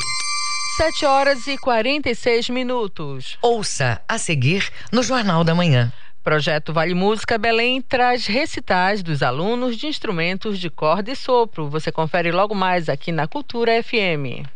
7 0.76 1.04
horas 1.04 1.48
e 1.48 1.58
46 1.58 2.48
minutos. 2.48 3.36
Ouça 3.42 4.00
a 4.08 4.18
seguir 4.18 4.70
no 4.92 5.02
Jornal 5.02 5.42
da 5.42 5.52
Manhã. 5.52 5.92
Projeto 6.22 6.72
Vale 6.72 6.94
Música 6.94 7.36
Belém 7.36 7.82
traz 7.82 8.28
recitais 8.28 9.02
dos 9.02 9.20
alunos 9.20 9.76
de 9.76 9.88
instrumentos 9.88 10.60
de 10.60 10.70
corda 10.70 11.10
e 11.10 11.16
sopro. 11.16 11.68
Você 11.68 11.90
confere 11.90 12.30
logo 12.30 12.54
mais 12.54 12.88
aqui 12.88 13.10
na 13.10 13.26
Cultura 13.26 13.82
FM. 13.82 14.46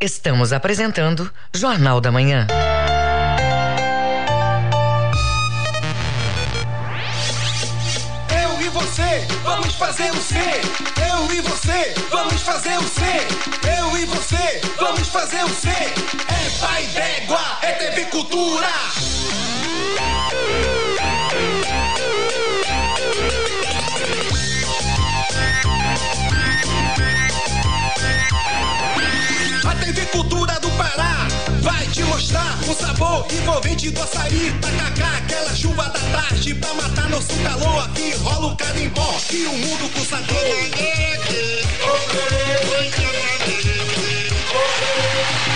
Estamos 0.00 0.52
apresentando 0.52 1.28
Jornal 1.52 2.00
da 2.00 2.12
Manhã. 2.12 2.46
Você, 8.90 9.26
vamos 9.44 9.74
fazer 9.74 10.10
o 10.10 10.20
C. 10.20 10.34
Eu 11.08 11.32
e 11.32 11.40
você, 11.42 11.94
vamos 12.10 12.42
fazer 12.42 12.76
o 12.76 12.82
C. 12.82 13.02
Eu 13.78 13.96
e 13.96 14.04
você, 14.06 14.60
vamos 14.78 15.06
fazer 15.08 15.44
o 15.44 15.48
C. 15.48 15.68
É 15.68 16.58
pai 16.58 16.86
d'égua, 16.86 17.40
é 17.62 17.72
TV 17.72 18.06
Cultura. 18.06 18.66
A 29.64 29.74
TV 29.84 30.06
Cultura 30.06 30.58
do 30.58 30.70
Pará 30.72 31.39
vai 31.60 31.86
te 31.88 32.02
mostrar 32.04 32.58
o 32.68 32.74
sabor 32.74 33.26
envolvente 33.30 33.90
do 33.90 34.02
açaí. 34.02 34.52
Tacacá, 34.60 35.18
aquela 35.18 35.54
chuva 35.54 35.84
da 35.84 36.00
tarde 36.00 36.54
pra 36.54 36.74
matar 36.74 37.08
nosso 37.08 37.34
calor. 37.42 37.84
Aqui 37.84 38.12
rola 38.22 38.48
um 38.48 38.56
carimbó 38.56 39.16
e 39.30 39.46
o 39.46 39.52
mundo 39.52 39.92
com 39.92 40.04
sabor. 40.04 40.36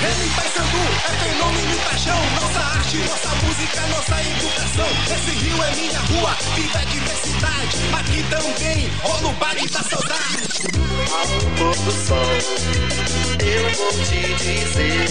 Ele 0.03 0.31
Paysandu 0.37 0.85
é 1.05 1.11
fenômeno 1.25 1.75
e 1.75 1.79
paixão. 1.79 2.21
Nossa 2.41 2.61
arte, 2.61 2.97
nossa 2.99 3.29
música, 3.47 3.81
nossa 3.89 4.21
educação. 4.21 4.89
Esse 5.15 5.31
rio 5.45 5.63
é 5.63 5.75
minha 5.77 5.99
rua, 6.01 6.37
viva 6.55 6.79
a 6.79 6.85
diversidade. 6.85 7.77
Aqui 7.99 8.23
também 8.25 8.91
rola 9.03 9.29
o 9.29 9.33
baile 9.35 9.69
da 9.69 9.83
saudade. 9.83 10.74
Ao 11.15 11.27
pôr 11.57 11.77
do 11.85 11.93
sol, 11.93 12.19
eu 13.41 13.71
vou 13.71 13.93
te 14.05 14.35
dizer: 14.35 15.07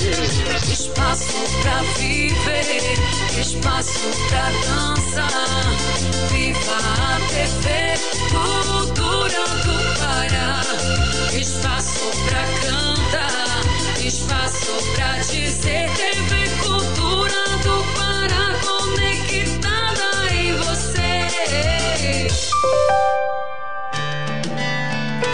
espaço 0.69 1.39
pra 1.61 1.81
viver, 1.97 3.39
espaço 3.39 4.11
pra 4.27 4.51
dançar. 4.51 5.63
Viva 6.29 6.77
a 6.99 7.19
TV, 7.29 7.65
cultura 8.31 9.43
do 9.63 9.75
Pará. 9.99 10.61
Espaço 11.39 12.11
pra 12.25 12.43
cantar, 12.67 13.63
espaço 14.03 14.73
pra 14.95 15.19
dizer: 15.19 15.89
TV 15.95 16.49
Cultura 16.61 17.43
do 17.63 17.75
Pará 17.95 18.45
conectada 18.61 20.35
em 20.35 20.53
você. 20.57 21.13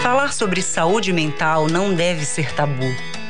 Falar 0.02 0.32
sobre 0.32 0.62
saúde 0.62 1.12
mental 1.12 1.68
não 1.68 1.92
deve 1.92 2.24
ser 2.24 2.54
tabu. 2.54 2.86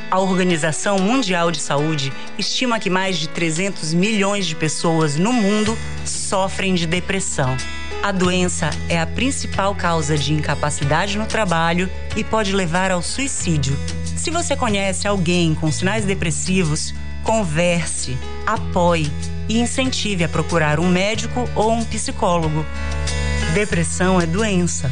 A 0.09 0.19
Organização 0.19 0.97
Mundial 0.97 1.51
de 1.51 1.59
Saúde 1.59 2.13
estima 2.37 2.79
que 2.79 2.89
mais 2.89 3.17
de 3.17 3.27
300 3.27 3.93
milhões 3.93 4.45
de 4.45 4.55
pessoas 4.55 5.17
no 5.17 5.33
mundo 5.33 5.77
sofrem 6.05 6.73
de 6.73 6.87
depressão. 6.87 7.57
A 8.01 8.13
doença 8.13 8.69
é 8.87 8.97
a 8.97 9.05
principal 9.05 9.75
causa 9.75 10.17
de 10.17 10.33
incapacidade 10.33 11.17
no 11.17 11.25
trabalho 11.25 11.89
e 12.15 12.23
pode 12.23 12.55
levar 12.55 12.89
ao 12.89 13.01
suicídio. 13.01 13.77
Se 14.15 14.31
você 14.31 14.55
conhece 14.55 15.05
alguém 15.05 15.53
com 15.53 15.69
sinais 15.69 16.05
depressivos, 16.05 16.93
converse, 17.21 18.17
apoie 18.47 19.11
e 19.49 19.59
incentive 19.59 20.23
a 20.23 20.29
procurar 20.29 20.79
um 20.79 20.87
médico 20.87 21.49
ou 21.53 21.73
um 21.73 21.83
psicólogo. 21.83 22.65
Depressão 23.53 24.21
é 24.21 24.25
doença 24.25 24.89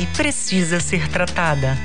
e 0.00 0.06
precisa 0.06 0.80
ser 0.80 1.06
tratada. 1.08 1.76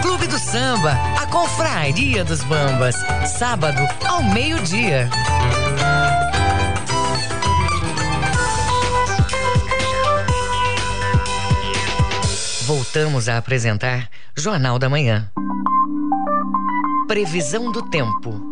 Clube 0.00 0.26
do 0.26 0.38
Samba, 0.38 0.92
a 1.20 1.26
Confraria 1.26 2.24
dos 2.24 2.42
Bambas. 2.44 2.96
Sábado, 3.26 3.86
ao 4.06 4.22
meio-dia. 4.22 5.10
Voltamos 12.62 13.28
a 13.28 13.36
apresentar 13.36 14.08
Jornal 14.34 14.78
da 14.78 14.88
Manhã. 14.88 15.30
Previsão 17.06 17.70
do 17.70 17.82
tempo. 17.82 18.47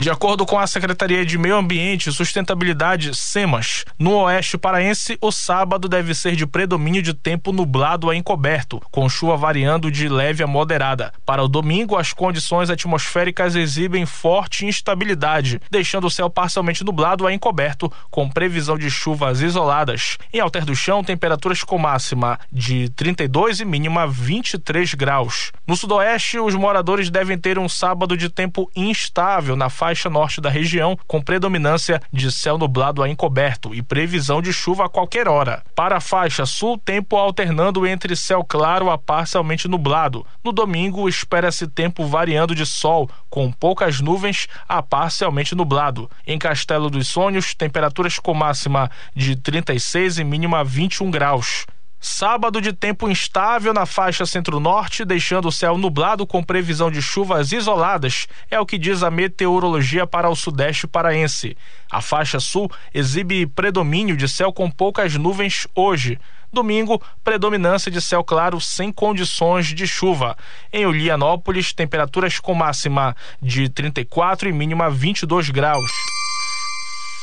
De 0.00 0.08
acordo 0.08 0.46
com 0.46 0.58
a 0.58 0.66
Secretaria 0.66 1.26
de 1.26 1.36
Meio 1.36 1.56
Ambiente 1.56 2.08
e 2.08 2.12
Sustentabilidade, 2.12 3.14
SEMAS, 3.14 3.84
no 3.98 4.12
oeste 4.12 4.56
paraense, 4.56 5.18
o 5.20 5.30
sábado 5.30 5.90
deve 5.90 6.14
ser 6.14 6.34
de 6.34 6.46
predomínio 6.46 7.02
de 7.02 7.12
tempo 7.12 7.52
nublado 7.52 8.08
a 8.08 8.16
encoberto, 8.16 8.80
com 8.90 9.10
chuva 9.10 9.36
variando 9.36 9.90
de 9.90 10.08
leve 10.08 10.42
a 10.42 10.46
moderada. 10.46 11.12
Para 11.26 11.42
o 11.42 11.48
domingo, 11.48 11.98
as 11.98 12.14
condições 12.14 12.70
atmosféricas 12.70 13.54
exibem 13.54 14.06
forte 14.06 14.64
instabilidade, 14.64 15.60
deixando 15.70 16.06
o 16.06 16.10
céu 16.10 16.30
parcialmente 16.30 16.82
nublado 16.82 17.26
a 17.26 17.34
encoberto, 17.34 17.92
com 18.10 18.26
previsão 18.26 18.78
de 18.78 18.90
chuvas 18.90 19.42
isoladas. 19.42 20.16
Em 20.32 20.40
Alter 20.40 20.64
do 20.64 20.74
Chão, 20.74 21.04
temperaturas 21.04 21.62
com 21.62 21.76
máxima 21.76 22.40
de 22.50 22.88
32 22.96 23.60
e 23.60 23.66
mínima 23.66 24.06
23 24.06 24.94
graus. 24.94 25.52
No 25.66 25.76
sudoeste, 25.76 26.38
os 26.38 26.54
moradores 26.54 27.10
devem 27.10 27.36
ter 27.36 27.58
um 27.58 27.68
sábado 27.68 28.16
de 28.16 28.30
tempo 28.30 28.70
instável 28.74 29.54
na 29.54 29.68
faixa 29.68 29.89
faixa 29.90 30.08
norte 30.08 30.40
da 30.40 30.48
região, 30.48 30.96
com 31.04 31.20
predominância 31.20 32.00
de 32.12 32.30
céu 32.30 32.56
nublado 32.56 33.02
a 33.02 33.08
encoberto 33.08 33.74
e 33.74 33.82
previsão 33.82 34.40
de 34.40 34.52
chuva 34.52 34.84
a 34.84 34.88
qualquer 34.88 35.26
hora. 35.26 35.64
Para 35.74 35.96
a 35.96 36.00
faixa 36.00 36.46
sul, 36.46 36.78
tempo 36.78 37.16
alternando 37.16 37.84
entre 37.84 38.14
céu 38.14 38.44
claro 38.44 38.88
a 38.88 38.96
parcialmente 38.96 39.66
nublado. 39.66 40.24
No 40.44 40.52
domingo, 40.52 41.08
espera-se 41.08 41.66
tempo 41.66 42.06
variando 42.06 42.54
de 42.54 42.64
sol, 42.64 43.10
com 43.28 43.50
poucas 43.50 44.00
nuvens 44.00 44.46
a 44.68 44.80
parcialmente 44.80 45.56
nublado. 45.56 46.08
Em 46.24 46.38
Castelo 46.38 46.88
dos 46.88 47.08
Sonhos, 47.08 47.52
temperaturas 47.52 48.16
com 48.16 48.32
máxima 48.32 48.88
de 49.12 49.34
36 49.34 50.18
e 50.18 50.24
mínima 50.24 50.62
21 50.62 51.10
graus. 51.10 51.66
Sábado 52.02 52.62
de 52.62 52.72
tempo 52.72 53.10
instável 53.10 53.74
na 53.74 53.84
faixa 53.84 54.24
centro-norte, 54.24 55.04
deixando 55.04 55.48
o 55.48 55.52
céu 55.52 55.76
nublado 55.76 56.26
com 56.26 56.42
previsão 56.42 56.90
de 56.90 57.02
chuvas 57.02 57.52
isoladas, 57.52 58.26
é 58.50 58.58
o 58.58 58.64
que 58.64 58.78
diz 58.78 59.02
a 59.02 59.10
meteorologia 59.10 60.06
para 60.06 60.30
o 60.30 60.34
sudeste 60.34 60.86
paraense. 60.86 61.54
A 61.90 62.00
faixa 62.00 62.40
sul 62.40 62.70
exibe 62.94 63.46
predomínio 63.46 64.16
de 64.16 64.26
céu 64.26 64.50
com 64.50 64.70
poucas 64.70 65.14
nuvens 65.16 65.68
hoje. 65.74 66.18
Domingo, 66.50 67.02
predominância 67.22 67.90
de 67.90 68.00
céu 68.00 68.24
claro 68.24 68.58
sem 68.62 68.90
condições 68.90 69.66
de 69.66 69.86
chuva. 69.86 70.38
Em 70.72 70.86
Ulianópolis, 70.86 71.74
temperaturas 71.74 72.40
com 72.40 72.54
máxima 72.54 73.14
de 73.42 73.68
34 73.68 74.48
e 74.48 74.52
mínima 74.52 74.88
22 74.88 75.50
graus. 75.50 75.90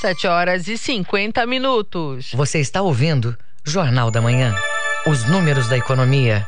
7 0.01 0.27
horas 0.27 0.67
e 0.67 0.77
50 0.77 1.43
minutos. 1.47 2.29
Você 2.35 2.59
está 2.59 2.83
ouvindo 2.83 3.35
Jornal 3.67 4.09
da 4.09 4.21
Manhã. 4.21 4.55
Os 5.05 5.25
números 5.25 5.67
da 5.67 5.77
economia. 5.77 6.47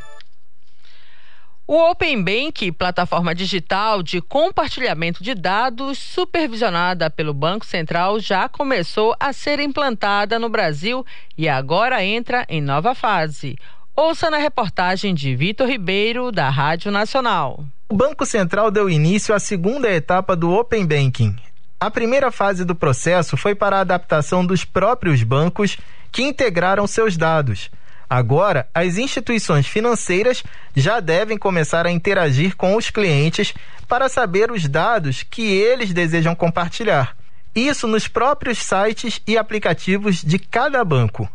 O 1.67 1.91
Open 1.91 2.23
Bank, 2.23 2.71
plataforma 2.71 3.35
digital 3.35 4.01
de 4.01 4.21
compartilhamento 4.21 5.21
de 5.21 5.35
dados 5.35 5.99
supervisionada 5.99 7.09
pelo 7.09 7.33
Banco 7.33 7.65
Central, 7.65 8.21
já 8.21 8.47
começou 8.47 9.13
a 9.19 9.33
ser 9.33 9.59
implantada 9.59 10.39
no 10.39 10.47
Brasil 10.47 11.05
e 11.37 11.49
agora 11.49 12.03
entra 12.03 12.45
em 12.47 12.61
nova 12.61 12.95
fase. 12.95 13.57
Ouça 13.93 14.29
na 14.29 14.37
reportagem 14.37 15.13
de 15.13 15.35
Vitor 15.35 15.67
Ribeiro, 15.67 16.31
da 16.31 16.49
Rádio 16.49 16.89
Nacional. 16.89 17.65
O 17.89 17.95
Banco 17.95 18.25
Central 18.25 18.71
deu 18.71 18.89
início 18.89 19.35
à 19.35 19.39
segunda 19.39 19.91
etapa 19.91 20.37
do 20.37 20.53
Open 20.53 20.85
Banking. 20.85 21.35
A 21.81 21.91
primeira 21.91 22.31
fase 22.31 22.63
do 22.63 22.75
processo 22.75 23.35
foi 23.37 23.55
para 23.55 23.77
a 23.77 23.81
adaptação 23.81 24.45
dos 24.45 24.63
próprios 24.63 25.21
bancos 25.21 25.77
que 26.11 26.23
integraram 26.23 26.85
seus 26.87 27.17
dados. 27.17 27.69
Agora, 28.09 28.67
as 28.73 28.97
instituições 28.97 29.67
financeiras 29.67 30.43
já 30.75 30.99
devem 30.99 31.37
começar 31.37 31.85
a 31.85 31.91
interagir 31.91 32.55
com 32.55 32.75
os 32.75 32.89
clientes 32.89 33.53
para 33.87 34.09
saber 34.09 34.51
os 34.51 34.67
dados 34.67 35.21
que 35.21 35.43
eles 35.43 35.93
desejam 35.93 36.33
compartilhar. 36.33 37.15
Isso 37.53 37.87
nos 37.87 38.07
próprios 38.07 38.57
sites 38.59 39.21
e 39.27 39.37
aplicativos 39.37 40.23
de 40.23 40.39
cada 40.39 40.83
banco. 40.83 41.29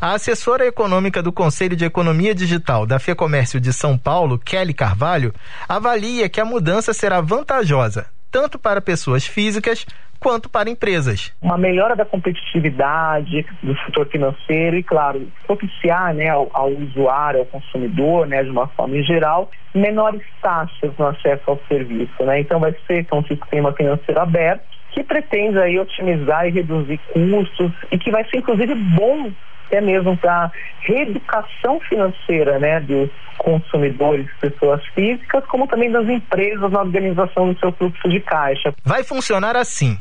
A 0.00 0.12
assessora 0.12 0.66
econômica 0.66 1.22
do 1.22 1.32
Conselho 1.32 1.74
de 1.74 1.84
Economia 1.84 2.34
Digital 2.34 2.86
da 2.86 2.98
FEComércio 2.98 3.58
de 3.58 3.72
São 3.72 3.96
Paulo, 3.96 4.38
Kelly 4.38 4.74
Carvalho, 4.74 5.34
avalia 5.66 6.28
que 6.28 6.40
a 6.40 6.44
mudança 6.44 6.92
será 6.92 7.20
vantajosa 7.20 8.06
tanto 8.30 8.58
para 8.58 8.80
pessoas 8.80 9.26
físicas 9.26 9.86
quanto 10.20 10.48
para 10.48 10.70
empresas. 10.70 11.32
Uma 11.40 11.58
melhora 11.58 11.94
da 11.94 12.04
competitividade 12.04 13.46
do 13.62 13.76
setor 13.84 14.06
financeiro 14.08 14.76
e, 14.76 14.82
claro, 14.82 15.26
propiciar 15.46 16.14
né, 16.14 16.28
ao, 16.28 16.50
ao, 16.52 16.70
usuário, 16.70 17.40
ao 17.40 17.46
consumidor, 17.46 18.26
né, 18.26 18.42
de 18.42 18.50
uma 18.50 18.68
forma 18.68 18.96
em 18.96 19.04
geral, 19.04 19.50
menores 19.74 20.22
taxas 20.42 20.90
no 20.98 21.06
acesso 21.06 21.42
ao 21.46 21.60
serviço. 21.68 22.22
Né? 22.24 22.40
Então, 22.40 22.60
vai 22.60 22.74
ser 22.86 23.06
um 23.12 23.24
sistema 23.24 23.72
financeiro 23.72 24.20
aberto 24.20 24.62
que 24.92 25.02
pretende 25.04 25.58
aí 25.58 25.78
otimizar 25.78 26.46
e 26.46 26.50
reduzir 26.50 26.98
custos 27.12 27.72
e 27.92 27.98
que 27.98 28.10
vai 28.10 28.24
ser, 28.24 28.38
inclusive, 28.38 28.74
bom 28.74 29.30
até 29.68 29.80
mesmo 29.82 30.16
para 30.16 30.50
reeducação 30.80 31.78
financeira 31.80 32.58
né, 32.58 32.80
dos 32.80 33.10
consumidores, 33.36 34.26
pessoas 34.40 34.84
físicas, 34.94 35.44
como 35.46 35.68
também 35.68 35.92
das 35.92 36.08
empresas 36.08 36.72
na 36.72 36.80
organização 36.80 37.52
do 37.52 37.58
seu 37.60 37.70
fluxo 37.72 38.08
de 38.08 38.20
caixa. 38.20 38.74
Vai 38.82 39.04
funcionar 39.04 39.54
assim. 39.54 39.96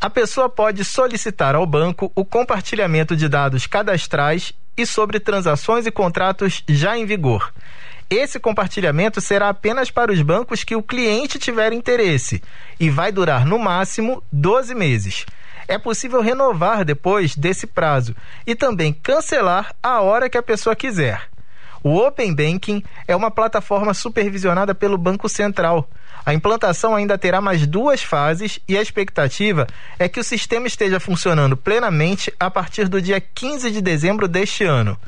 A 0.00 0.08
pessoa 0.08 0.48
pode 0.48 0.84
solicitar 0.84 1.56
ao 1.56 1.66
banco 1.66 2.12
o 2.14 2.24
compartilhamento 2.24 3.16
de 3.16 3.28
dados 3.28 3.66
cadastrais 3.66 4.52
e 4.76 4.86
sobre 4.86 5.18
transações 5.18 5.86
e 5.86 5.90
contratos 5.90 6.62
já 6.68 6.96
em 6.96 7.04
vigor. 7.04 7.52
Esse 8.08 8.38
compartilhamento 8.38 9.20
será 9.20 9.48
apenas 9.48 9.90
para 9.90 10.12
os 10.12 10.22
bancos 10.22 10.62
que 10.62 10.76
o 10.76 10.82
cliente 10.82 11.38
tiver 11.38 11.72
interesse 11.72 12.40
e 12.78 12.88
vai 12.88 13.10
durar 13.10 13.44
no 13.44 13.58
máximo 13.58 14.22
12 14.32 14.74
meses 14.74 15.26
é 15.68 15.78
possível 15.78 16.20
renovar 16.22 16.84
depois 16.84 17.36
desse 17.36 17.66
prazo 17.66 18.16
e 18.46 18.54
também 18.54 18.92
cancelar 18.92 19.74
a 19.82 20.00
hora 20.00 20.28
que 20.28 20.38
a 20.38 20.42
pessoa 20.42 20.74
quiser. 20.74 21.28
O 21.84 21.96
Open 21.96 22.34
Banking 22.34 22.82
é 23.06 23.14
uma 23.14 23.30
plataforma 23.30 23.94
supervisionada 23.94 24.74
pelo 24.74 24.98
Banco 24.98 25.28
Central. 25.28 25.88
A 26.26 26.34
implantação 26.34 26.94
ainda 26.94 27.16
terá 27.16 27.40
mais 27.40 27.66
duas 27.66 28.02
fases 28.02 28.58
e 28.68 28.76
a 28.76 28.82
expectativa 28.82 29.66
é 29.98 30.08
que 30.08 30.18
o 30.18 30.24
sistema 30.24 30.66
esteja 30.66 30.98
funcionando 30.98 31.56
plenamente 31.56 32.32
a 32.38 32.50
partir 32.50 32.88
do 32.88 33.00
dia 33.00 33.20
15 33.20 33.70
de 33.70 33.80
dezembro 33.80 34.26
deste 34.26 34.64
ano. 34.64 34.98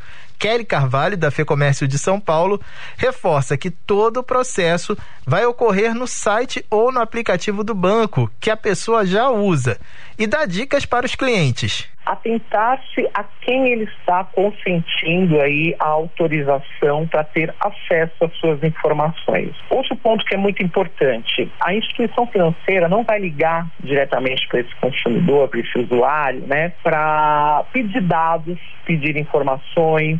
Kelly 0.41 0.65
Carvalho, 0.65 1.19
da 1.19 1.31
FEComércio 1.31 1.87
de 1.87 1.99
São 1.99 2.19
Paulo, 2.19 2.59
reforça 2.97 3.59
que 3.59 3.71
todo 3.71 4.17
o 4.17 4.23
processo 4.23 4.97
vai 5.27 5.45
ocorrer 5.45 5.95
no 5.95 6.07
site 6.07 6.65
ou 6.71 6.91
no 6.91 6.99
aplicativo 6.99 7.63
do 7.63 7.75
banco, 7.75 8.31
que 8.41 8.51
a 8.51 8.57
pessoa 8.57 9.05
já 9.05 9.29
usa, 9.29 9.79
e 10.19 10.27
dá 10.27 10.47
dicas 10.47 10.87
para 10.87 11.05
os 11.05 11.15
clientes 11.15 11.87
atentar-se 12.11 13.09
a 13.15 13.23
quem 13.41 13.69
ele 13.69 13.85
está 13.85 14.25
consentindo 14.25 15.41
aí 15.41 15.77
a 15.79 15.87
autorização 15.87 17.07
para 17.07 17.23
ter 17.23 17.55
acesso 17.61 18.25
às 18.25 18.35
suas 18.39 18.61
informações. 18.65 19.55
Outro 19.71 19.95
ponto 19.95 20.25
que 20.25 20.35
é 20.35 20.39
muito 20.39 20.61
importante, 20.61 21.49
a 21.61 21.73
instituição 21.73 22.27
financeira 22.27 22.89
não 22.89 23.05
vai 23.05 23.21
ligar 23.21 23.65
diretamente 23.79 24.49
para 24.49 24.61
esse 24.61 24.75
consumidor, 24.81 25.49
para 25.49 25.61
esse 25.61 25.79
usuário, 25.79 26.41
né, 26.49 26.73
para 26.83 27.65
pedir 27.73 28.01
dados, 28.01 28.59
pedir 28.85 29.17
informações, 29.17 30.19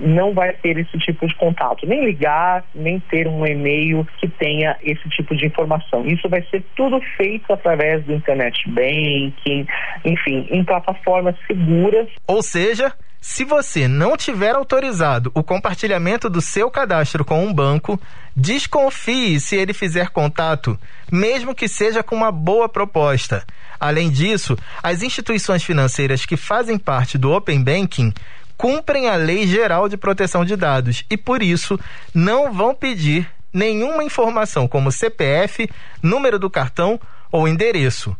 não 0.00 0.32
vai 0.32 0.52
ter 0.54 0.78
esse 0.78 0.98
tipo 0.98 1.26
de 1.26 1.34
contato, 1.34 1.86
nem 1.86 2.04
ligar, 2.04 2.64
nem 2.74 2.98
ter 2.98 3.28
um 3.28 3.46
e-mail 3.46 4.06
que 4.18 4.28
tenha 4.28 4.76
esse 4.82 5.08
tipo 5.10 5.36
de 5.36 5.46
informação. 5.46 6.06
Isso 6.06 6.28
vai 6.28 6.42
ser 6.50 6.64
tudo 6.74 7.00
feito 7.16 7.52
através 7.52 8.04
do 8.04 8.14
internet 8.14 8.68
banking, 8.68 9.66
enfim, 10.04 10.46
em 10.50 10.64
plataformas 10.64 11.36
seguras. 11.46 12.08
Ou 12.26 12.42
seja, 12.42 12.92
se 13.20 13.44
você 13.44 13.86
não 13.86 14.16
tiver 14.16 14.54
autorizado 14.54 15.30
o 15.34 15.42
compartilhamento 15.42 16.30
do 16.30 16.40
seu 16.40 16.70
cadastro 16.70 17.22
com 17.22 17.44
um 17.44 17.52
banco, 17.52 18.00
desconfie 18.34 19.38
se 19.38 19.56
ele 19.56 19.74
fizer 19.74 20.08
contato, 20.08 20.78
mesmo 21.12 21.54
que 21.54 21.68
seja 21.68 22.02
com 22.02 22.16
uma 22.16 22.32
boa 22.32 22.66
proposta. 22.66 23.44
Além 23.78 24.10
disso, 24.10 24.56
as 24.82 25.02
instituições 25.02 25.62
financeiras 25.62 26.24
que 26.24 26.36
fazem 26.36 26.78
parte 26.78 27.18
do 27.18 27.30
Open 27.30 27.62
Banking 27.62 28.12
cumprem 28.60 29.08
a 29.08 29.16
Lei 29.16 29.46
Geral 29.46 29.88
de 29.88 29.96
Proteção 29.96 30.44
de 30.44 30.54
Dados 30.54 31.02
e, 31.08 31.16
por 31.16 31.42
isso, 31.42 31.80
não 32.14 32.52
vão 32.52 32.74
pedir 32.74 33.26
nenhuma 33.50 34.04
informação 34.04 34.68
como 34.68 34.92
CPF, 34.92 35.66
número 36.02 36.38
do 36.38 36.50
cartão 36.50 37.00
ou 37.32 37.48
endereço. 37.48 38.14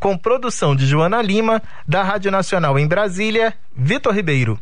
Com 0.00 0.16
produção 0.16 0.74
de 0.74 0.86
Joana 0.86 1.20
Lima, 1.20 1.62
da 1.86 2.02
Rádio 2.02 2.30
Nacional 2.30 2.78
em 2.78 2.88
Brasília, 2.88 3.52
Vitor 3.76 4.14
Ribeiro. 4.14 4.58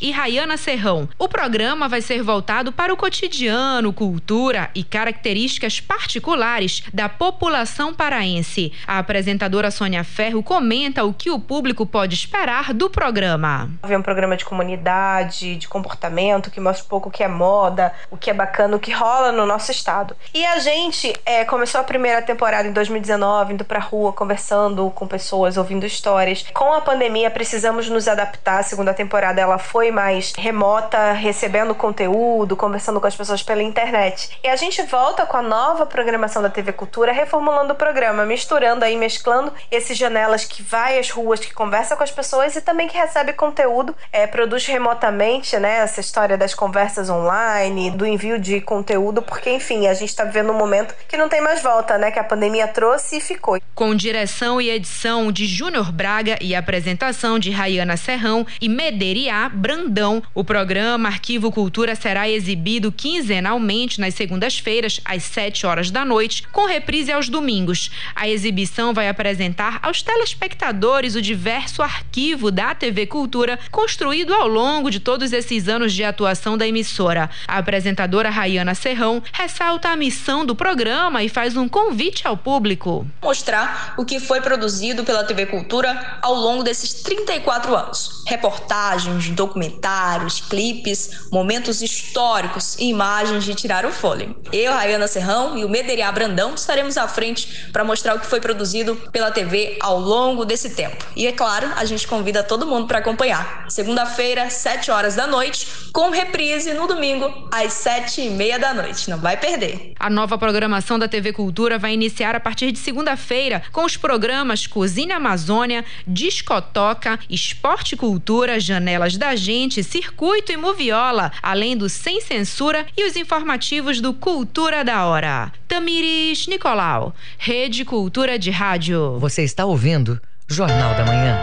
E 0.00 0.10
Rayana 0.10 0.56
Serrão. 0.56 1.08
O 1.18 1.28
programa 1.28 1.88
vai 1.88 2.00
ser 2.00 2.22
voltado 2.22 2.72
para 2.72 2.92
o 2.92 2.96
cotidiano, 2.96 3.92
cultura 3.92 4.70
e 4.74 4.82
características 4.82 5.80
particulares 5.80 6.82
da 6.92 7.08
população 7.08 7.94
paraense. 7.94 8.72
A 8.86 8.98
apresentadora 8.98 9.70
Sônia 9.70 10.02
Ferro 10.02 10.42
comenta 10.42 11.04
o 11.04 11.14
que 11.14 11.30
o 11.30 11.38
público 11.38 11.86
pode 11.86 12.14
esperar 12.14 12.74
do 12.74 12.90
programa. 12.90 13.70
É 13.88 13.96
um 13.96 14.02
programa 14.02 14.36
de 14.36 14.44
comunidade, 14.44 15.56
de 15.56 15.68
comportamento, 15.68 16.50
que 16.50 16.60
mostra 16.60 16.84
um 16.84 16.88
pouco 16.88 17.08
o 17.08 17.12
que 17.12 17.22
é 17.22 17.28
moda, 17.28 17.92
o 18.10 18.16
que 18.16 18.30
é 18.30 18.34
bacana, 18.34 18.76
o 18.76 18.80
que 18.80 18.90
rola 18.90 19.30
no 19.30 19.46
nosso 19.46 19.70
estado. 19.70 20.16
E 20.34 20.44
a 20.44 20.58
gente 20.58 21.12
é, 21.24 21.44
começou 21.44 21.80
a 21.80 21.84
primeira 21.84 22.20
temporada 22.20 22.66
em 22.66 22.72
2019, 22.72 23.54
indo 23.54 23.64
pra 23.64 23.78
rua, 23.78 24.12
conversando 24.12 24.90
com 24.90 25.06
pessoas, 25.06 25.56
ouvindo 25.56 25.86
histórias. 25.86 26.44
Com 26.52 26.72
a 26.72 26.80
pandemia, 26.80 27.30
precisamos 27.30 27.88
nos 27.88 28.08
adaptar. 28.08 28.58
A 28.58 28.62
segunda 28.62 28.92
temporada 28.92 29.40
ela 29.40 29.58
foi 29.68 29.90
mais 29.90 30.32
remota, 30.36 31.12
recebendo 31.12 31.74
conteúdo, 31.74 32.56
conversando 32.56 33.00
com 33.00 33.06
as 33.06 33.14
pessoas 33.14 33.42
pela 33.42 33.62
internet. 33.62 34.38
E 34.42 34.48
a 34.48 34.56
gente 34.56 34.82
volta 34.82 35.26
com 35.26 35.36
a 35.36 35.42
nova 35.42 35.84
programação 35.84 36.42
da 36.42 36.48
TV 36.48 36.72
Cultura, 36.72 37.12
reformulando 37.12 37.74
o 37.74 37.76
programa, 37.76 38.24
misturando 38.24 38.84
aí, 38.84 38.96
mesclando 38.96 39.52
esses 39.70 39.96
janelas 39.96 40.44
que 40.44 40.62
vai 40.62 40.98
às 40.98 41.10
ruas, 41.10 41.40
que 41.40 41.52
conversa 41.52 41.96
com 41.96 42.02
as 42.02 42.10
pessoas 42.10 42.56
e 42.56 42.62
também 42.62 42.88
que 42.88 42.96
recebe 42.96 43.34
conteúdo, 43.34 43.94
é, 44.10 44.26
produz 44.26 44.66
remotamente, 44.66 45.56
né? 45.58 45.78
Essa 45.78 46.00
história 46.00 46.38
das 46.38 46.54
conversas 46.54 47.10
online, 47.10 47.90
do 47.90 48.06
envio 48.06 48.38
de 48.38 48.60
conteúdo, 48.60 49.20
porque 49.20 49.50
enfim, 49.50 49.86
a 49.86 49.94
gente 49.94 50.08
está 50.08 50.24
vivendo 50.24 50.50
um 50.50 50.58
momento 50.58 50.94
que 51.06 51.16
não 51.16 51.28
tem 51.28 51.42
mais 51.42 51.62
volta, 51.62 51.98
né? 51.98 52.10
Que 52.10 52.18
a 52.18 52.24
pandemia 52.24 52.68
trouxe 52.68 53.18
e 53.18 53.20
ficou. 53.20 53.60
Com 53.74 53.94
direção 53.94 54.60
e 54.60 54.70
edição 54.70 55.30
de 55.30 55.46
Júnior 55.46 55.92
Braga 55.92 56.38
e 56.40 56.54
apresentação 56.54 57.38
de 57.38 57.50
Rayana 57.50 57.96
Serrão 57.96 58.46
e 58.60 58.68
Mederiá 58.68 59.47
Brandão, 59.48 60.22
o 60.34 60.44
programa 60.44 61.08
Arquivo 61.08 61.50
Cultura 61.50 61.94
será 61.94 62.28
exibido 62.28 62.92
quinzenalmente 62.92 64.00
nas 64.00 64.14
segundas-feiras, 64.14 65.00
às 65.04 65.22
7 65.22 65.66
horas 65.66 65.90
da 65.90 66.04
noite, 66.04 66.46
com 66.52 66.66
reprise 66.66 67.12
aos 67.12 67.28
domingos. 67.28 67.90
A 68.14 68.28
exibição 68.28 68.92
vai 68.92 69.08
apresentar 69.08 69.78
aos 69.82 70.02
telespectadores 70.02 71.14
o 71.14 71.22
diverso 71.22 71.82
arquivo 71.82 72.50
da 72.50 72.74
TV 72.74 73.06
Cultura 73.06 73.58
construído 73.70 74.34
ao 74.34 74.48
longo 74.48 74.90
de 74.90 75.00
todos 75.00 75.32
esses 75.32 75.68
anos 75.68 75.92
de 75.92 76.04
atuação 76.04 76.56
da 76.56 76.66
emissora. 76.66 77.30
A 77.46 77.58
apresentadora 77.58 78.30
Rayana 78.30 78.74
Serrão 78.74 79.22
ressalta 79.32 79.88
a 79.88 79.96
missão 79.96 80.44
do 80.44 80.54
programa 80.54 81.22
e 81.22 81.28
faz 81.28 81.56
um 81.56 81.68
convite 81.68 82.26
ao 82.26 82.36
público. 82.36 83.06
Mostrar 83.22 83.94
o 83.96 84.04
que 84.04 84.20
foi 84.20 84.40
produzido 84.40 85.04
pela 85.04 85.24
TV 85.24 85.46
Cultura 85.46 86.18
ao 86.22 86.34
longo 86.34 86.62
desses 86.62 86.94
34 87.02 87.74
anos. 87.74 88.24
Reportagens, 88.26 89.30
documentários, 89.38 90.40
clipes, 90.40 91.28
momentos 91.30 91.80
históricos 91.80 92.76
e 92.78 92.88
imagens 92.88 93.44
de 93.44 93.54
tirar 93.54 93.86
o 93.86 93.92
fôlego. 93.92 94.34
Eu, 94.52 94.72
Rayana 94.72 95.06
Serrão 95.06 95.56
e 95.56 95.64
o 95.64 95.68
Mederiá 95.68 96.10
Brandão 96.10 96.54
estaremos 96.54 96.98
à 96.98 97.06
frente 97.06 97.68
para 97.72 97.84
mostrar 97.84 98.16
o 98.16 98.20
que 98.20 98.26
foi 98.26 98.40
produzido 98.40 98.96
pela 99.12 99.30
TV 99.30 99.78
ao 99.80 100.00
longo 100.00 100.44
desse 100.44 100.70
tempo. 100.70 101.04
E 101.14 101.26
é 101.26 101.32
claro, 101.32 101.70
a 101.76 101.84
gente 101.84 102.06
convida 102.06 102.42
todo 102.42 102.66
mundo 102.66 102.88
para 102.88 102.98
acompanhar. 102.98 103.66
Segunda-feira, 103.68 104.50
7 104.50 104.90
horas 104.90 105.14
da 105.14 105.26
noite, 105.26 105.68
com 105.92 106.10
reprise 106.10 106.74
no 106.74 106.88
domingo, 106.88 107.48
às 107.52 107.72
7 107.74 108.22
e 108.22 108.30
meia 108.30 108.58
da 108.58 108.74
noite. 108.74 109.08
Não 109.08 109.18
vai 109.18 109.36
perder. 109.36 109.92
A 110.00 110.10
nova 110.10 110.36
programação 110.36 110.98
da 110.98 111.06
TV 111.06 111.32
Cultura 111.32 111.78
vai 111.78 111.92
iniciar 111.92 112.34
a 112.34 112.40
partir 112.40 112.72
de 112.72 112.78
segunda-feira 112.78 113.62
com 113.70 113.84
os 113.84 113.96
programas 113.96 114.66
Cozinha 114.66 115.16
Amazônia, 115.16 115.84
Discotoca, 116.06 117.18
Esporte 117.30 117.96
Cultura, 117.96 118.58
Janelas 118.58 119.16
da 119.16 119.27
Gente, 119.36 119.82
Circuito 119.82 120.52
e 120.52 120.56
Moviola, 120.56 121.32
além 121.42 121.76
do 121.76 121.88
Sem 121.88 122.20
Censura 122.20 122.86
e 122.96 123.04
os 123.06 123.16
informativos 123.16 124.00
do 124.00 124.12
Cultura 124.14 124.84
da 124.84 125.06
Hora. 125.06 125.52
Tamiris 125.66 126.46
Nicolau, 126.46 127.14
Rede 127.38 127.84
Cultura 127.84 128.38
de 128.38 128.50
Rádio. 128.50 129.18
Você 129.18 129.42
está 129.42 129.64
ouvindo 129.64 130.20
Jornal 130.48 130.94
da 130.94 131.04
Manhã. 131.04 131.36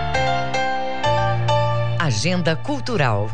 Agenda 2.00 2.56
Cultural. 2.56 3.30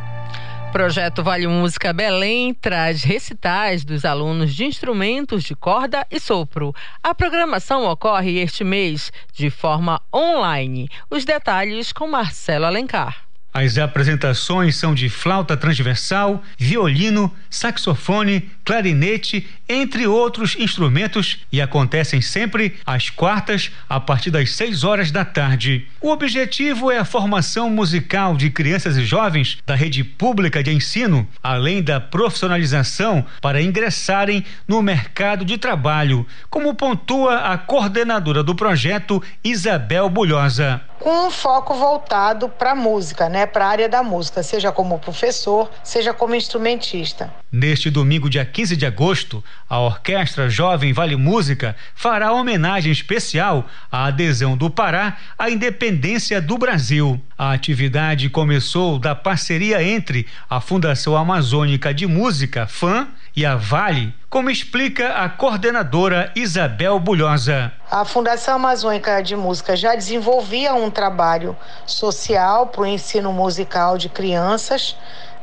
Projeto 0.72 1.22
Vale 1.22 1.48
Música 1.48 1.92
Belém 1.92 2.54
traz 2.54 3.04
recitais 3.04 3.84
dos 3.84 4.06
alunos 4.06 4.56
de 4.56 4.64
instrumentos 4.64 5.44
de 5.44 5.54
corda 5.54 6.08
e 6.10 6.18
sopro. 6.18 6.74
A 7.04 7.14
programação 7.14 7.86
ocorre 7.86 8.40
este 8.40 8.64
mês 8.64 9.12
de 9.34 9.50
forma 9.50 10.02
online. 10.16 10.88
Os 11.10 11.26
detalhes 11.26 11.92
com 11.92 12.08
Marcelo 12.08 12.66
Alencar. 12.66 13.31
As 13.54 13.78
apresentações 13.78 14.78
são 14.78 14.96
de 14.96 15.10
flauta 15.10 15.58
transversal, 15.58 16.42
violino, 16.58 17.34
saxofone, 17.50 18.50
clarinete, 18.64 19.46
entre 19.72 20.06
outros 20.06 20.56
instrumentos, 20.58 21.40
e 21.52 21.62
acontecem 21.62 22.22
sempre 22.22 22.76
às 22.86 23.10
quartas, 23.10 23.72
a 23.88 24.00
partir 24.00 24.30
das 24.30 24.52
6 24.52 24.84
horas 24.84 25.12
da 25.12 25.24
tarde. 25.24 25.88
O 26.02 26.10
objetivo 26.10 26.92
é 26.92 26.98
a 26.98 27.06
formação 27.06 27.70
musical 27.70 28.36
de 28.36 28.50
crianças 28.50 28.98
e 28.98 29.06
jovens 29.06 29.58
da 29.66 29.76
rede 29.76 30.04
pública 30.04 30.62
de 30.62 30.72
ensino, 30.72 31.28
além 31.42 31.82
da 31.82 32.00
profissionalização 32.00 33.26
para 33.42 33.62
ingressarem 33.62 34.44
no 34.68 34.82
mercado 34.82 35.46
de 35.46 35.58
trabalho, 35.58 36.26
como 36.50 36.76
pontua 36.76 37.52
a 37.52 37.58
coordenadora 37.58 38.44
do 38.44 38.56
projeto, 38.56 39.22
Isabel 39.44 40.10
Bulhosa 40.10 40.82
com 41.02 41.28
um 41.28 41.32
foco 41.32 41.74
voltado 41.74 42.48
para 42.48 42.72
a 42.72 42.76
música, 42.76 43.28
né, 43.28 43.48
para 43.48 43.66
a 43.66 43.70
área 43.70 43.90
da 43.90 44.04
música, 44.04 44.44
seja 44.44 44.72
como 44.72 45.00
professor, 45.00 45.70
seja 45.84 46.14
como 46.14 46.36
instrumentista. 46.36 47.34
Neste 47.52 47.90
domingo, 47.90 48.30
dia 48.30 48.46
15 48.46 48.78
de 48.78 48.86
agosto, 48.86 49.44
a 49.70 49.80
Orquestra 49.80 50.50
Jovem 50.50 50.94
Vale 50.94 51.16
Música 51.16 51.76
fará 51.96 52.32
homenagem 52.32 52.92
especial 52.92 53.66
à 53.92 54.06
adesão 54.06 54.58
do 54.58 54.70
Pará 54.70 55.18
à 55.38 55.50
independência 55.50 56.42
do 56.42 56.58
Brasil. 56.58 57.22
A 57.38 57.54
atividade 57.54 58.30
começou 58.30 59.00
da 59.00 59.16
parceria 59.16 59.84
entre 59.84 60.28
a 60.50 60.60
Fundação 60.60 61.16
Amazônica 61.16 61.94
de 61.94 62.06
Música, 62.06 62.68
FAM, 62.68 63.08
e 63.36 63.46
a 63.46 63.56
Vale, 63.56 64.14
como 64.30 64.50
explica 64.50 65.16
a 65.16 65.30
coordenadora 65.30 66.32
Isabel 66.36 67.00
Bulhosa. 67.00 67.72
A 67.90 68.04
Fundação 68.04 68.56
Amazônica 68.56 69.22
de 69.22 69.36
Música 69.36 69.76
já 69.76 69.96
desenvolvia 69.96 70.74
um 70.74 70.90
trabalho 70.90 71.56
social 71.86 72.68
para 72.68 72.82
o 72.82 72.86
ensino 72.86 73.32
musical 73.32 73.98
de 73.98 74.10
crianças 74.10 74.98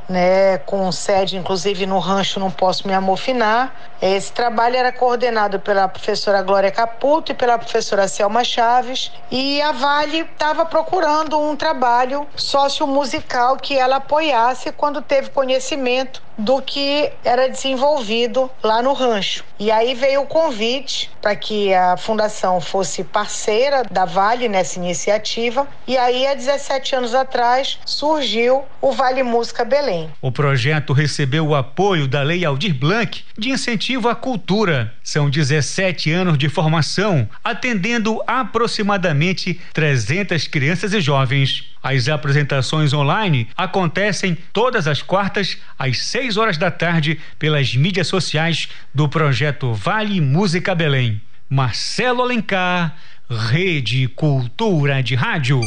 né, 0.08 0.58
com 0.58 0.90
sede 0.90 1.36
inclusive 1.36 1.84
no 1.86 1.98
rancho 1.98 2.40
Não 2.40 2.50
Posso 2.50 2.86
Me 2.86 2.94
Amofinar. 2.94 3.74
Esse 4.00 4.32
trabalho 4.32 4.76
era 4.76 4.92
coordenado 4.92 5.60
pela 5.60 5.88
professora 5.88 6.40
Glória 6.42 6.70
Caputo 6.70 7.32
e 7.32 7.34
pela 7.34 7.58
professora 7.58 8.08
Selma 8.08 8.44
Chaves 8.44 9.12
e 9.30 9.60
a 9.60 9.72
Vale 9.72 10.20
estava 10.20 10.64
procurando 10.64 11.38
um 11.38 11.56
trabalho 11.56 12.26
sociomusical 12.36 13.56
que 13.56 13.76
ela 13.76 13.96
apoiasse 13.96 14.72
quando 14.72 15.02
teve 15.02 15.30
conhecimento 15.30 16.22
do 16.38 16.62
que 16.62 17.12
era 17.24 17.48
desenvolvido 17.48 18.48
lá 18.62 18.80
no 18.80 18.92
rancho. 18.92 19.44
E 19.58 19.72
aí 19.72 19.92
veio 19.94 20.22
o 20.22 20.26
convite 20.26 21.10
para 21.20 21.34
que 21.34 21.74
a 21.74 21.96
fundação 21.96 22.60
fosse 22.60 23.02
parceira 23.02 23.82
da 23.90 24.04
Vale 24.04 24.48
nessa 24.48 24.78
iniciativa. 24.78 25.66
E 25.86 25.98
aí, 25.98 26.26
há 26.28 26.34
17 26.34 26.94
anos 26.94 27.14
atrás, 27.14 27.80
surgiu 27.84 28.64
o 28.80 28.92
Vale 28.92 29.24
Música 29.24 29.64
Belém. 29.64 29.97
O 30.20 30.30
projeto 30.30 30.92
recebeu 30.92 31.46
o 31.46 31.54
apoio 31.54 32.06
da 32.06 32.22
Lei 32.22 32.44
Aldir 32.44 32.74
Blanc 32.74 33.24
de 33.36 33.50
incentivo 33.50 34.08
à 34.08 34.14
cultura. 34.14 34.94
São 35.02 35.30
17 35.30 36.10
anos 36.10 36.36
de 36.36 36.48
formação, 36.48 37.28
atendendo 37.42 38.20
aproximadamente 38.26 39.60
300 39.72 40.46
crianças 40.48 40.92
e 40.92 41.00
jovens. 41.00 41.64
As 41.82 42.08
apresentações 42.08 42.92
online 42.92 43.48
acontecem 43.56 44.36
todas 44.52 44.86
as 44.86 45.00
quartas 45.00 45.56
às 45.78 45.98
6 45.98 46.36
horas 46.36 46.58
da 46.58 46.70
tarde 46.70 47.18
pelas 47.38 47.74
mídias 47.74 48.06
sociais 48.08 48.68
do 48.94 49.08
projeto 49.08 49.72
Vale 49.72 50.20
Música 50.20 50.74
Belém. 50.74 51.20
Marcelo 51.48 52.22
Alencar, 52.22 52.94
Rede 53.30 54.08
Cultura 54.08 55.02
de 55.02 55.14
Rádio. 55.14 55.60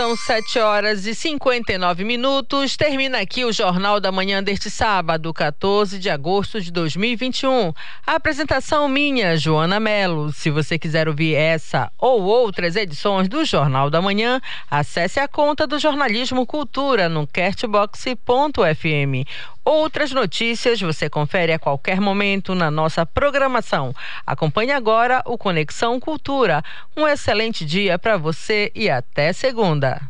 São 0.00 0.16
7 0.16 0.58
horas 0.58 1.04
e 1.04 1.14
59 1.14 2.04
minutos. 2.04 2.74
Termina 2.74 3.20
aqui 3.20 3.44
o 3.44 3.52
Jornal 3.52 4.00
da 4.00 4.10
Manhã 4.10 4.42
deste 4.42 4.70
sábado, 4.70 5.30
14 5.30 5.98
de 5.98 6.08
agosto 6.08 6.58
de 6.58 6.72
2021. 6.72 7.74
A 8.06 8.14
apresentação 8.14 8.88
minha, 8.88 9.36
Joana 9.36 9.78
Melo. 9.78 10.32
Se 10.32 10.48
você 10.48 10.78
quiser 10.78 11.06
ouvir 11.06 11.34
essa 11.34 11.92
ou 11.98 12.22
outras 12.22 12.76
edições 12.76 13.28
do 13.28 13.44
Jornal 13.44 13.90
da 13.90 14.00
Manhã, 14.00 14.40
acesse 14.70 15.20
a 15.20 15.28
conta 15.28 15.66
do 15.66 15.78
Jornalismo 15.78 16.46
Cultura 16.46 17.06
no 17.06 17.26
castbox.fm. 17.26 19.28
Outras 19.64 20.10
notícias 20.12 20.80
você 20.80 21.08
confere 21.08 21.52
a 21.52 21.58
qualquer 21.58 22.00
momento 22.00 22.54
na 22.54 22.70
nossa 22.70 23.04
programação. 23.04 23.94
Acompanhe 24.26 24.72
agora 24.72 25.22
o 25.26 25.36
Conexão 25.36 26.00
Cultura. 26.00 26.62
Um 26.96 27.06
excelente 27.06 27.64
dia 27.64 27.98
para 27.98 28.16
você 28.16 28.72
e 28.74 28.88
até 28.88 29.32
segunda. 29.32 30.00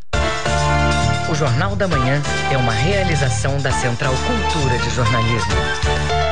O 1.30 1.34
Jornal 1.34 1.76
da 1.76 1.86
Manhã 1.86 2.20
é 2.53 2.57
uma 2.57 2.72
realização 2.72 3.57
da 3.59 3.70
Central 3.70 4.14
Cultura 4.26 4.78
de 4.78 4.90
Jornalismo. 4.90 6.29